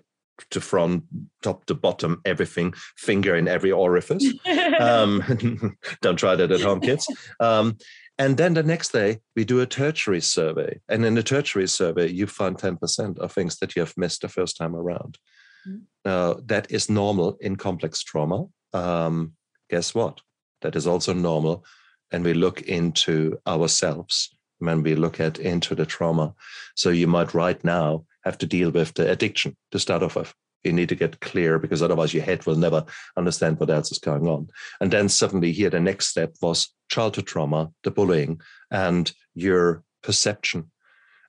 to 0.50 0.60
front, 0.60 1.04
top 1.42 1.64
to 1.66 1.74
bottom, 1.74 2.20
everything, 2.24 2.74
finger 2.96 3.34
in 3.34 3.48
every 3.48 3.72
orifice. 3.72 4.32
um, 4.80 5.76
don't 6.02 6.16
try 6.16 6.36
that 6.36 6.52
at 6.52 6.60
home, 6.60 6.80
kids. 6.80 7.06
Um, 7.40 7.76
and 8.18 8.36
then 8.36 8.54
the 8.54 8.62
next 8.62 8.92
day, 8.92 9.20
we 9.34 9.44
do 9.44 9.60
a 9.60 9.66
tertiary 9.66 10.20
survey. 10.20 10.80
And 10.88 11.04
in 11.04 11.14
the 11.14 11.22
tertiary 11.22 11.66
survey, 11.66 12.08
you 12.08 12.26
find 12.26 12.56
10% 12.56 13.18
of 13.18 13.32
things 13.32 13.58
that 13.58 13.74
you 13.74 13.80
have 13.80 13.94
missed 13.96 14.22
the 14.22 14.28
first 14.28 14.56
time 14.56 14.76
around. 14.76 15.18
Mm-hmm. 15.66 15.78
Now, 16.04 16.34
that 16.46 16.70
is 16.70 16.90
normal 16.90 17.36
in 17.40 17.56
complex 17.56 18.02
trauma. 18.02 18.46
Um, 18.72 19.32
guess 19.70 19.94
what? 19.94 20.20
That 20.60 20.76
is 20.76 20.86
also 20.86 21.12
normal. 21.12 21.64
And 22.10 22.24
we 22.24 22.34
look 22.34 22.62
into 22.62 23.38
ourselves 23.46 24.30
when 24.58 24.82
we 24.82 24.94
look 24.94 25.18
at 25.18 25.38
into 25.38 25.74
the 25.74 25.86
trauma. 25.86 26.34
So 26.76 26.90
you 26.90 27.06
might 27.06 27.34
right 27.34 27.62
now 27.64 28.04
have 28.24 28.38
to 28.38 28.46
deal 28.46 28.70
with 28.70 28.94
the 28.94 29.10
addiction 29.10 29.56
to 29.72 29.78
start 29.78 30.02
off 30.02 30.16
with 30.16 30.34
you 30.64 30.72
need 30.72 30.88
to 30.88 30.94
get 30.94 31.20
clear 31.20 31.58
because 31.58 31.82
otherwise 31.82 32.14
your 32.14 32.24
head 32.24 32.46
will 32.46 32.56
never 32.56 32.84
understand 33.16 33.58
what 33.58 33.70
else 33.70 33.90
is 33.90 33.98
going 33.98 34.26
on. 34.26 34.48
And 34.80 34.90
then 34.90 35.08
suddenly 35.08 35.52
here 35.52 35.70
the 35.70 35.80
next 35.80 36.08
step 36.08 36.34
was 36.40 36.72
childhood 36.88 37.26
trauma, 37.26 37.70
the 37.82 37.90
bullying, 37.90 38.40
and 38.70 39.12
your 39.34 39.82
perception 40.02 40.70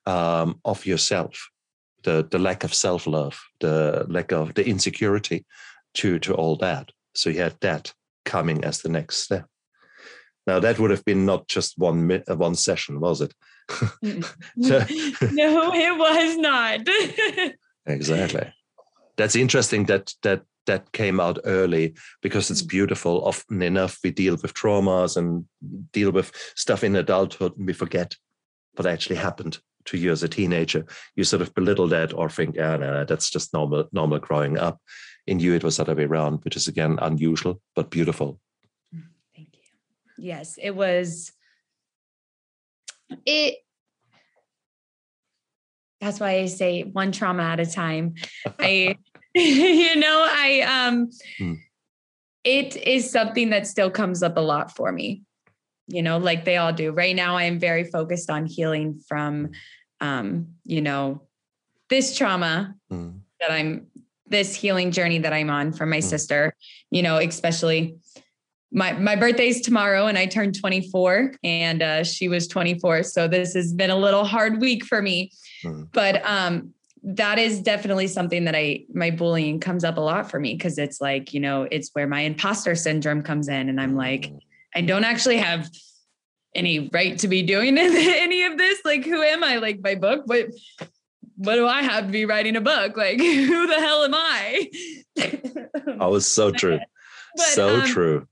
um, 0.06 0.60
of 0.66 0.86
yourself, 0.86 1.50
the 2.04 2.28
the 2.30 2.40
lack 2.40 2.64
of 2.64 2.74
self 2.74 3.08
love, 3.08 3.42
the 3.60 4.06
lack 4.08 4.32
of 4.32 4.54
the 4.54 4.66
insecurity 4.66 5.46
to 5.96 6.20
to 6.20 6.34
all 6.34 6.58
that. 6.58 6.92
So 7.16 7.30
you 7.30 7.40
had 7.40 7.58
that 7.62 7.94
coming 8.26 8.64
as 8.64 8.82
the 8.82 8.90
next 8.90 9.18
step. 9.18 9.46
Now 10.46 10.60
that 10.60 10.80
would 10.80 10.92
have 10.92 11.06
been 11.06 11.26
not 11.26 11.48
just 11.48 11.78
one 11.78 12.12
uh, 12.12 12.36
one 12.36 12.56
session, 12.56 13.00
was 13.00 13.22
it? 13.22 13.34
no, 14.02 14.86
it 14.86 15.98
was 15.98 16.38
not. 16.38 17.54
exactly 17.86 18.54
that's 19.18 19.36
interesting 19.36 19.86
that 19.86 20.14
that 20.24 20.44
that 20.66 20.92
came 20.94 21.20
out 21.20 21.40
early 21.44 21.94
because 22.22 22.50
it's 22.50 22.64
mm. 22.64 22.70
beautiful. 22.70 23.26
Often 23.26 23.62
enough, 23.62 24.00
we 24.04 24.12
deal 24.12 24.38
with 24.42 24.54
traumas 24.54 25.18
and 25.18 25.46
deal 25.92 26.12
with 26.12 26.32
stuff 26.56 26.84
in 26.84 26.96
adulthood, 26.96 27.58
and 27.58 27.68
we 27.68 27.74
forget 27.74 28.16
what 28.76 28.88
actually 28.88 29.18
happened 29.18 29.60
to 29.86 29.98
you 29.98 30.12
as 30.12 30.24
a 30.24 30.30
teenager. 30.30 30.86
You 31.16 31.24
sort 31.24 31.42
of 31.42 31.54
belittle 31.54 31.88
that 31.90 32.14
or 32.14 32.30
think, 32.30 32.56
yeah, 32.56 32.78
no, 32.78 32.94
no, 32.94 33.06
that's 33.06 33.30
just 33.30 33.54
normal, 33.54 33.90
normal 33.92 34.20
growing 34.20 34.58
up. 34.58 34.80
In 35.28 35.40
you, 35.40 35.54
it 35.54 35.64
was 35.64 35.78
the 35.78 35.84
other 35.84 35.96
way 35.96 36.04
around, 36.04 36.44
which 36.44 36.56
is 36.56 36.68
again 36.68 37.00
unusual 37.02 37.62
but 37.76 37.90
beautiful. 37.90 38.40
Mm, 38.94 39.04
thank 39.36 39.50
you. 39.54 40.24
Yes, 40.26 40.58
it 40.62 40.72
was. 40.72 41.32
It 43.26 43.58
that's 46.04 46.20
why 46.20 46.40
I 46.40 46.46
say 46.48 46.84
one 46.84 47.12
trauma 47.12 47.44
at 47.44 47.60
a 47.60 47.66
time. 47.66 48.16
I, 48.60 48.98
you 49.34 49.96
know, 49.96 50.28
I, 50.30 50.62
um, 50.62 51.10
hmm. 51.40 51.54
it 52.44 52.76
is 52.76 53.10
something 53.10 53.50
that 53.50 53.66
still 53.66 53.90
comes 53.90 54.22
up 54.22 54.38
a 54.38 54.42
lot 54.42 54.76
for 54.76 54.92
me, 54.92 55.24
you 55.88 56.04
know, 56.04 56.20
like 56.20 56.46
they 56.46 56.58
all 56.58 56.72
do. 56.72 56.92
Right 56.92 57.16
now, 57.16 57.36
I 57.36 57.46
am 57.46 57.58
very 57.60 57.84
focused 57.84 58.30
on 58.30 58.46
healing 58.46 59.02
from, 59.08 59.50
um, 60.02 60.50
you 60.66 60.82
know, 60.82 61.24
this 61.90 62.16
trauma 62.16 62.76
hmm. 62.92 63.10
that 63.40 63.52
I'm, 63.52 63.88
this 64.28 64.54
healing 64.54 64.92
journey 64.92 65.20
that 65.20 65.34
I'm 65.34 65.50
on 65.50 65.74
from 65.74 65.90
my 65.90 65.98
hmm. 65.98 66.02
sister, 66.02 66.54
you 66.92 67.02
know, 67.02 67.18
especially 67.18 67.96
my 68.74 68.94
my 68.94 69.16
birthday's 69.16 69.62
tomorrow 69.62 70.08
and 70.08 70.18
I 70.18 70.26
turned 70.26 70.60
24 70.60 71.36
and 71.44 71.82
uh, 71.82 72.04
she 72.04 72.28
was 72.28 72.48
24 72.48 73.04
so 73.04 73.28
this 73.28 73.54
has 73.54 73.72
been 73.72 73.92
a 73.92 73.98
little 73.98 74.26
hard 74.26 74.60
week 74.60 74.86
for 74.86 75.02
me. 75.02 75.32
Mm. 75.64 75.88
but 75.94 76.22
um 76.26 76.74
that 77.04 77.38
is 77.38 77.60
definitely 77.60 78.08
something 78.08 78.46
that 78.46 78.56
I 78.56 78.86
my 78.94 79.12
bullying 79.12 79.60
comes 79.60 79.84
up 79.84 79.98
a 79.98 80.02
lot 80.02 80.30
for 80.30 80.40
me 80.40 80.56
because 80.56 80.78
it's 80.78 81.00
like 81.00 81.34
you 81.34 81.40
know 81.40 81.68
it's 81.70 81.90
where 81.94 82.08
my 82.08 82.22
imposter 82.22 82.76
syndrome 82.76 83.22
comes 83.22 83.48
in 83.48 83.70
and 83.70 83.80
I'm 83.80 83.96
like 83.96 84.24
mm. 84.24 84.40
I 84.76 84.82
don't 84.82 85.04
actually 85.04 85.38
have 85.38 85.70
any 86.56 86.90
right 86.94 87.18
to 87.20 87.28
be 87.28 87.44
doing 87.44 87.78
any 87.80 88.44
of 88.44 88.58
this. 88.58 88.80
Like 88.86 89.06
who 89.06 89.22
am 89.22 89.44
I? 89.44 89.58
Like 89.58 89.80
my 89.82 89.96
book? 89.96 90.24
What 90.26 90.48
what 91.36 91.56
do 91.56 91.68
I 91.68 91.82
have 91.84 92.06
to 92.06 92.12
be 92.12 92.26
writing 92.26 92.56
a 92.56 92.62
book? 92.62 92.96
Like 92.98 93.18
who 93.20 93.68
the 93.68 93.80
hell 93.80 94.04
am 94.04 94.14
I? 94.14 94.70
Oh 96.00 96.16
it's 96.16 96.28
so 96.28 96.52
true. 96.52 96.80
But, 97.36 97.46
so 97.46 97.80
um, 97.80 97.88
true 97.88 98.28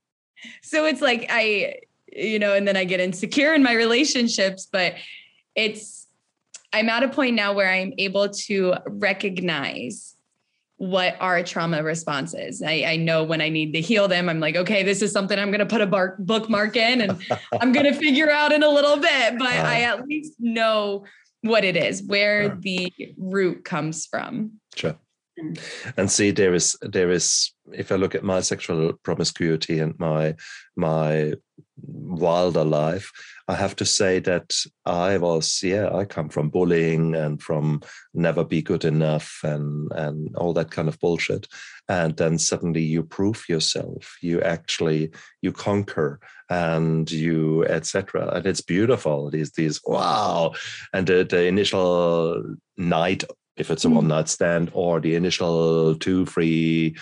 so 0.62 0.86
it's 0.86 1.02
like 1.02 1.26
I, 1.30 1.80
you 2.12 2.40
know, 2.40 2.54
and 2.54 2.68
then 2.68 2.78
I 2.78 2.84
get 2.84 3.00
insecure 3.00 3.54
in 3.54 3.64
my 3.64 3.74
relationships, 3.74 4.68
but 4.72 4.96
it's, 5.56 6.08
I'm 6.74 6.90
at 6.90 7.04
a 7.04 7.10
point 7.10 7.36
now 7.36 7.54
where 7.54 7.70
I'm 7.70 7.94
able 7.98 8.30
to 8.30 8.76
recognize 8.88 10.16
what 10.78 11.16
our 11.20 11.44
trauma 11.44 11.84
responses. 11.84 12.62
I, 12.62 12.84
I, 12.88 12.96
know 12.96 13.24
when 13.24 13.40
I 13.40 13.50
need 13.50 13.74
to 13.74 13.82
heal 13.82 14.08
them, 14.08 14.28
I'm 14.28 14.40
like, 14.40 14.56
okay, 14.56 14.82
this 14.82 15.04
is 15.04 15.12
something 15.12 15.38
I'm 15.38 15.52
going 15.52 15.60
to 15.60 15.66
put 15.66 15.82
a 15.82 15.86
bar- 15.86 16.16
bookmark 16.18 16.76
in 16.76 17.02
and 17.02 17.24
I'm 17.62 17.72
going 17.72 17.86
to 17.92 17.94
figure 17.94 18.32
out 18.32 18.52
in 18.52 18.64
a 18.64 18.68
little 18.68 18.98
bit, 18.98 19.38
but 19.38 19.56
uh, 19.56 19.64
I 19.64 19.82
at 19.82 20.08
least 20.08 20.34
know 20.40 21.06
what 21.42 21.64
it 21.64 21.76
is, 21.76 22.02
where 22.02 22.54
uh, 22.54 22.56
the 22.60 22.92
root 23.18 23.64
comes 23.64 24.08
from. 24.08 24.54
Sure. 24.76 24.96
Mm. 25.40 25.94
and 25.96 26.12
see 26.12 26.32
there 26.32 26.54
is 26.54 26.78
there 26.82 27.10
is 27.10 27.54
if 27.74 27.92
i 27.92 27.96
look 27.96 28.16
at 28.16 28.24
my 28.24 28.42
sexual 28.42 28.94
promiscuity 29.04 29.80
and 29.80 29.98
my 30.00 30.36
my 30.76 31.34
wilder 31.84 32.64
life 32.64 33.12
i 33.48 33.56
have 33.56 33.76
to 33.76 33.86
say 33.86 34.20
that 34.20 34.54
i 34.86 35.18
was 35.18 35.62
yeah 35.64 35.90
i 35.96 36.06
come 36.06 36.30
from 36.30 36.50
bullying 36.50 37.16
and 37.16 37.42
from 37.42 37.82
never 38.14 38.44
be 38.44 38.62
good 38.62 38.86
enough 38.86 39.40
and 39.44 39.92
and 39.94 40.36
all 40.36 40.54
that 40.54 40.72
kind 40.72 40.88
of 40.88 41.00
bullshit. 41.00 41.48
And 41.88 42.16
then 42.18 42.38
suddenly 42.38 42.82
you 42.82 43.04
prove 43.04 43.48
yourself. 43.48 44.18
You 44.22 44.42
actually 44.42 45.12
you 45.42 45.52
conquer 45.52 46.20
and 46.50 47.10
you 47.10 47.66
etc 47.66 48.30
and 48.36 48.46
it's 48.46 48.62
beautiful 48.62 49.30
these 49.30 49.52
these 49.52 49.80
wow. 49.86 50.54
And 50.94 51.08
the, 51.08 51.24
the 51.24 51.46
initial 51.46 52.44
night 52.78 53.24
if 53.58 53.70
it's 53.70 53.86
a 53.86 53.90
mm. 53.90 53.96
one 53.96 54.08
night 54.08 54.30
stand, 54.30 54.72
or 54.74 55.00
the 55.02 55.16
initial 55.16 55.96
two, 55.96 56.26
three 56.26 56.96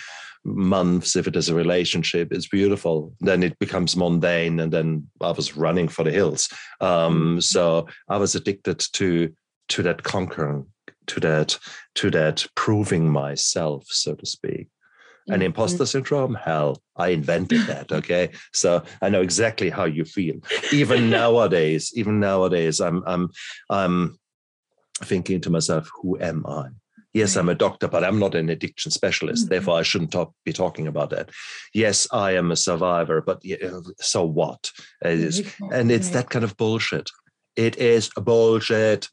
months, 0.44 1.16
if 1.16 1.28
it 1.28 1.36
is 1.36 1.50
a 1.50 1.56
relationship, 1.56 2.32
it's 2.32 2.48
beautiful. 2.48 3.14
Then 3.20 3.44
it 3.44 3.58
becomes 3.60 3.96
mundane, 3.96 4.60
and 4.60 4.72
then 4.72 5.08
I 5.22 5.32
was 5.32 5.58
running 5.58 5.88
for 5.88 6.04
the 6.04 6.12
hills. 6.12 6.50
Um, 6.82 7.38
mm. 7.38 7.44
so 7.44 7.88
I 8.08 8.18
was 8.18 8.36
addicted 8.36 8.80
to 8.94 9.34
to 9.70 9.84
that 9.84 10.04
conquering, 10.04 10.66
to 11.08 11.20
that 11.20 11.60
to 11.96 12.10
that 12.12 12.46
proving 12.56 13.10
myself, 13.10 13.86
so 13.88 14.16
to 14.16 14.26
speak. 14.26 14.68
And 15.28 15.38
mm-hmm. 15.38 15.48
imposter 15.48 15.86
syndrome, 15.86 16.34
hell, 16.34 16.82
I 16.96 17.10
invented 17.10 17.62
that. 17.68 17.92
Okay. 18.00 18.30
So 18.54 18.84
I 19.02 19.10
know 19.10 19.22
exactly 19.22 19.70
how 19.70 19.86
you 19.86 20.06
feel. 20.06 20.36
Even 20.72 21.10
nowadays, 21.10 21.92
even 21.96 22.20
nowadays, 22.20 22.80
I'm 22.80 23.04
I'm 23.06 23.30
I'm 23.70 24.18
thinking 25.04 25.42
to 25.42 25.50
myself, 25.50 25.90
who 26.02 26.20
am 26.20 26.46
I? 26.48 26.70
Yes, 27.14 27.36
I'm 27.36 27.50
a 27.50 27.56
doctor, 27.56 27.88
but 27.88 28.04
I'm 28.04 28.20
not 28.20 28.36
an 28.36 28.50
addiction 28.50 28.92
specialist. 28.92 29.46
Mm-hmm. 29.46 29.50
Therefore, 29.50 29.80
I 29.80 29.84
shouldn't 29.84 30.12
talk, 30.12 30.34
be 30.46 30.54
talking 30.54 30.88
about 30.88 31.10
that. 31.10 31.32
Yes, 31.74 32.08
I 32.12 32.36
am 32.36 32.52
a 32.52 32.56
survivor, 32.56 33.22
but 33.22 33.44
so 34.00 34.26
what? 34.26 34.72
And 35.02 35.92
it's 35.92 36.10
that 36.10 36.30
kind 36.30 36.46
of 36.46 36.56
bullshit. 36.56 37.10
It 37.56 37.78
is 37.78 38.10
bullshit. 38.16 39.10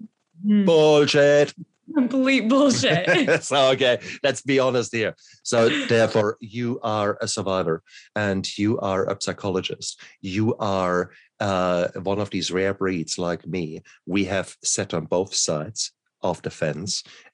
Mm. 0.46 0.66
Bullshit. 0.66 1.54
Complete 1.94 2.48
bullshit. 2.48 3.42
so, 3.42 3.70
okay, 3.70 3.98
let's 4.22 4.42
be 4.42 4.58
honest 4.58 4.94
here. 4.94 5.14
So, 5.42 5.68
therefore, 5.86 6.36
you 6.40 6.78
are 6.82 7.16
a 7.20 7.28
survivor 7.28 7.82
and 8.14 8.46
you 8.58 8.78
are 8.80 9.08
a 9.08 9.16
psychologist. 9.20 10.00
You 10.20 10.56
are 10.56 11.12
uh, 11.40 11.88
one 12.02 12.18
of 12.18 12.30
these 12.30 12.50
rare 12.50 12.74
breeds 12.74 13.18
like 13.18 13.46
me. 13.46 13.82
We 14.04 14.24
have 14.24 14.56
sat 14.62 14.94
on 14.94 15.06
both 15.06 15.34
sides 15.34 15.92
of 16.30 16.42
the 16.42 16.50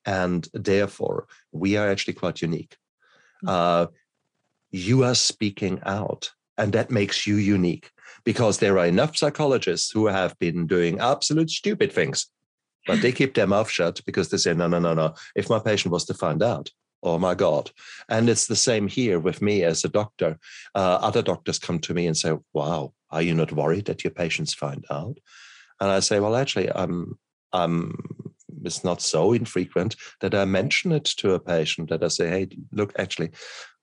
and 0.05 0.49
therefore, 0.55 1.27
we 1.53 1.77
are 1.77 1.91
actually 1.91 2.15
quite 2.15 2.43
unique. 2.43 2.77
Mm. 3.45 3.49
Uh, 3.49 3.87
you 4.71 5.05
are 5.05 5.15
speaking 5.15 5.81
out, 5.85 6.31
and 6.57 6.73
that 6.73 6.91
makes 6.91 7.27
you 7.27 7.37
unique 7.37 7.91
because 8.25 8.59
there 8.59 8.79
are 8.79 8.87
enough 8.87 9.17
psychologists 9.17 9.91
who 9.91 10.07
have 10.07 10.39
been 10.39 10.67
doing 10.67 10.99
absolute 10.99 11.51
stupid 11.51 11.93
things, 11.93 12.27
but 12.87 13.01
they 13.01 13.13
keep 13.13 13.35
their 13.35 13.47
mouth 13.47 13.71
shut 13.71 14.01
because 14.07 14.29
they 14.29 14.37
say, 14.37 14.55
no, 14.55 14.67
no, 14.67 14.79
no, 14.79 14.95
no. 14.95 15.15
If 15.35 15.51
my 15.51 15.59
patient 15.59 15.93
was 15.93 16.05
to 16.07 16.15
find 16.15 16.43
out, 16.43 16.71
oh 17.03 17.19
my 17.19 17.35
God. 17.35 17.71
And 18.09 18.29
it's 18.29 18.47
the 18.47 18.57
same 18.57 18.89
here 18.89 19.19
with 19.19 19.43
me 19.43 19.65
as 19.65 19.85
a 19.85 19.89
doctor. 19.89 20.39
Uh, 20.75 20.99
other 21.01 21.23
doctors 21.23 21.59
come 21.59 21.79
to 21.81 21.95
me 21.95 22.07
and 22.07 22.17
say, 22.17 22.33
wow, 22.53 22.93
are 23.11 23.23
you 23.23 23.35
not 23.35 23.53
worried 23.53 23.87
that 23.87 24.05
your 24.05 24.13
patients 24.13 24.55
find 24.55 24.85
out? 24.91 25.19
And 25.81 25.91
I 25.91 26.01
say, 26.01 26.21
well, 26.21 26.37
actually, 26.37 26.71
I'm, 26.71 27.19
I'm, 27.53 28.22
it's 28.65 28.85
not 28.85 29.03
so 29.03 29.33
infrequent 29.33 29.97
that 30.21 30.35
I 30.35 30.45
mention 30.45 30.93
it 30.93 31.05
to 31.05 31.35
a 31.35 31.41
patient 31.41 31.91
that 31.91 32.03
I 32.03 32.09
say, 32.09 32.29
hey, 32.29 32.49
look, 32.73 32.93
actually, 32.99 33.31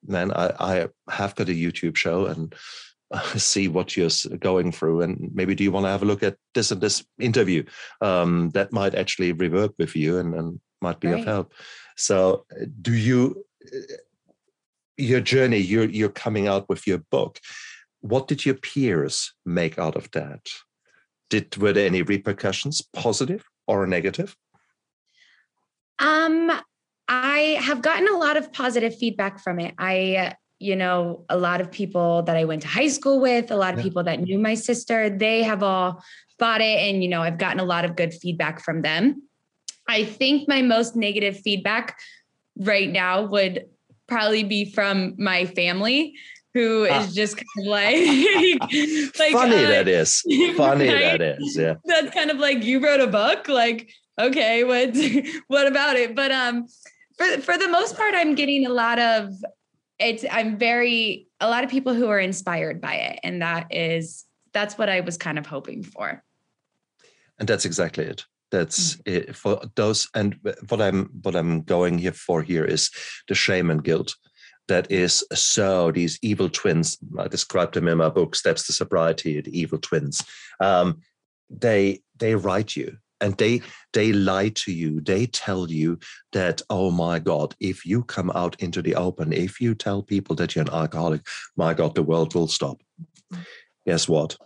man, 0.05 0.32
I, 0.32 0.53
I 0.59 0.88
have 1.11 1.36
got 1.36 1.49
a 1.49 1.53
YouTube 1.53 1.95
show 1.95 2.25
and 2.25 2.53
see 3.36 3.67
what 3.67 3.97
you're 3.97 4.09
going 4.39 4.71
through 4.71 5.01
and 5.01 5.30
maybe 5.34 5.55
do 5.55 5.63
you 5.63 5.71
want 5.71 5.86
to 5.86 5.91
have 5.91 6.03
a 6.03 6.05
look 6.05 6.23
at 6.23 6.38
this 6.53 6.71
and 6.71 6.82
this 6.82 7.03
interview? 7.19 7.63
Um, 8.01 8.51
that 8.51 8.71
might 8.71 8.95
actually 8.95 9.34
revert 9.34 9.73
with 9.77 9.95
you 9.95 10.17
and, 10.17 10.34
and 10.34 10.59
might 10.82 10.99
be 10.99 11.09
right. 11.09 11.19
of 11.19 11.25
help. 11.25 11.53
So 11.97 12.45
do 12.82 12.93
you 12.93 13.43
uh, 13.65 13.95
your 14.99 15.21
journey 15.21 15.57
you're 15.57 15.89
you're 15.89 16.09
coming 16.09 16.47
out 16.47 16.67
with 16.69 16.86
your 16.86 16.99
book. 17.09 17.39
What 18.01 18.27
did 18.27 18.45
your 18.45 18.55
peers 18.55 19.34
make 19.45 19.80
out 19.80 19.95
of 19.95 20.11
that? 20.11 20.47
Did 21.30 21.55
were 21.57 21.73
there 21.73 21.86
any 21.86 22.01
repercussions 22.01 22.82
positive 22.93 23.45
or 23.67 23.88
negative 23.88 24.36
um 25.99 26.51
i 27.07 27.57
have 27.61 27.81
gotten 27.81 28.07
a 28.07 28.17
lot 28.17 28.37
of 28.37 28.51
positive 28.53 28.97
feedback 28.97 29.39
from 29.39 29.59
it 29.59 29.73
i 29.77 30.33
you 30.59 30.75
know, 30.75 31.25
a 31.29 31.37
lot 31.37 31.61
of 31.61 31.71
people 31.71 32.21
that 32.23 32.35
I 32.35 32.43
went 32.43 32.61
to 32.63 32.67
high 32.67 32.89
school 32.89 33.19
with, 33.21 33.49
a 33.49 33.55
lot 33.55 33.73
of 33.73 33.79
yeah. 33.79 33.83
people 33.83 34.03
that 34.03 34.19
knew 34.19 34.37
my 34.37 34.55
sister, 34.55 35.09
they 35.09 35.41
have 35.43 35.63
all 35.63 36.03
bought 36.37 36.61
it. 36.61 36.79
And, 36.79 37.01
you 37.01 37.09
know, 37.09 37.21
I've 37.21 37.37
gotten 37.37 37.61
a 37.61 37.63
lot 37.63 37.85
of 37.85 37.95
good 37.95 38.13
feedback 38.13 38.61
from 38.61 38.81
them. 38.81 39.23
I 39.87 40.03
think 40.03 40.47
my 40.47 40.61
most 40.61 40.95
negative 40.95 41.39
feedback 41.39 41.97
right 42.57 42.89
now 42.89 43.25
would 43.25 43.65
probably 44.07 44.43
be 44.43 44.65
from 44.65 45.15
my 45.17 45.45
family 45.45 46.15
who 46.53 46.87
ah. 46.89 47.03
is 47.03 47.13
just 47.13 47.37
kind 47.37 47.47
of 47.59 47.65
like, 47.67 47.95
like 49.19 49.31
funny 49.31 49.63
uh, 49.63 49.69
that 49.69 49.87
is 49.87 50.21
funny 50.57 50.89
right? 50.93 51.19
that 51.19 51.21
is 51.21 51.55
yeah 51.55 51.75
that's 51.85 52.11
kind 52.13 52.31
of 52.31 52.37
like 52.37 52.63
you 52.63 52.83
wrote 52.83 52.99
a 52.99 53.07
book 53.07 53.47
like 53.47 53.91
okay 54.20 54.63
what 54.63 54.95
what 55.47 55.67
about 55.67 55.95
it? 55.95 56.15
But 56.15 56.32
um 56.32 56.67
for 57.20 57.41
for 57.41 57.57
the 57.57 57.67
most 57.67 57.95
part 57.95 58.15
i'm 58.15 58.34
getting 58.34 58.65
a 58.65 58.70
lot 58.70 58.97
of 58.97 59.34
it's 59.99 60.26
i'm 60.32 60.57
very 60.57 61.28
a 61.39 61.49
lot 61.49 61.63
of 61.63 61.70
people 61.70 61.93
who 61.93 62.07
are 62.07 62.20
inspired 62.20 62.82
by 62.82 62.95
it 62.95 63.20
and 63.24 63.41
that 63.41 63.67
is 63.72 64.26
that's 64.53 64.78
what 64.78 64.89
i 64.89 65.01
was 65.01 65.17
kind 65.17 65.38
of 65.38 65.45
hoping 65.45 65.84
for. 65.84 66.24
And 67.38 67.47
that's 67.47 67.65
exactly 67.65 68.03
it. 68.03 68.26
That's 68.51 68.95
mm-hmm. 68.95 69.30
it 69.30 69.36
for 69.36 69.61
those 69.76 70.09
and 70.15 70.36
what 70.70 70.82
i'm 70.82 71.05
what 71.22 71.36
i'm 71.36 71.61
going 71.61 71.97
here 71.99 72.13
for 72.13 72.41
here 72.41 72.65
is 72.65 72.89
the 73.28 73.36
shame 73.36 73.70
and 73.70 73.84
guilt 73.84 74.15
that 74.67 74.91
is 74.91 75.24
so 75.34 75.91
these 75.91 76.17
evil 76.22 76.49
twins 76.49 76.97
i 77.20 77.28
described 77.28 77.76
them 77.76 77.88
in 77.88 77.97
my 77.97 78.09
book 78.09 78.36
steps 78.36 78.65
to 78.65 78.74
sobriety 78.74 79.41
the 79.41 79.59
evil 79.59 79.78
twins. 79.78 80.24
Um, 80.59 81.01
they 81.49 82.01
they 82.17 82.36
write 82.36 82.76
you 82.76 82.97
and 83.22 83.38
they 83.38 83.61
they 83.93 84.13
lie 84.13 84.49
to 84.49 84.72
you. 84.72 85.01
They 85.01 85.26
tell 85.26 85.70
you 85.70 85.99
that 86.32 86.61
oh 86.70 86.91
my 86.91 87.20
god 87.20 87.55
if 87.59 87.86
you 87.86 88.03
come 88.03 88.32
out 88.32 88.61
into 88.61 88.82
the 88.82 88.95
open 88.95 89.34
if 89.34 89.59
you 89.61 89.76
tell 89.76 90.03
people 90.03 90.36
that 90.38 90.55
you're 90.55 90.65
an 90.65 90.74
alcoholic 90.74 91.22
my 91.55 91.74
god 91.74 91.95
the 91.95 92.03
world 92.03 92.34
will 92.36 92.47
stop. 92.47 92.82
Guess 93.86 94.07
what? 94.07 94.38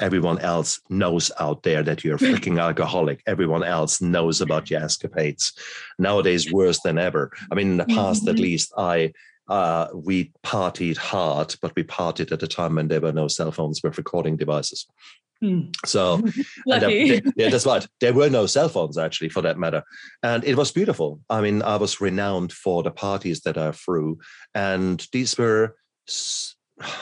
Everyone 0.00 0.38
else 0.38 0.80
knows 0.88 1.30
out 1.40 1.64
there 1.64 1.82
that 1.82 2.04
you're 2.04 2.16
a 2.16 2.18
freaking 2.30 2.60
alcoholic. 2.60 3.22
Everyone 3.26 3.64
else 3.64 4.00
knows 4.00 4.40
about 4.40 4.70
your 4.70 4.80
escapades. 4.80 5.52
Nowadays 5.98 6.52
worse 6.52 6.80
than 6.80 6.98
ever. 6.98 7.32
I 7.50 7.54
mean 7.54 7.72
in 7.72 7.76
the 7.78 7.84
past 7.86 8.26
at 8.28 8.34
mm-hmm. 8.34 8.42
least 8.42 8.72
i 8.76 9.12
uh, 9.48 9.88
we 9.94 10.32
partied 10.44 10.96
hard, 10.96 11.54
but 11.62 11.74
we 11.76 11.82
partied 11.82 12.32
at 12.32 12.42
a 12.42 12.46
time 12.46 12.74
when 12.76 12.88
there 12.88 13.00
were 13.00 13.12
no 13.12 13.28
cell 13.28 13.52
phones 13.52 13.82
with 13.82 13.98
recording 13.98 14.36
devices. 14.36 14.86
Mm. 15.42 15.74
So, 15.86 16.20
yeah, 16.66 17.48
that's 17.48 17.66
right. 17.66 17.86
There 18.00 18.12
were 18.12 18.28
no 18.28 18.46
cell 18.46 18.68
phones 18.68 18.98
actually, 18.98 19.28
for 19.28 19.42
that 19.42 19.58
matter, 19.58 19.84
and 20.22 20.44
it 20.44 20.56
was 20.56 20.72
beautiful. 20.72 21.20
I 21.30 21.40
mean, 21.40 21.62
I 21.62 21.76
was 21.76 22.00
renowned 22.00 22.52
for 22.52 22.82
the 22.82 22.90
parties 22.90 23.42
that 23.42 23.56
I 23.56 23.72
threw, 23.72 24.18
and 24.54 25.06
these 25.12 25.38
were. 25.38 25.76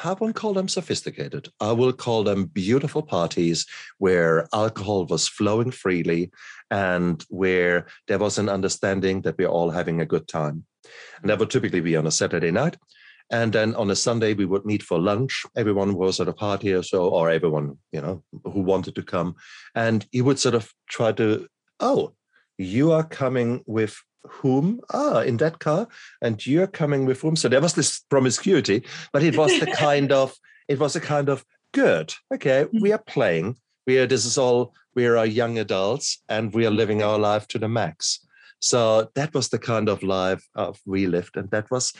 I 0.05 0.14
won't 0.18 0.36
call 0.36 0.55
them 0.55 0.68
sophisticated. 0.68 1.51
I 1.61 1.72
will 1.72 1.92
call 1.92 2.24
them 2.24 2.47
beautiful 2.47 3.03
parties 3.03 3.66
where 3.99 4.49
alcohol 4.55 5.05
was 5.05 5.28
flowing 5.28 5.70
freely 5.70 6.30
and 6.70 7.22
where 7.28 7.86
there 8.09 8.18
was 8.18 8.38
an 8.38 8.49
understanding 8.49 9.20
that 9.22 9.36
we're 9.36 9.49
all 9.49 9.70
having 9.70 10.01
a 10.01 10.07
good 10.07 10.28
time. 10.28 10.64
And 11.20 11.30
that 11.30 11.39
would 11.39 11.51
typically 11.51 11.80
be 11.80 11.97
on 11.97 12.07
a 12.07 12.11
Saturday 12.11 12.51
night. 12.51 12.76
And 13.30 13.53
then 13.53 13.74
on 13.74 13.91
a 13.91 13.97
Sunday, 13.97 14.34
we 14.34 14.45
would 14.45 14.64
meet 14.64 14.82
for 14.82 14.99
lunch. 14.99 15.45
Everyone 15.57 15.95
was 15.95 16.20
at 16.20 16.28
a 16.28 16.32
party 16.32 16.72
or 16.72 16.82
so, 16.82 17.09
or 17.09 17.28
everyone, 17.28 17.76
you 17.91 18.01
know, 18.01 18.22
who 18.45 18.61
wanted 18.61 18.95
to 18.95 19.03
come. 19.03 19.34
And 19.74 20.07
he 20.12 20.22
would 20.22 20.39
sort 20.39 20.55
of 20.55 20.72
try 20.89 21.12
to, 21.12 21.49
oh, 21.80 22.12
you 22.57 22.93
are 22.93 23.03
coming 23.03 23.64
with 23.66 23.97
whom? 24.22 24.80
Ah, 24.93 25.20
in 25.20 25.39
that 25.39 25.59
car. 25.59 25.89
And 26.22 26.45
you're 26.47 26.68
coming 26.68 27.05
with 27.05 27.20
whom? 27.20 27.37
So 27.37 27.49
there 27.49 27.61
was 27.61 27.74
this 27.74 28.01
promiscuity, 28.11 28.84
but 29.12 29.22
it 29.22 29.37
was 29.37 29.59
the 29.59 29.66
kind 29.66 30.12
of, 30.12 30.34
it 30.68 30.78
was 30.78 30.95
a 30.95 31.01
kind 31.01 31.28
of 31.28 31.45
good. 31.72 32.14
Okay, 32.32 32.64
mm-hmm. 32.64 32.80
we 32.80 32.93
are 32.93 33.03
playing. 33.07 33.57
We 33.87 33.99
are, 33.99 34.07
this 34.07 34.24
is 34.24 34.39
all, 34.39 34.74
we 34.95 35.07
are 35.07 35.26
young 35.26 35.59
adults 35.59 36.22
and 36.28 36.53
we 36.55 36.66
are 36.66 36.70
living 36.70 37.03
our 37.03 37.18
life 37.18 37.47
to 37.49 37.59
the 37.59 37.68
max. 37.68 38.26
So 38.61 39.11
that 39.14 39.34
was 39.34 39.48
the 39.48 39.59
kind 39.59 39.88
of 39.88 40.02
life 40.02 40.46
of 40.54 40.80
we 40.86 41.07
lived. 41.07 41.36
And 41.36 41.50
that 41.50 41.70
was, 41.70 41.92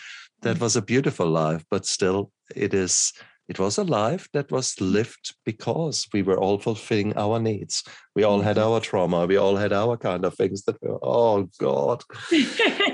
that 0.43 0.61
was 0.61 0.77
a 0.77 0.83
beautiful 0.83 1.29
life, 1.29 1.65
but 1.71 1.87
still, 1.87 2.31
it 2.55 2.75
is. 2.75 3.13
It 3.49 3.61
was 3.61 3.79
a 3.79 3.85
life 3.85 4.29
that 4.33 4.51
was 4.51 4.81
lived 4.81 5.37
because 5.45 6.09
we 6.13 6.23
were 6.23 6.37
all 6.37 6.59
fulfilling 6.59 7.17
our 7.17 7.39
needs. 7.39 7.85
We 8.17 8.25
all 8.25 8.41
had 8.41 8.57
mm-hmm. 8.57 8.73
our 8.73 8.81
trauma. 8.81 9.25
We 9.27 9.37
all 9.37 9.55
had 9.55 9.73
our 9.73 9.97
kind 9.97 10.25
of 10.25 10.35
things 10.35 10.65
that 10.65 10.83
were, 10.83 10.99
oh 11.01 11.49
God. 11.61 12.03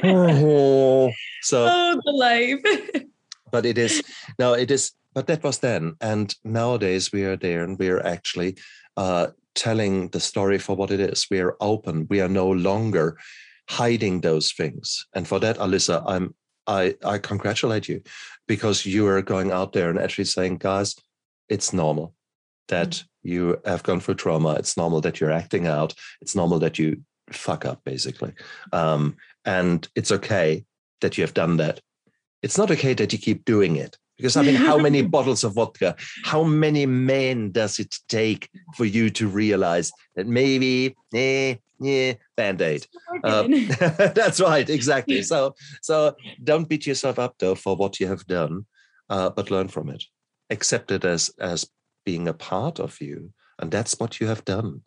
oh. 0.04 1.10
So, 1.42 1.66
oh, 1.68 2.00
the 2.04 2.12
life. 2.12 3.04
but 3.50 3.66
it 3.66 3.76
is, 3.78 4.02
no, 4.38 4.52
it 4.52 4.70
is, 4.70 4.92
but 5.14 5.26
that 5.26 5.42
was 5.42 5.58
then. 5.58 5.94
And 6.00 6.34
nowadays 6.44 7.12
we 7.12 7.24
are 7.24 7.36
there 7.36 7.64
and 7.64 7.78
we 7.78 7.88
are 7.88 8.04
actually 8.04 8.58
uh, 8.96 9.28
telling 9.54 10.08
the 10.08 10.20
story 10.20 10.58
for 10.58 10.76
what 10.76 10.90
it 10.90 11.00
is. 11.00 11.26
We 11.30 11.40
are 11.40 11.56
open. 11.60 12.06
We 12.08 12.20
are 12.20 12.28
no 12.28 12.50
longer 12.50 13.18
hiding 13.72 14.20
those 14.20 14.52
things. 14.52 15.06
And 15.14 15.26
for 15.26 15.40
that, 15.40 15.56
Alyssa, 15.56 16.02
I'm 16.06 16.34
I, 16.66 16.94
I 17.04 17.18
congratulate 17.18 17.88
you 17.88 18.02
because 18.46 18.86
you 18.86 19.06
are 19.08 19.22
going 19.22 19.50
out 19.50 19.72
there 19.72 19.90
and 19.90 19.98
actually 19.98 20.26
saying, 20.26 20.58
guys, 20.58 20.94
it's 21.48 21.72
normal 21.72 22.14
that 22.68 22.90
mm-hmm. 22.90 23.28
you 23.28 23.60
have 23.64 23.82
gone 23.82 24.00
through 24.00 24.14
trauma. 24.14 24.54
It's 24.54 24.76
normal 24.76 25.00
that 25.00 25.20
you're 25.20 25.32
acting 25.32 25.66
out. 25.66 25.94
It's 26.20 26.36
normal 26.36 26.58
that 26.60 26.78
you 26.78 27.02
fuck 27.30 27.64
up, 27.64 27.80
basically. 27.84 28.32
Um, 28.72 29.16
and 29.44 29.88
it's 29.96 30.12
okay 30.12 30.64
that 31.00 31.18
you 31.18 31.24
have 31.24 31.34
done 31.34 31.56
that. 31.56 31.80
It's 32.42 32.58
not 32.58 32.70
okay 32.70 32.94
that 32.94 33.12
you 33.12 33.18
keep 33.18 33.44
doing 33.44 33.76
it. 33.76 33.96
Because 34.22 34.36
I 34.36 34.42
mean, 34.42 34.54
how 34.54 34.78
many 34.78 35.02
bottles 35.16 35.42
of 35.42 35.54
vodka, 35.54 35.96
how 36.22 36.44
many 36.44 36.86
men 36.86 37.50
does 37.50 37.80
it 37.80 37.98
take 38.08 38.48
for 38.76 38.84
you 38.84 39.10
to 39.10 39.26
realize 39.26 39.90
that 40.14 40.28
maybe, 40.28 40.94
eh, 41.12 41.56
yeah, 41.80 42.12
band-aid? 42.36 42.86
Uh, 43.24 43.48
that's 44.14 44.40
right 44.40 44.70
exactly. 44.70 45.22
So 45.32 45.56
so 45.82 46.14
don't 46.44 46.68
beat 46.68 46.86
yourself 46.86 47.18
up 47.18 47.34
though 47.38 47.56
for 47.56 47.74
what 47.74 47.98
you 47.98 48.06
have 48.06 48.24
done 48.26 48.66
uh, 49.10 49.30
but 49.30 49.50
learn 49.50 49.66
from 49.66 49.88
it. 49.88 50.04
Accept 50.50 50.92
it 50.92 51.04
as 51.04 51.30
as 51.40 51.66
being 52.06 52.28
a 52.28 52.34
part 52.34 52.78
of 52.78 53.00
you 53.00 53.32
and 53.58 53.70
that's 53.72 53.98
what 53.98 54.20
you 54.20 54.28
have 54.28 54.44
done 54.44 54.82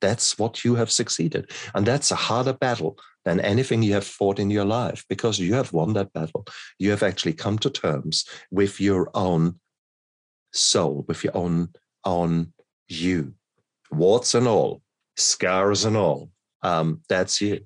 that's 0.00 0.38
what 0.38 0.64
you 0.64 0.74
have 0.74 0.90
succeeded 0.90 1.50
and 1.74 1.86
that's 1.86 2.10
a 2.10 2.16
harder 2.16 2.52
battle 2.52 2.98
than 3.24 3.40
anything 3.40 3.82
you 3.82 3.92
have 3.92 4.06
fought 4.06 4.38
in 4.38 4.50
your 4.50 4.64
life 4.64 5.04
because 5.08 5.38
you 5.38 5.54
have 5.54 5.72
won 5.72 5.92
that 5.92 6.12
battle 6.12 6.44
you 6.78 6.90
have 6.90 7.02
actually 7.02 7.34
come 7.34 7.58
to 7.58 7.70
terms 7.70 8.24
with 8.50 8.80
your 8.80 9.10
own 9.14 9.58
soul 10.52 11.04
with 11.08 11.22
your 11.24 11.36
own 11.36 11.68
own 12.04 12.52
you 12.88 13.34
warts 13.92 14.34
and 14.34 14.46
all 14.46 14.82
scars 15.16 15.84
and 15.84 15.96
all 15.96 16.30
Um, 16.62 17.00
that's 17.08 17.40
you. 17.40 17.60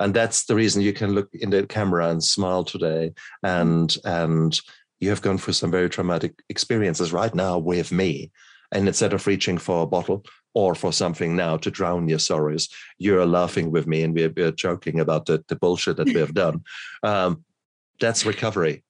And 0.00 0.14
that's 0.14 0.46
the 0.46 0.54
reason 0.54 0.82
you 0.82 0.92
can 0.92 1.12
look 1.14 1.28
in 1.32 1.50
the 1.50 1.66
camera 1.66 2.08
and 2.08 2.22
smile 2.22 2.64
today. 2.64 3.12
And 3.42 3.94
and 4.04 4.58
you 5.00 5.10
have 5.10 5.22
gone 5.22 5.38
through 5.38 5.54
some 5.54 5.70
very 5.70 5.88
traumatic 5.88 6.32
experiences 6.48 7.12
right 7.12 7.34
now 7.34 7.58
with 7.58 7.92
me. 7.92 8.30
And 8.72 8.88
instead 8.88 9.12
of 9.12 9.26
reaching 9.26 9.58
for 9.58 9.82
a 9.82 9.86
bottle 9.86 10.24
or 10.54 10.74
for 10.74 10.92
something 10.92 11.36
now 11.36 11.58
to 11.58 11.70
drown 11.70 12.08
your 12.08 12.18
sorrows, 12.18 12.68
you're 12.98 13.26
laughing 13.26 13.70
with 13.70 13.86
me 13.86 14.02
and 14.02 14.14
we're, 14.14 14.32
we're 14.34 14.52
joking 14.52 14.98
about 14.98 15.26
the, 15.26 15.44
the 15.48 15.56
bullshit 15.56 15.98
that 15.98 16.06
we 16.06 16.14
have 16.14 16.34
done. 16.34 16.62
Um, 17.04 17.44
that's 18.00 18.26
recovery. 18.26 18.84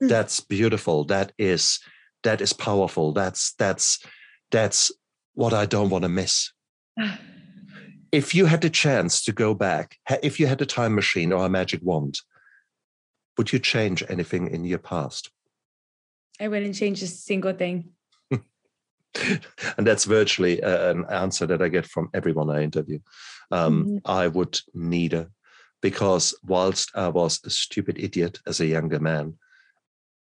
Hmm. 0.00 0.08
That's 0.08 0.40
beautiful. 0.40 1.04
That 1.04 1.32
is 1.38 1.80
that 2.22 2.40
is 2.40 2.52
powerful. 2.52 3.12
That's 3.12 3.52
that's 3.54 4.04
that's 4.50 4.92
what 5.34 5.52
I 5.52 5.66
don't 5.66 5.90
want 5.90 6.02
to 6.02 6.08
miss. 6.08 6.52
if 8.12 8.34
you 8.34 8.46
had 8.46 8.60
the 8.60 8.70
chance 8.70 9.22
to 9.24 9.32
go 9.32 9.54
back, 9.54 9.96
if 10.22 10.40
you 10.40 10.46
had 10.46 10.60
a 10.60 10.66
time 10.66 10.94
machine 10.94 11.32
or 11.32 11.44
a 11.44 11.48
magic 11.48 11.80
wand, 11.82 12.20
would 13.38 13.52
you 13.52 13.58
change 13.58 14.02
anything 14.08 14.48
in 14.48 14.64
your 14.64 14.78
past? 14.78 15.30
I 16.40 16.48
wouldn't 16.48 16.74
change 16.74 17.02
a 17.02 17.06
single 17.06 17.52
thing. 17.52 17.92
and 19.76 19.86
that's 19.86 20.04
virtually 20.04 20.60
an 20.60 21.04
answer 21.10 21.46
that 21.46 21.62
I 21.62 21.68
get 21.68 21.86
from 21.86 22.10
everyone 22.14 22.50
I 22.50 22.62
interview. 22.62 22.98
Um, 23.50 23.84
mm-hmm. 23.84 23.96
I 24.04 24.28
would 24.28 24.60
need 24.74 25.12
neither, 25.12 25.30
because 25.82 26.34
whilst 26.44 26.90
I 26.94 27.08
was 27.08 27.40
a 27.44 27.50
stupid 27.50 27.98
idiot 27.98 28.40
as 28.46 28.60
a 28.60 28.66
younger 28.66 28.98
man, 28.98 29.34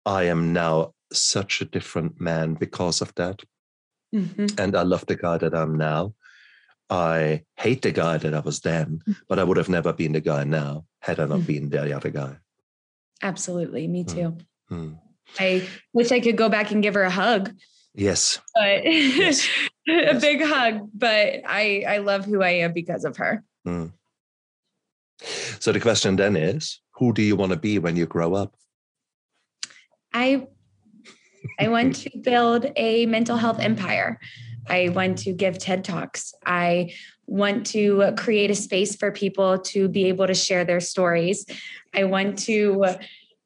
I 0.06 0.24
am 0.24 0.54
now 0.54 0.94
such 1.12 1.62
a 1.62 1.66
different 1.66 2.20
man 2.22 2.54
because 2.54 3.02
of 3.02 3.14
that. 3.16 3.42
Mm-hmm. 4.16 4.48
And 4.58 4.76
I 4.76 4.84
love 4.84 5.06
the 5.06 5.16
guy 5.16 5.38
that 5.38 5.54
I'm 5.54 5.78
now. 5.78 6.14
I 6.90 7.44
hate 7.58 7.82
the 7.84 7.92
guy 7.92 8.18
that 8.18 8.34
I 8.34 8.40
was 8.40 8.62
then, 8.62 9.02
mm. 9.08 9.16
but 9.28 9.38
I 9.38 9.44
would 9.44 9.58
have 9.58 9.70
never 9.70 9.94
been 9.94 10.14
the 10.14 10.22
guy 10.22 10.44
now 10.44 10.86
had 11.02 11.20
I 11.20 11.26
not 11.26 11.42
mm. 11.42 11.46
been 11.46 11.70
the 11.70 11.96
other 11.96 12.10
guy. 12.10 12.38
Absolutely. 13.22 13.88
Me 13.88 14.04
mm. 14.04 14.14
too. 14.16 14.38
Mm. 14.72 14.98
I 15.40 15.68
wish 15.94 16.12
I 16.12 16.20
could 16.20 16.38
go 16.38 16.50
back 16.50 16.72
and 16.72 16.82
give 16.82 16.96
her 16.96 17.04
a 17.04 17.12
hug. 17.12 17.54
Yes. 17.94 18.40
But 18.56 18.86
yes. 18.86 19.48
a 19.88 19.92
yes. 19.92 20.22
big 20.22 20.44
hug. 20.44 20.90
But 20.94 21.42
I, 21.46 21.84
I 21.88 21.98
love 21.98 22.26
who 22.26 22.42
I 22.42 22.52
am 22.52 22.74
because 22.74 23.06
of 23.06 23.18
her. 23.18 23.44
Mm. 23.68 23.92
So 25.60 25.72
the 25.72 25.80
question 25.80 26.16
then 26.16 26.36
is 26.36 26.80
who 26.92 27.14
do 27.14 27.22
you 27.22 27.36
want 27.36 27.52
to 27.52 27.58
be 27.58 27.80
when 27.80 27.96
you 27.96 28.06
grow 28.06 28.34
up? 28.34 28.56
I 30.14 30.48
I 31.60 31.68
want 31.68 31.96
to 31.98 32.10
build 32.24 32.68
a 32.76 33.06
mental 33.06 33.38
health 33.38 33.60
empire. 33.60 34.20
I 34.70 34.90
want 34.90 35.18
to 35.20 35.34
give 35.34 35.58
TED 35.58 35.84
Talks. 35.84 36.34
I 36.46 36.94
want 37.26 37.66
to 37.68 38.14
create 38.18 38.52
a 38.52 38.56
space 38.56 38.96
for 38.96 39.12
people 39.12 39.60
to 39.60 39.88
be 39.88 40.06
able 40.06 40.28
to 40.28 40.34
share 40.34 40.64
their 40.64 40.80
stories. 40.80 41.46
I 41.94 42.04
want 42.04 42.38
to 42.40 42.96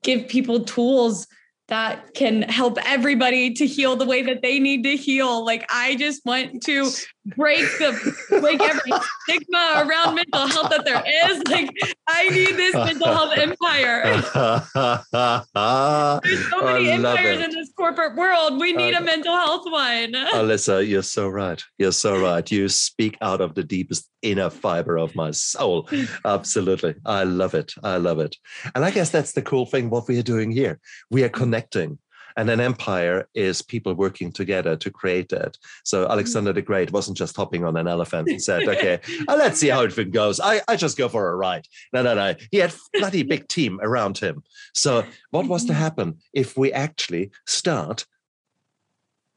give 0.03 0.27
people 0.27 0.63
tools 0.63 1.27
that 1.68 2.14
can 2.14 2.41
help 2.43 2.78
everybody 2.86 3.53
to 3.53 3.66
heal 3.66 3.95
the 3.95 4.05
way 4.05 4.22
that 4.24 4.41
they 4.41 4.59
need 4.59 4.84
to 4.84 4.95
heal. 4.95 5.45
Like 5.45 5.66
I 5.70 5.95
just 5.95 6.26
want 6.26 6.61
to 6.64 6.91
break 7.26 7.59
the 7.80 8.39
break 8.39 8.61
every 8.61 8.91
stigma 9.24 9.84
around 9.86 10.15
mental 10.15 10.47
health 10.47 10.69
that 10.69 10.86
there 10.86 11.03
is. 11.30 11.41
Like 11.49 11.69
I 12.07 12.30
need 12.30 12.57
this 12.57 12.74
mental 12.74 13.07
health 13.07 13.38
empire. 13.38 14.03
There's 16.24 16.49
so 16.49 16.63
many 16.63 16.91
empires 16.91 17.41
in 17.41 17.51
this 17.51 17.71
corporate 17.76 18.15
world. 18.15 18.59
We 18.59 18.74
need 18.74 18.95
uh, 18.95 18.99
a 18.99 19.01
mental 19.01 19.36
health 19.36 19.63
one. 19.65 20.13
Alyssa, 20.34 20.88
you're 20.88 21.03
so 21.03 21.30
right. 21.30 21.61
You're 21.78 21.91
so 21.91 22.19
right. 22.19 22.49
You 22.51 22.67
speak 22.69 23.17
out 23.21 23.41
of 23.41 23.55
the 23.55 23.63
deepest 23.63 24.09
inner 24.21 24.49
fiber 24.49 24.97
of 24.97 25.15
my 25.15 25.32
soul. 25.32 25.89
Absolutely. 26.26 26.95
I 27.05 27.24
love 27.24 27.53
it. 27.53 27.74
I 27.84 27.97
love 27.97 28.19
it. 28.19 28.36
And 28.74 28.84
I 28.84 28.91
guess 28.91 29.09
that's 29.09 29.34
the 29.34 29.41
cool 29.41 29.65
thing 29.65 29.89
what 29.89 30.07
we 30.07 30.17
are 30.17 30.24
doing 30.24 30.51
here. 30.51 30.80
We 31.11 31.24
are 31.24 31.30
connecting 31.30 31.99
and 32.38 32.49
an 32.49 32.59
empire 32.59 33.27
is 33.34 33.61
people 33.61 33.93
working 33.93 34.31
together 34.31 34.75
to 34.77 34.91
create 34.91 35.29
that. 35.29 35.57
So 35.84 36.07
Alexander 36.07 36.53
the 36.53 36.61
Great 36.61 36.91
wasn't 36.91 37.17
just 37.17 37.36
hopping 37.36 37.63
on 37.63 37.77
an 37.77 37.88
elephant 37.88 38.29
and 38.29 38.41
said, 38.41 38.67
okay, 38.67 38.99
uh, 39.27 39.36
let's 39.36 39.59
see 39.59 39.69
how 39.69 39.81
it 39.81 40.11
goes. 40.11 40.39
I, 40.39 40.61
I 40.67 40.75
just 40.75 40.97
go 40.97 41.09
for 41.09 41.29
a 41.29 41.36
ride. 41.36 41.67
No, 41.91 42.03
no, 42.03 42.15
no. 42.15 42.36
He 42.51 42.57
had 42.57 42.73
bloody 42.93 43.23
big 43.34 43.47
team 43.47 43.79
around 43.81 44.17
him. 44.17 44.43
So 44.73 45.05
what 45.31 45.47
was 45.47 45.65
to 45.65 45.73
happen 45.73 46.19
if 46.34 46.57
we 46.57 46.71
actually 46.71 47.31
start 47.45 48.05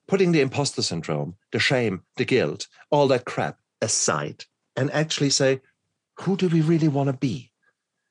putting 0.08 0.32
the 0.32 0.40
imposter 0.40 0.82
syndrome, 0.82 1.34
the 1.52 1.58
shame, 1.58 2.02
the 2.16 2.24
guilt, 2.24 2.68
all 2.90 3.08
that 3.08 3.24
crap 3.24 3.58
aside 3.80 4.44
and 4.76 4.90
actually 4.92 5.30
say, 5.30 5.60
who 6.20 6.36
do 6.36 6.48
we 6.48 6.60
really 6.60 6.88
want 6.88 7.08
to 7.08 7.12
be? 7.12 7.52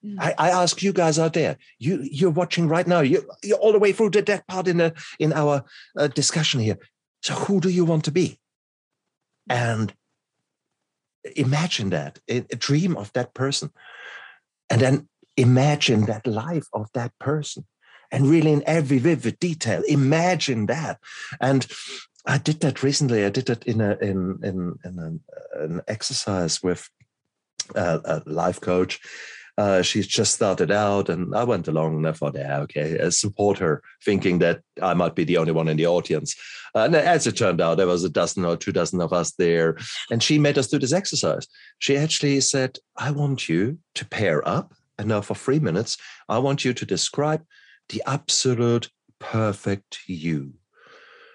Mm. 0.06 0.18
I, 0.20 0.34
I, 0.38 0.50
ask 0.52 0.84
you 0.84 0.94
guys 0.94 1.18
out 1.18 1.34
there, 1.34 1.58
you 1.80 2.00
you're 2.04 2.30
watching 2.30 2.68
right 2.68 2.86
now. 2.86 3.00
You 3.00 3.28
you're 3.44 3.58
all 3.58 3.72
the 3.72 3.80
way 3.80 3.92
through 3.92 4.12
the 4.12 4.22
deck 4.22 4.46
part 4.48 4.68
in 4.68 4.78
the 4.78 4.94
in 5.20 5.34
our 5.34 5.64
uh, 5.98 6.08
discussion 6.08 6.60
here. 6.60 6.78
So 7.24 7.34
who 7.34 7.60
do 7.60 7.70
you 7.70 7.86
want 7.86 8.06
to 8.06 8.12
be? 8.12 8.40
And 9.50 9.94
imagine 11.36 11.90
that, 11.90 12.20
a, 12.28 12.42
dream 12.42 12.96
of 12.98 13.12
that 13.14 13.34
person, 13.34 13.72
and 14.70 14.82
then 14.82 15.10
imagine 15.38 16.06
that 16.06 16.28
life 16.28 16.68
of 16.72 16.90
that 16.94 17.12
person, 17.20 17.66
and 18.12 18.28
really 18.28 18.52
in 18.52 18.64
every 18.68 19.00
vivid 19.00 19.40
detail, 19.40 19.82
imagine 19.88 20.68
that. 20.68 21.00
And 21.42 21.66
I 22.28 22.38
did 22.38 22.60
that 22.60 22.84
recently. 22.84 23.26
I 23.26 23.30
did 23.30 23.48
that 23.48 23.64
in 23.66 23.82
a 23.82 23.98
in 24.02 24.40
in, 24.44 24.78
in 24.84 25.00
an, 25.00 25.20
an 25.56 25.82
exercise 25.88 26.62
with 26.62 26.90
a, 27.74 28.02
a 28.06 28.30
life 28.30 28.62
coach 28.62 29.00
uh, 29.58 29.82
she's 29.82 30.08
just 30.08 30.34
started 30.34 30.72
out, 30.72 31.10
and 31.10 31.36
I 31.36 31.44
went 31.44 31.68
along 31.68 31.98
and 31.98 32.08
I 32.08 32.12
thought, 32.12 32.36
yeah, 32.36 32.60
okay, 32.62 33.00
I 33.00 33.10
support 33.10 33.58
her, 33.60 33.82
thinking 34.04 34.40
that 34.40 34.62
I 34.82 34.94
might 34.94 35.16
be 35.16 35.24
the 35.24 35.38
only 35.38 35.54
one 35.54 35.70
in 35.70 35.78
the 35.78 35.88
audience. 35.88 36.36
Uh, 36.76 36.80
and 36.80 36.96
as 36.96 37.26
it 37.26 37.38
turned 37.38 37.62
out, 37.62 37.78
there 37.78 37.88
was 37.88 38.04
a 38.04 38.10
dozen 38.10 38.44
or 38.44 38.58
two 38.58 38.74
dozen 38.74 39.00
of 39.00 39.14
us 39.14 39.32
there, 39.32 39.78
and 40.12 40.22
she 40.22 40.38
made 40.38 40.58
us 40.58 40.68
do 40.68 40.78
this 40.78 40.94
exercise. 40.94 41.48
She 41.80 41.96
actually 41.96 42.42
said, 42.42 42.78
I 42.98 43.12
want 43.12 43.48
you 43.48 43.80
to 43.96 44.06
pair 44.06 44.46
up, 44.48 44.74
and 44.98 45.08
now 45.08 45.22
for 45.22 45.36
three 45.36 45.60
minutes, 45.60 45.98
I 46.28 46.38
want 46.40 46.66
you 46.66 46.74
to 46.74 46.86
describe 46.86 47.44
the 47.90 48.04
absolute 48.06 48.90
perfect 49.20 50.00
you. 50.06 50.54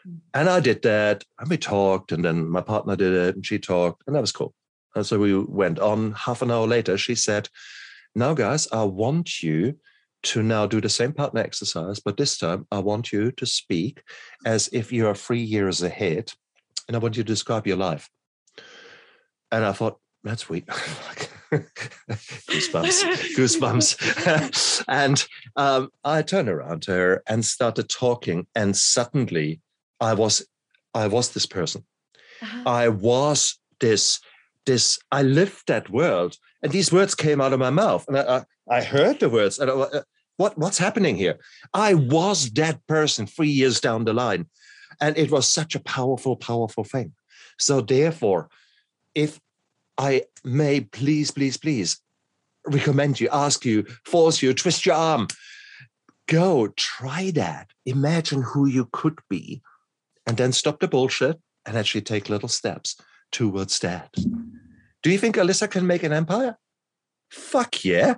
Hmm. 0.05 0.17
And 0.35 0.49
I 0.51 0.61
did 0.61 0.83
that, 0.83 1.25
and 1.39 1.49
we 1.49 1.57
talked, 1.57 2.13
and 2.13 2.23
then 2.23 2.49
my 2.51 2.61
partner 2.61 2.97
did 2.97 3.15
it, 3.15 3.35
and 3.35 3.47
she 3.47 3.59
talked, 3.59 4.03
and 4.07 4.15
that 4.15 4.21
was 4.21 4.33
cool. 4.33 4.53
And 4.95 5.07
so 5.07 5.19
we 5.19 5.39
went 5.39 5.79
on. 5.79 6.13
Half 6.13 6.43
an 6.43 6.51
hour 6.51 6.67
later, 6.67 6.99
she 6.99 7.15
said, 7.15 7.49
now, 8.15 8.35
guys, 8.35 8.69
I 8.73 8.85
want 8.85 9.43
you 9.43 9.77
to 10.23 10.43
now 10.43 10.67
do 10.67 10.81
the 10.81 10.89
same 10.89 11.13
partner 11.13 11.41
exercise, 11.41 12.01
but 12.01 12.17
this 12.17 12.37
time 12.37 12.67
I 12.71 12.79
want 12.79 13.13
you 13.13 13.33
to 13.33 13.47
speak 13.47 14.03
as 14.45 14.69
if 14.73 14.93
you 14.93 15.07
are 15.07 15.15
three 15.15 15.43
years 15.43 15.83
ahead, 15.83 16.33
and 16.89 16.97
I 16.97 17.01
want 17.01 17.17
you 17.17 17.23
to 17.23 17.27
describe 17.27 17.67
your 17.67 17.77
life. 17.77 18.09
And 19.53 19.65
I 19.65 19.73
thought, 19.73 19.99
that's 20.23 20.49
weak. 20.49 20.67
goosebumps, 21.51 23.05
goosebumps. 23.37 24.85
and 24.89 25.25
um, 25.57 25.89
I 26.05 26.23
turned 26.23 26.49
around 26.49 26.83
to 26.83 26.93
her 26.93 27.23
and 27.27 27.45
started 27.45 27.89
talking, 27.89 28.47
and 28.55 28.77
suddenly 28.77 29.61
I 30.01 30.15
was, 30.15 30.47
I 30.95 31.07
was 31.07 31.31
this 31.31 31.47
person. 31.47 31.87
Uh-huh. 32.43 32.63
I 32.67 32.89
was 32.89 33.59
this, 33.81 34.21
this. 34.67 34.99
I 35.11 35.23
lived 35.23 35.67
that 35.67 35.91
world 35.91 36.37
and 36.63 36.73
these 36.73 36.93
words 36.93 37.15
came 37.15 37.41
out 37.41 37.53
of 37.53 37.61
my 37.61 37.71
mouth, 37.71 38.07
and 38.09 38.19
I, 38.19 38.45
I, 38.69 38.79
I 38.79 38.83
heard 38.83 39.21
the 39.21 39.29
words, 39.29 39.59
and 39.59 39.71
I, 39.71 39.75
uh, 39.75 40.03
what 40.37 40.59
what's 40.59 40.79
happening 40.79 41.17
here? 41.17 41.39
I 41.73 41.95
was 41.95 42.51
that 42.53 42.87
person 42.87 43.27
three 43.27 43.49
years 43.49 43.81
down 43.81 44.05
the 44.05 44.13
line, 44.13 44.47
and 45.01 45.17
it 45.17 45.31
was 45.31 45.49
such 45.49 45.75
a 45.75 45.81
powerful, 45.81 46.37
powerful 46.37 46.85
thing. 46.85 47.13
So 47.59 47.81
therefore, 47.81 48.49
if 49.15 49.41
I 49.99 50.25
may 50.45 50.81
please, 50.81 51.31
please, 51.31 51.57
please 51.57 52.01
recommend 52.67 53.21
you, 53.21 53.29
ask 53.33 53.65
you, 53.65 53.85
force 54.05 54.43
you, 54.43 54.53
twist 54.53 54.85
your 54.85 54.95
arm, 54.95 55.29
go 56.27 56.69
try 56.69 57.31
that. 57.33 57.71
Imagine 57.87 58.43
who 58.43 58.67
you 58.67 58.89
could 58.93 59.19
be, 59.29 59.63
and 60.27 60.37
then 60.37 60.53
stop 60.53 60.81
the 60.81 60.89
bullshit 60.89 61.41
and 61.67 61.77
actually 61.77 62.03
take 62.03 62.29
little 62.29 62.49
steps 62.49 62.97
towards 63.33 63.79
that. 63.81 64.15
Do 65.03 65.11
you 65.11 65.19
think 65.19 65.37
Alyssa 65.37 65.71
can 65.71 65.87
make 65.87 66.03
an 66.03 66.13
empire? 66.13 66.59
Fuck 67.31 67.85
yeah. 67.85 68.17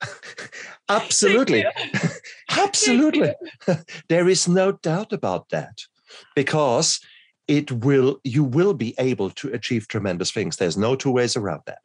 Absolutely. 0.88 1.64
Absolutely. 2.50 3.34
there 4.08 4.28
is 4.28 4.48
no 4.48 4.72
doubt 4.72 5.12
about 5.12 5.48
that 5.50 5.82
because 6.34 7.00
it 7.46 7.70
will 7.70 8.20
you 8.24 8.44
will 8.44 8.74
be 8.74 8.94
able 8.98 9.30
to 9.30 9.52
achieve 9.52 9.88
tremendous 9.88 10.30
things. 10.30 10.56
There's 10.56 10.76
no 10.76 10.96
two 10.96 11.10
ways 11.10 11.36
around 11.36 11.62
that. 11.66 11.78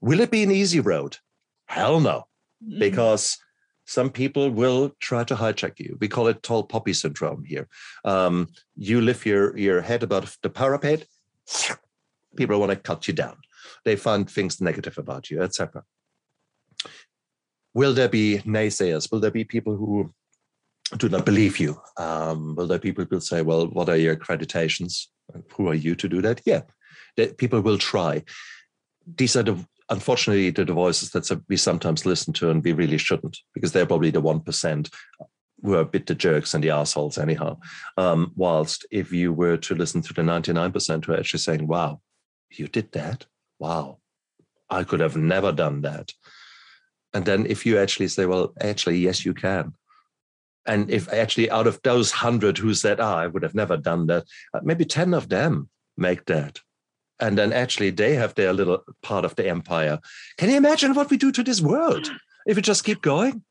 Will 0.00 0.20
it 0.20 0.30
be 0.30 0.42
an 0.42 0.50
easy 0.50 0.80
road? 0.80 1.18
Hell 1.66 2.00
no. 2.00 2.26
Mm-hmm. 2.64 2.78
Because 2.78 3.38
some 3.86 4.10
people 4.10 4.50
will 4.50 4.92
try 5.00 5.24
to 5.24 5.34
hijack 5.34 5.78
you. 5.78 5.96
We 6.00 6.08
call 6.08 6.26
it 6.26 6.42
tall 6.42 6.64
poppy 6.64 6.92
syndrome 6.92 7.44
here. 7.44 7.68
Um, 8.04 8.48
you 8.76 9.00
lift 9.00 9.24
your, 9.24 9.56
your 9.56 9.80
head 9.80 10.02
above 10.02 10.36
the 10.42 10.50
parapet, 10.50 11.06
People 12.36 12.60
want 12.60 12.70
to 12.70 12.76
cut 12.76 13.08
you 13.08 13.14
down. 13.14 13.36
They 13.84 13.96
find 13.96 14.28
things 14.30 14.60
negative 14.60 14.98
about 14.98 15.30
you, 15.30 15.42
etc. 15.42 15.82
Will 17.74 17.94
there 17.94 18.08
be 18.08 18.38
naysayers? 18.44 19.10
Will 19.10 19.20
there 19.20 19.30
be 19.30 19.44
people 19.44 19.76
who 19.76 20.12
do 20.96 21.08
not 21.08 21.26
believe 21.26 21.58
you? 21.58 21.80
Um, 21.96 22.54
will 22.54 22.66
there 22.66 22.78
be 22.78 22.92
people 22.92 23.06
who 23.10 23.20
say, 23.20 23.42
well, 23.42 23.66
what 23.66 23.88
are 23.88 23.96
your 23.96 24.16
accreditations? 24.16 25.06
Who 25.54 25.68
are 25.68 25.74
you 25.74 25.94
to 25.96 26.08
do 26.08 26.22
that? 26.22 26.40
Yeah, 26.44 26.62
people 27.36 27.60
will 27.60 27.78
try. 27.78 28.24
These 29.16 29.36
are 29.36 29.42
the 29.42 29.66
unfortunately 29.90 30.50
the 30.50 30.72
voices 30.72 31.10
that 31.10 31.42
we 31.48 31.56
sometimes 31.56 32.04
listen 32.04 32.32
to 32.34 32.50
and 32.50 32.62
we 32.62 32.72
really 32.72 32.98
shouldn't 32.98 33.38
because 33.54 33.72
they're 33.72 33.86
probably 33.86 34.10
the 34.10 34.20
1% 34.20 34.90
were 35.60 35.80
a 35.80 35.84
bit 35.84 36.06
the 36.06 36.14
jerks 36.14 36.54
and 36.54 36.62
the 36.62 36.70
assholes 36.70 37.18
anyhow. 37.18 37.58
Um, 37.96 38.32
whilst 38.36 38.86
if 38.90 39.12
you 39.12 39.32
were 39.32 39.56
to 39.56 39.74
listen 39.74 40.02
to 40.02 40.14
the 40.14 40.22
99% 40.22 41.04
who 41.04 41.12
are 41.12 41.18
actually 41.18 41.40
saying, 41.40 41.66
wow, 41.66 42.00
you 42.50 42.68
did 42.68 42.92
that? 42.92 43.26
Wow, 43.58 43.98
I 44.70 44.84
could 44.84 45.00
have 45.00 45.16
never 45.16 45.52
done 45.52 45.82
that. 45.82 46.12
And 47.12 47.24
then 47.24 47.46
if 47.46 47.64
you 47.66 47.78
actually 47.78 48.08
say, 48.08 48.26
well, 48.26 48.52
actually, 48.60 48.98
yes, 48.98 49.24
you 49.24 49.34
can. 49.34 49.74
And 50.66 50.90
if 50.90 51.10
actually 51.12 51.50
out 51.50 51.66
of 51.66 51.80
those 51.82 52.12
100 52.12 52.58
who 52.58 52.74
said, 52.74 53.00
ah, 53.00 53.16
I 53.16 53.26
would 53.26 53.42
have 53.42 53.54
never 53.54 53.76
done 53.76 54.06
that, 54.06 54.24
uh, 54.52 54.60
maybe 54.62 54.84
10 54.84 55.14
of 55.14 55.28
them 55.28 55.70
make 55.96 56.26
that. 56.26 56.60
And 57.20 57.36
then 57.36 57.52
actually 57.52 57.90
they 57.90 58.14
have 58.14 58.34
their 58.34 58.52
little 58.52 58.84
part 59.02 59.24
of 59.24 59.34
the 59.34 59.48
empire. 59.48 59.98
Can 60.36 60.50
you 60.50 60.56
imagine 60.56 60.94
what 60.94 61.10
we 61.10 61.16
do 61.16 61.32
to 61.32 61.42
this 61.42 61.60
world 61.60 62.08
if 62.46 62.56
we 62.56 62.62
just 62.62 62.84
keep 62.84 63.02
going? 63.02 63.42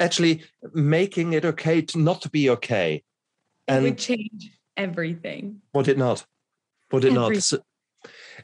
Actually, 0.00 0.44
making 0.74 1.32
it 1.32 1.44
okay 1.44 1.82
to 1.82 1.98
not 1.98 2.22
to 2.22 2.30
be 2.30 2.50
okay. 2.50 3.02
And 3.66 3.84
it 3.84 3.90
would 3.90 3.98
change 3.98 4.52
everything. 4.76 5.60
Would 5.74 5.88
it 5.88 5.98
not? 5.98 6.24
Would 6.92 7.04
it 7.04 7.12
not? 7.12 7.36
So, 7.36 7.58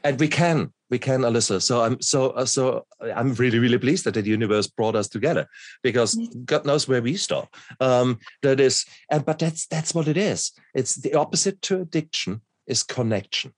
and 0.02 0.18
we 0.18 0.28
can, 0.28 0.72
we 0.90 0.98
can, 0.98 1.20
Alyssa. 1.20 1.62
So 1.62 1.82
I'm 1.82 2.00
so 2.02 2.30
uh, 2.30 2.44
so 2.44 2.86
I'm 3.00 3.34
really 3.34 3.58
really 3.58 3.78
pleased 3.78 4.04
that 4.04 4.14
the 4.14 4.22
universe 4.22 4.66
brought 4.66 4.96
us 4.96 5.08
together 5.08 5.48
because 5.82 6.14
mm-hmm. 6.14 6.44
God 6.44 6.66
knows 6.66 6.88
where 6.88 7.02
we 7.02 7.16
stop. 7.16 7.54
Um, 7.80 8.18
that 8.42 8.60
is, 8.60 8.84
and 9.10 9.24
but 9.24 9.38
that's 9.38 9.66
that's 9.66 9.94
what 9.94 10.08
it 10.08 10.16
is. 10.16 10.52
It's 10.74 10.96
the 10.96 11.14
opposite 11.14 11.62
to 11.62 11.80
addiction 11.80 12.42
is 12.66 12.82
connection. 12.82 13.52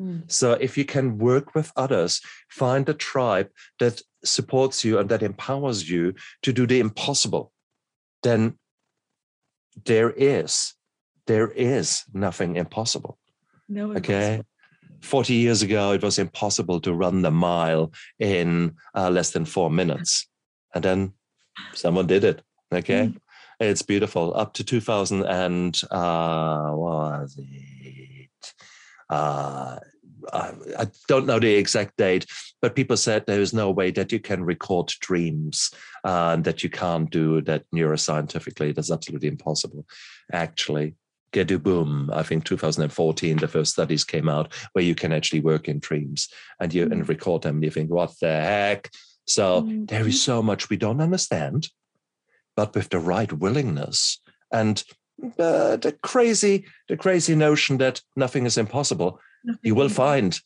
Mm. 0.00 0.30
So 0.30 0.52
if 0.52 0.78
you 0.78 0.84
can 0.84 1.18
work 1.18 1.54
with 1.54 1.72
others, 1.76 2.20
find 2.48 2.88
a 2.88 2.94
tribe 2.94 3.48
that 3.78 4.00
supports 4.24 4.84
you 4.84 4.98
and 4.98 5.08
that 5.10 5.22
empowers 5.22 5.88
you 5.88 6.14
to 6.42 6.52
do 6.52 6.66
the 6.66 6.80
impossible, 6.80 7.52
then 8.22 8.58
there 9.84 10.10
is 10.10 10.74
there 11.26 11.50
is 11.52 12.02
nothing 12.12 12.56
impossible. 12.56 13.16
No. 13.68 13.92
Okay. 13.92 14.42
40 15.02 15.34
years 15.34 15.62
ago, 15.62 15.92
it 15.92 16.02
was 16.02 16.18
impossible 16.18 16.80
to 16.80 16.92
run 16.92 17.22
the 17.22 17.30
mile 17.30 17.92
in 18.18 18.74
uh, 18.96 19.10
less 19.10 19.30
than 19.30 19.44
four 19.44 19.70
minutes. 19.70 20.26
And 20.74 20.84
then 20.84 21.12
someone 21.72 22.08
did 22.08 22.24
it. 22.24 22.42
Okay. 22.72 23.06
Mm. 23.06 23.16
It's 23.60 23.82
beautiful. 23.82 24.34
Up 24.34 24.54
to 24.54 24.64
2000 24.64 25.24
and 25.24 25.80
uh, 25.90 26.70
what 26.70 27.20
was 27.20 27.38
it? 27.38 28.54
Uh, 29.10 29.78
I 30.32 30.86
don't 31.08 31.26
know 31.26 31.38
the 31.38 31.54
exact 31.54 31.96
date, 31.96 32.26
but 32.60 32.76
people 32.76 32.96
said 32.96 33.24
there 33.26 33.40
is 33.40 33.52
no 33.52 33.70
way 33.70 33.90
that 33.92 34.12
you 34.12 34.20
can 34.20 34.44
record 34.44 34.92
dreams 35.00 35.70
uh, 36.04 36.32
and 36.34 36.44
that 36.44 36.62
you 36.62 36.70
can't 36.70 37.10
do 37.10 37.40
that 37.42 37.64
neuroscientifically. 37.74 38.74
That's 38.74 38.90
absolutely 38.90 39.28
impossible. 39.28 39.86
Actually, 40.32 40.94
Gedu 41.32 41.62
Boom, 41.62 42.10
I 42.12 42.22
think 42.22 42.44
2014, 42.44 43.36
the 43.38 43.48
first 43.48 43.72
studies 43.72 44.04
came 44.04 44.28
out 44.28 44.52
where 44.72 44.84
you 44.84 44.94
can 44.94 45.12
actually 45.12 45.40
work 45.40 45.68
in 45.68 45.78
dreams 45.78 46.28
and 46.60 46.72
you 46.74 46.86
mm. 46.86 46.92
and 46.92 47.08
record 47.08 47.42
them. 47.42 47.56
And 47.56 47.64
you 47.64 47.70
think, 47.70 47.90
what 47.90 48.12
the 48.20 48.28
heck? 48.28 48.90
So 49.26 49.62
mm. 49.62 49.88
there 49.88 50.06
is 50.06 50.22
so 50.22 50.42
much 50.42 50.70
we 50.70 50.76
don't 50.76 51.00
understand, 51.00 51.68
but 52.56 52.74
with 52.74 52.88
the 52.90 52.98
right 52.98 53.32
willingness 53.32 54.20
and 54.52 54.82
uh, 55.38 55.76
the 55.76 55.96
crazy, 56.02 56.64
the 56.88 56.96
crazy 56.96 57.34
notion 57.34 57.78
that 57.78 58.02
nothing 58.16 58.46
is 58.46 58.58
impossible, 58.58 59.20
you 59.62 59.74
will 59.74 59.88
find, 59.88 60.38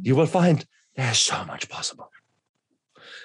you 0.00 0.16
will 0.16 0.26
find 0.26 0.64
there's 0.96 1.18
so 1.18 1.44
much 1.44 1.68
possible. 1.68 2.08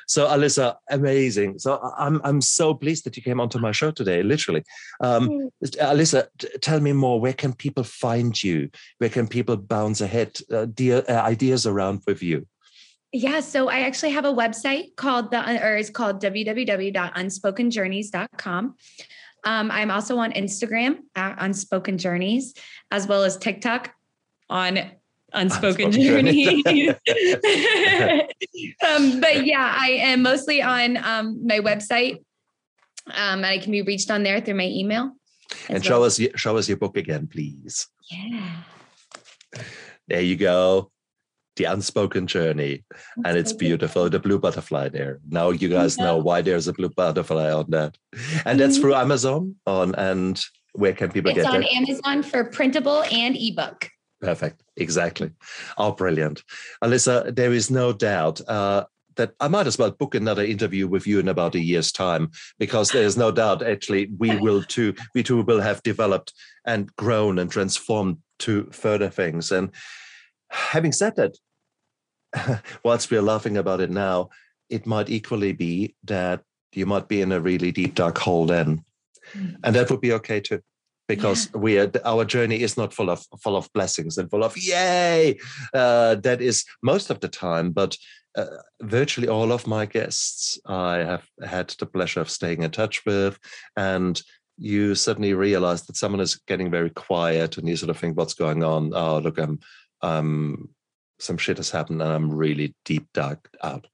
So 0.07 0.25
Alyssa, 0.25 0.77
amazing. 0.89 1.59
So 1.59 1.79
I'm 1.97 2.21
I'm 2.23 2.39
so 2.39 2.73
pleased 2.73 3.03
that 3.03 3.17
you 3.17 3.23
came 3.23 3.41
onto 3.41 3.59
my 3.59 3.73
show 3.73 3.91
today. 3.91 4.23
Literally, 4.23 4.63
um. 5.01 5.49
Alyssa, 5.63 6.27
tell 6.61 6.79
me 6.79 6.93
more. 6.93 7.19
Where 7.19 7.33
can 7.33 7.53
people 7.53 7.83
find 7.83 8.41
you? 8.41 8.69
Where 8.99 9.09
can 9.09 9.27
people 9.27 9.57
bounce 9.57 9.99
ahead 9.99 10.39
uh, 10.51 10.63
dear, 10.65 11.03
uh, 11.09 11.13
ideas 11.13 11.67
around 11.67 12.03
with 12.07 12.23
you? 12.23 12.47
Yeah, 13.11 13.41
so 13.41 13.69
I 13.69 13.79
actually 13.79 14.11
have 14.11 14.25
a 14.25 14.33
website 14.33 14.95
called 14.95 15.31
the 15.31 15.63
or 15.63 15.75
it's 15.75 15.89
called 15.89 16.21
www.unspokenjourneys.com. 16.21 18.75
Um, 19.47 19.71
I'm 19.71 19.89
also 19.89 20.17
on 20.17 20.33
Instagram 20.33 20.97
at 21.15 21.37
Unspoken 21.39 21.97
Journeys, 21.97 22.53
as 22.91 23.07
well 23.07 23.23
as 23.23 23.37
TikTok 23.37 23.93
on 24.49 24.77
Unspoken, 25.31 25.85
Unspoken 25.85 25.91
Journeys. 25.93 26.65
um, 28.85 29.21
but 29.21 29.45
yeah, 29.45 29.73
I 29.79 29.99
am 30.01 30.21
mostly 30.21 30.61
on 30.61 30.97
um, 30.97 31.47
my 31.47 31.59
website. 31.59 32.17
Um, 33.07 33.37
and 33.37 33.45
I 33.45 33.59
can 33.59 33.71
be 33.71 33.83
reached 33.83 34.11
on 34.11 34.23
there 34.23 34.41
through 34.41 34.55
my 34.55 34.67
email. 34.67 35.13
And 35.69 35.81
show 35.83 36.01
well. 36.01 36.07
us 36.07 36.19
show 36.35 36.57
us 36.57 36.67
your 36.67 36.75
book 36.75 36.97
again, 36.97 37.27
please. 37.27 37.87
Yeah. 38.11 38.63
There 40.09 40.19
you 40.19 40.35
go 40.35 40.91
the 41.57 41.65
unspoken 41.65 42.27
journey 42.27 42.83
and 43.25 43.37
it's 43.37 43.53
beautiful. 43.53 44.09
The 44.09 44.19
blue 44.19 44.39
butterfly 44.39 44.89
there. 44.89 45.19
Now 45.29 45.49
you 45.49 45.69
guys 45.69 45.97
yeah. 45.97 46.05
know 46.05 46.17
why 46.17 46.41
there's 46.41 46.67
a 46.67 46.73
blue 46.73 46.89
butterfly 46.89 47.51
on 47.51 47.65
that. 47.69 47.97
And 48.45 48.59
that's 48.59 48.75
mm-hmm. 48.75 48.81
through 48.81 48.95
amazon 48.95 49.55
on 49.65 49.95
and 49.95 50.43
where 50.73 50.93
can 50.93 51.11
people 51.11 51.31
it's 51.31 51.41
get 51.41 51.53
it? 51.53 51.63
It's 51.63 51.75
on 51.75 51.77
amazon 51.77 52.23
for 52.23 52.43
printable 52.45 53.03
and 53.11 53.35
ebook. 53.35 53.89
Perfect. 54.21 54.63
Exactly. 54.77 55.31
Oh 55.77 55.91
brilliant. 55.91 56.43
Alyssa 56.83 57.35
there 57.35 57.53
is 57.53 57.69
no 57.69 57.93
doubt 57.93 58.41
uh, 58.47 58.85
that 59.17 59.33
I 59.39 59.47
might 59.47 59.67
as 59.67 59.77
well 59.77 59.91
book 59.91 60.15
another 60.15 60.43
interview 60.43 60.87
with 60.87 61.05
you 61.05 61.19
in 61.19 61.27
about 61.27 61.55
a 61.55 61.59
year's 61.59 61.91
time 61.91 62.31
because 62.59 62.91
there's 62.91 63.17
no 63.17 63.31
doubt 63.31 63.63
actually 63.63 64.09
we 64.17 64.35
will 64.45 64.63
too 64.63 64.93
we 65.13 65.23
too 65.23 65.41
will 65.41 65.61
have 65.61 65.83
developed 65.83 66.33
and 66.65 66.95
grown 66.95 67.39
and 67.39 67.51
transformed 67.51 68.17
to 68.39 68.69
further 68.71 69.09
things. 69.09 69.51
And 69.51 69.71
having 70.49 70.91
said 70.91 71.15
that 71.15 71.37
whilst 72.83 73.11
we're 73.11 73.21
laughing 73.21 73.57
about 73.57 73.81
it 73.81 73.89
now, 73.89 74.29
it 74.69 74.85
might 74.85 75.09
equally 75.09 75.53
be 75.53 75.95
that 76.03 76.41
you 76.73 76.85
might 76.85 77.07
be 77.07 77.21
in 77.21 77.31
a 77.31 77.39
really 77.39 77.71
deep 77.71 77.95
dark 77.95 78.17
hole 78.17 78.45
then, 78.45 78.83
mm. 79.33 79.55
and 79.63 79.75
that 79.75 79.89
would 79.89 80.01
be 80.01 80.13
okay 80.13 80.39
too, 80.39 80.61
because 81.07 81.49
yeah. 81.53 81.59
we 81.59 81.79
are 81.79 81.91
our 82.05 82.25
journey 82.25 82.61
is 82.61 82.77
not 82.77 82.93
full 82.93 83.09
of 83.09 83.25
full 83.41 83.55
of 83.55 83.71
blessings 83.73 84.17
and 84.17 84.29
full 84.29 84.43
of 84.43 84.57
yay. 84.57 85.37
Uh, 85.73 86.15
that 86.15 86.41
is 86.41 86.65
most 86.81 87.09
of 87.09 87.19
the 87.19 87.29
time, 87.29 87.71
but. 87.71 87.97
Uh, 88.37 88.61
virtually 88.83 89.27
all 89.27 89.51
of 89.51 89.65
my 89.65 89.83
guests 89.83 90.59
I 90.67 90.97
have 90.97 91.27
had 91.43 91.69
the 91.69 91.87
pleasure 91.87 92.21
of 92.21 92.29
staying 92.29 92.61
in 92.61 92.69
touch 92.69 93.03
with, 93.03 93.39
and 93.75 94.21
you 94.59 94.93
suddenly 94.93 95.33
realize 95.33 95.87
that 95.87 95.97
someone 95.97 96.21
is 96.21 96.35
getting 96.47 96.69
very 96.69 96.91
quiet, 96.91 97.57
and 97.57 97.67
you 97.67 97.75
sort 97.75 97.89
of 97.89 97.97
think, 97.97 98.15
"What's 98.15 98.35
going 98.35 98.63
on?" 98.63 98.91
Oh, 98.93 99.17
look, 99.17 99.39
I'm 99.39 99.59
um, 100.03 100.69
some 101.19 101.37
shit 101.37 101.57
has 101.57 101.71
happened 101.71 102.01
and 102.01 102.11
I'm 102.11 102.31
really 102.31 102.75
deep 102.85 103.07
dark 103.13 103.49
out. 103.63 103.87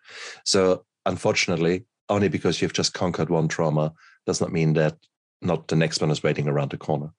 So 0.46 0.86
unfortunately, 1.06 1.86
only 2.10 2.28
because 2.28 2.62
you've 2.62 2.74
just 2.74 2.94
conquered 2.94 3.30
one 3.30 3.48
trauma 3.48 3.94
does 4.26 4.42
not 4.42 4.52
mean 4.52 4.74
that 4.74 4.98
not 5.42 5.68
the 5.68 5.76
next 5.76 6.02
one 6.02 6.12
is 6.12 6.24
waiting 6.24 6.48
around 6.48 6.72
the 6.72 6.78
corner. 6.78 7.12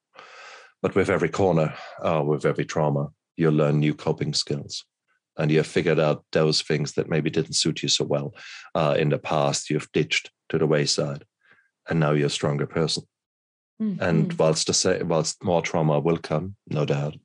But 0.83 0.95
with 0.95 1.09
every 1.09 1.29
corner, 1.29 1.75
uh, 2.03 2.23
with 2.25 2.45
every 2.45 2.65
trauma, 2.65 3.09
you 3.37 3.51
learn 3.51 3.81
new 3.81 3.95
coping 3.95 4.35
skills. 4.35 4.85
And 5.37 5.51
you 5.51 5.59
have 5.59 5.67
figured 5.67 5.99
out 5.99 6.25
those 6.33 6.63
things 6.63 6.93
that 6.93 7.09
maybe 7.09 7.29
didn't 7.29 7.55
suit 7.55 7.83
you 7.83 7.89
so 7.89 8.05
well 8.05 8.35
uh, 8.75 8.95
in 8.97 9.09
the 9.09 9.19
past. 9.19 9.69
You've 9.69 9.91
ditched 9.93 10.31
to 10.51 10.59
the 10.59 10.67
wayside, 10.67 11.25
and 11.89 11.99
now 11.99 12.13
you're 12.13 12.29
a 12.29 12.31
stronger 12.31 12.67
person. 12.67 13.05
Mm-hmm. 13.83 14.03
And 14.03 14.33
whilst 14.35 14.69
the 14.69 15.05
whilst 15.05 15.43
more 15.43 15.61
trauma 15.61 15.99
will 15.99 16.19
come, 16.19 16.55
no 16.69 16.85
doubt, 16.85 17.17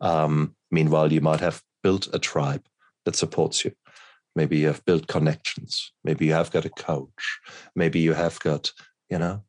um, 0.00 0.56
meanwhile 0.72 1.12
you 1.12 1.20
might 1.20 1.38
have 1.38 1.62
built 1.82 2.08
a 2.12 2.18
tribe 2.18 2.64
that 3.04 3.16
supports 3.16 3.64
you. 3.64 3.72
Maybe 4.34 4.58
you 4.58 4.66
have 4.68 4.84
built 4.84 5.06
connections. 5.08 5.92
Maybe 6.04 6.26
you 6.26 6.32
have 6.32 6.50
got 6.50 6.64
a 6.64 6.70
coach. 6.70 7.40
Maybe 7.76 8.00
you 8.00 8.14
have 8.14 8.40
got, 8.40 8.72
you 9.10 9.18
know, 9.18 9.44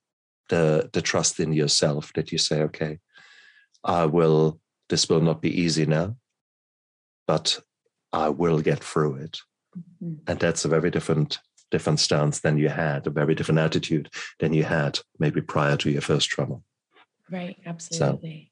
the 0.49 0.89
the 0.91 1.01
trust 1.01 1.39
in 1.39 1.53
yourself 1.53 2.11
that 2.13 2.31
you 2.31 2.37
say, 2.37 2.61
okay, 2.63 2.99
I 3.83 4.05
will. 4.05 4.59
This 4.89 5.07
will 5.09 5.21
not 5.21 5.41
be 5.41 5.61
easy 5.61 5.85
now, 5.85 6.17
but 7.25 7.59
I 8.11 8.29
will 8.29 8.59
get 8.59 8.83
through 8.83 9.15
it. 9.15 9.39
Mm-hmm. 9.77 10.15
And 10.27 10.39
that's 10.39 10.65
a 10.65 10.67
very 10.67 10.91
different 10.91 11.39
different 11.71 11.99
stance 11.99 12.41
than 12.41 12.57
you 12.57 12.69
had, 12.69 13.07
a 13.07 13.09
very 13.09 13.33
different 13.33 13.59
attitude 13.59 14.09
than 14.39 14.53
you 14.53 14.63
had 14.63 14.99
maybe 15.17 15.41
prior 15.41 15.75
to 15.77 15.89
your 15.89 16.01
first 16.01 16.29
trauma. 16.29 16.61
Right. 17.31 17.57
Absolutely. 17.65 18.51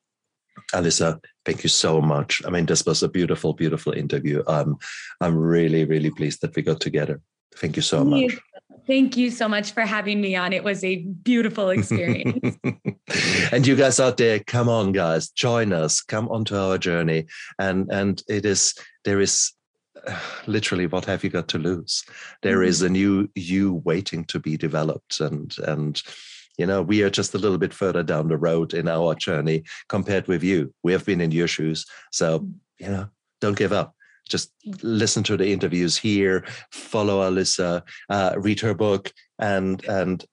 Alyssa, 0.74 1.20
thank 1.46 1.64
you 1.64 1.70
so 1.70 2.02
much. 2.02 2.42
I 2.46 2.50
mean, 2.50 2.66
this 2.66 2.86
was 2.86 3.04
a 3.04 3.10
beautiful, 3.10 3.54
beautiful 3.54 3.94
interview. 3.94 4.44
Um, 4.48 4.78
I'm 5.20 5.36
really, 5.38 5.86
really 5.86 6.12
pleased 6.12 6.42
that 6.42 6.56
we 6.56 6.62
got 6.62 6.80
together. 6.80 7.22
Thank 7.56 7.76
you 7.76 7.82
so 7.82 8.04
much. 8.04 8.38
Thank 8.88 9.16
you 9.16 9.30
so 9.30 9.48
much 9.48 9.74
for 9.74 9.82
having 9.82 10.22
me 10.22 10.36
on. 10.36 10.54
It 10.54 10.64
was 10.64 10.84
a 10.84 10.98
beautiful 10.98 11.70
experience. 11.70 12.58
and 13.52 13.68
you 13.68 13.76
guys 13.76 14.00
out 14.00 14.18
there, 14.18 14.40
come 14.40 14.70
on, 14.70 14.92
guys, 14.92 15.30
join 15.30 15.72
us. 15.72 16.02
Come 16.02 16.28
onto 16.30 16.56
our 16.56 16.78
journey. 16.78 17.28
And 17.60 17.92
and 17.92 18.24
it 18.28 18.46
is 18.46 18.74
there 19.06 19.20
is 19.20 19.52
literally 20.48 20.88
what 20.88 21.06
have 21.06 21.24
you 21.24 21.30
got 21.30 21.48
to 21.50 21.60
lose? 21.60 22.04
There 22.42 22.58
mm-hmm. 22.58 22.70
is 22.70 22.82
a 22.82 22.90
new 22.90 23.30
you 23.36 23.82
waiting 23.86 24.26
to 24.26 24.40
be 24.40 24.58
developed, 24.58 25.20
and 25.20 25.56
and 25.60 26.02
you 26.58 26.66
know 26.66 26.82
we 26.82 27.04
are 27.04 27.10
just 27.10 27.34
a 27.34 27.38
little 27.38 27.58
bit 27.58 27.74
further 27.74 28.04
down 28.04 28.28
the 28.28 28.38
road 28.38 28.74
in 28.74 28.88
our 28.88 29.16
journey 29.16 29.64
compared 29.90 30.28
with 30.28 30.44
you. 30.44 30.74
We 30.84 30.92
have 30.92 31.06
been 31.06 31.22
in 31.22 31.32
your 31.32 31.48
shoes, 31.48 31.86
so 32.12 32.48
you 32.80 32.88
know 32.88 33.08
don't 33.40 33.58
give 33.58 33.74
up 33.74 33.96
just 34.32 34.54
listen 34.82 35.24
to 35.24 35.38
the 35.38 35.52
interviews 35.52 35.98
here, 35.98 36.46
follow 36.72 37.30
Alyssa, 37.30 37.84
uh, 38.10 38.34
read 38.38 38.60
her 38.62 38.74
book, 38.74 39.12
and 39.40 39.84
and 39.86 40.26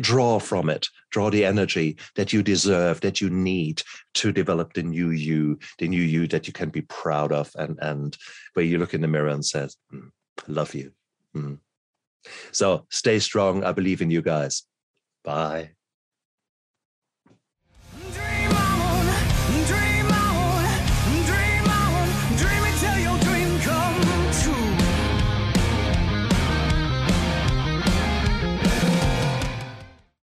draw 0.00 0.38
from 0.38 0.68
it, 0.68 0.88
draw 1.10 1.30
the 1.30 1.44
energy 1.44 1.96
that 2.16 2.32
you 2.32 2.42
deserve, 2.42 3.00
that 3.00 3.20
you 3.20 3.30
need 3.30 3.82
to 4.14 4.30
develop 4.32 4.74
the 4.74 4.82
new 4.82 5.10
you, 5.10 5.58
the 5.78 5.88
new 5.88 6.02
you 6.02 6.26
that 6.28 6.46
you 6.46 6.52
can 6.52 6.68
be 6.68 6.82
proud 6.82 7.32
of, 7.32 7.50
and 7.56 7.78
and 7.80 8.16
where 8.54 8.66
you 8.66 8.78
look 8.78 8.94
in 8.94 9.00
the 9.00 9.08
mirror 9.08 9.28
and 9.28 9.44
says, 9.44 9.76
mm, 9.92 10.10
"Love 10.46 10.74
you." 10.74 10.92
Mm. 11.34 11.58
So 12.52 12.86
stay 12.90 13.18
strong. 13.18 13.64
I 13.64 13.72
believe 13.72 14.02
in 14.02 14.10
you 14.10 14.22
guys. 14.22 14.64
Bye. 15.28 15.77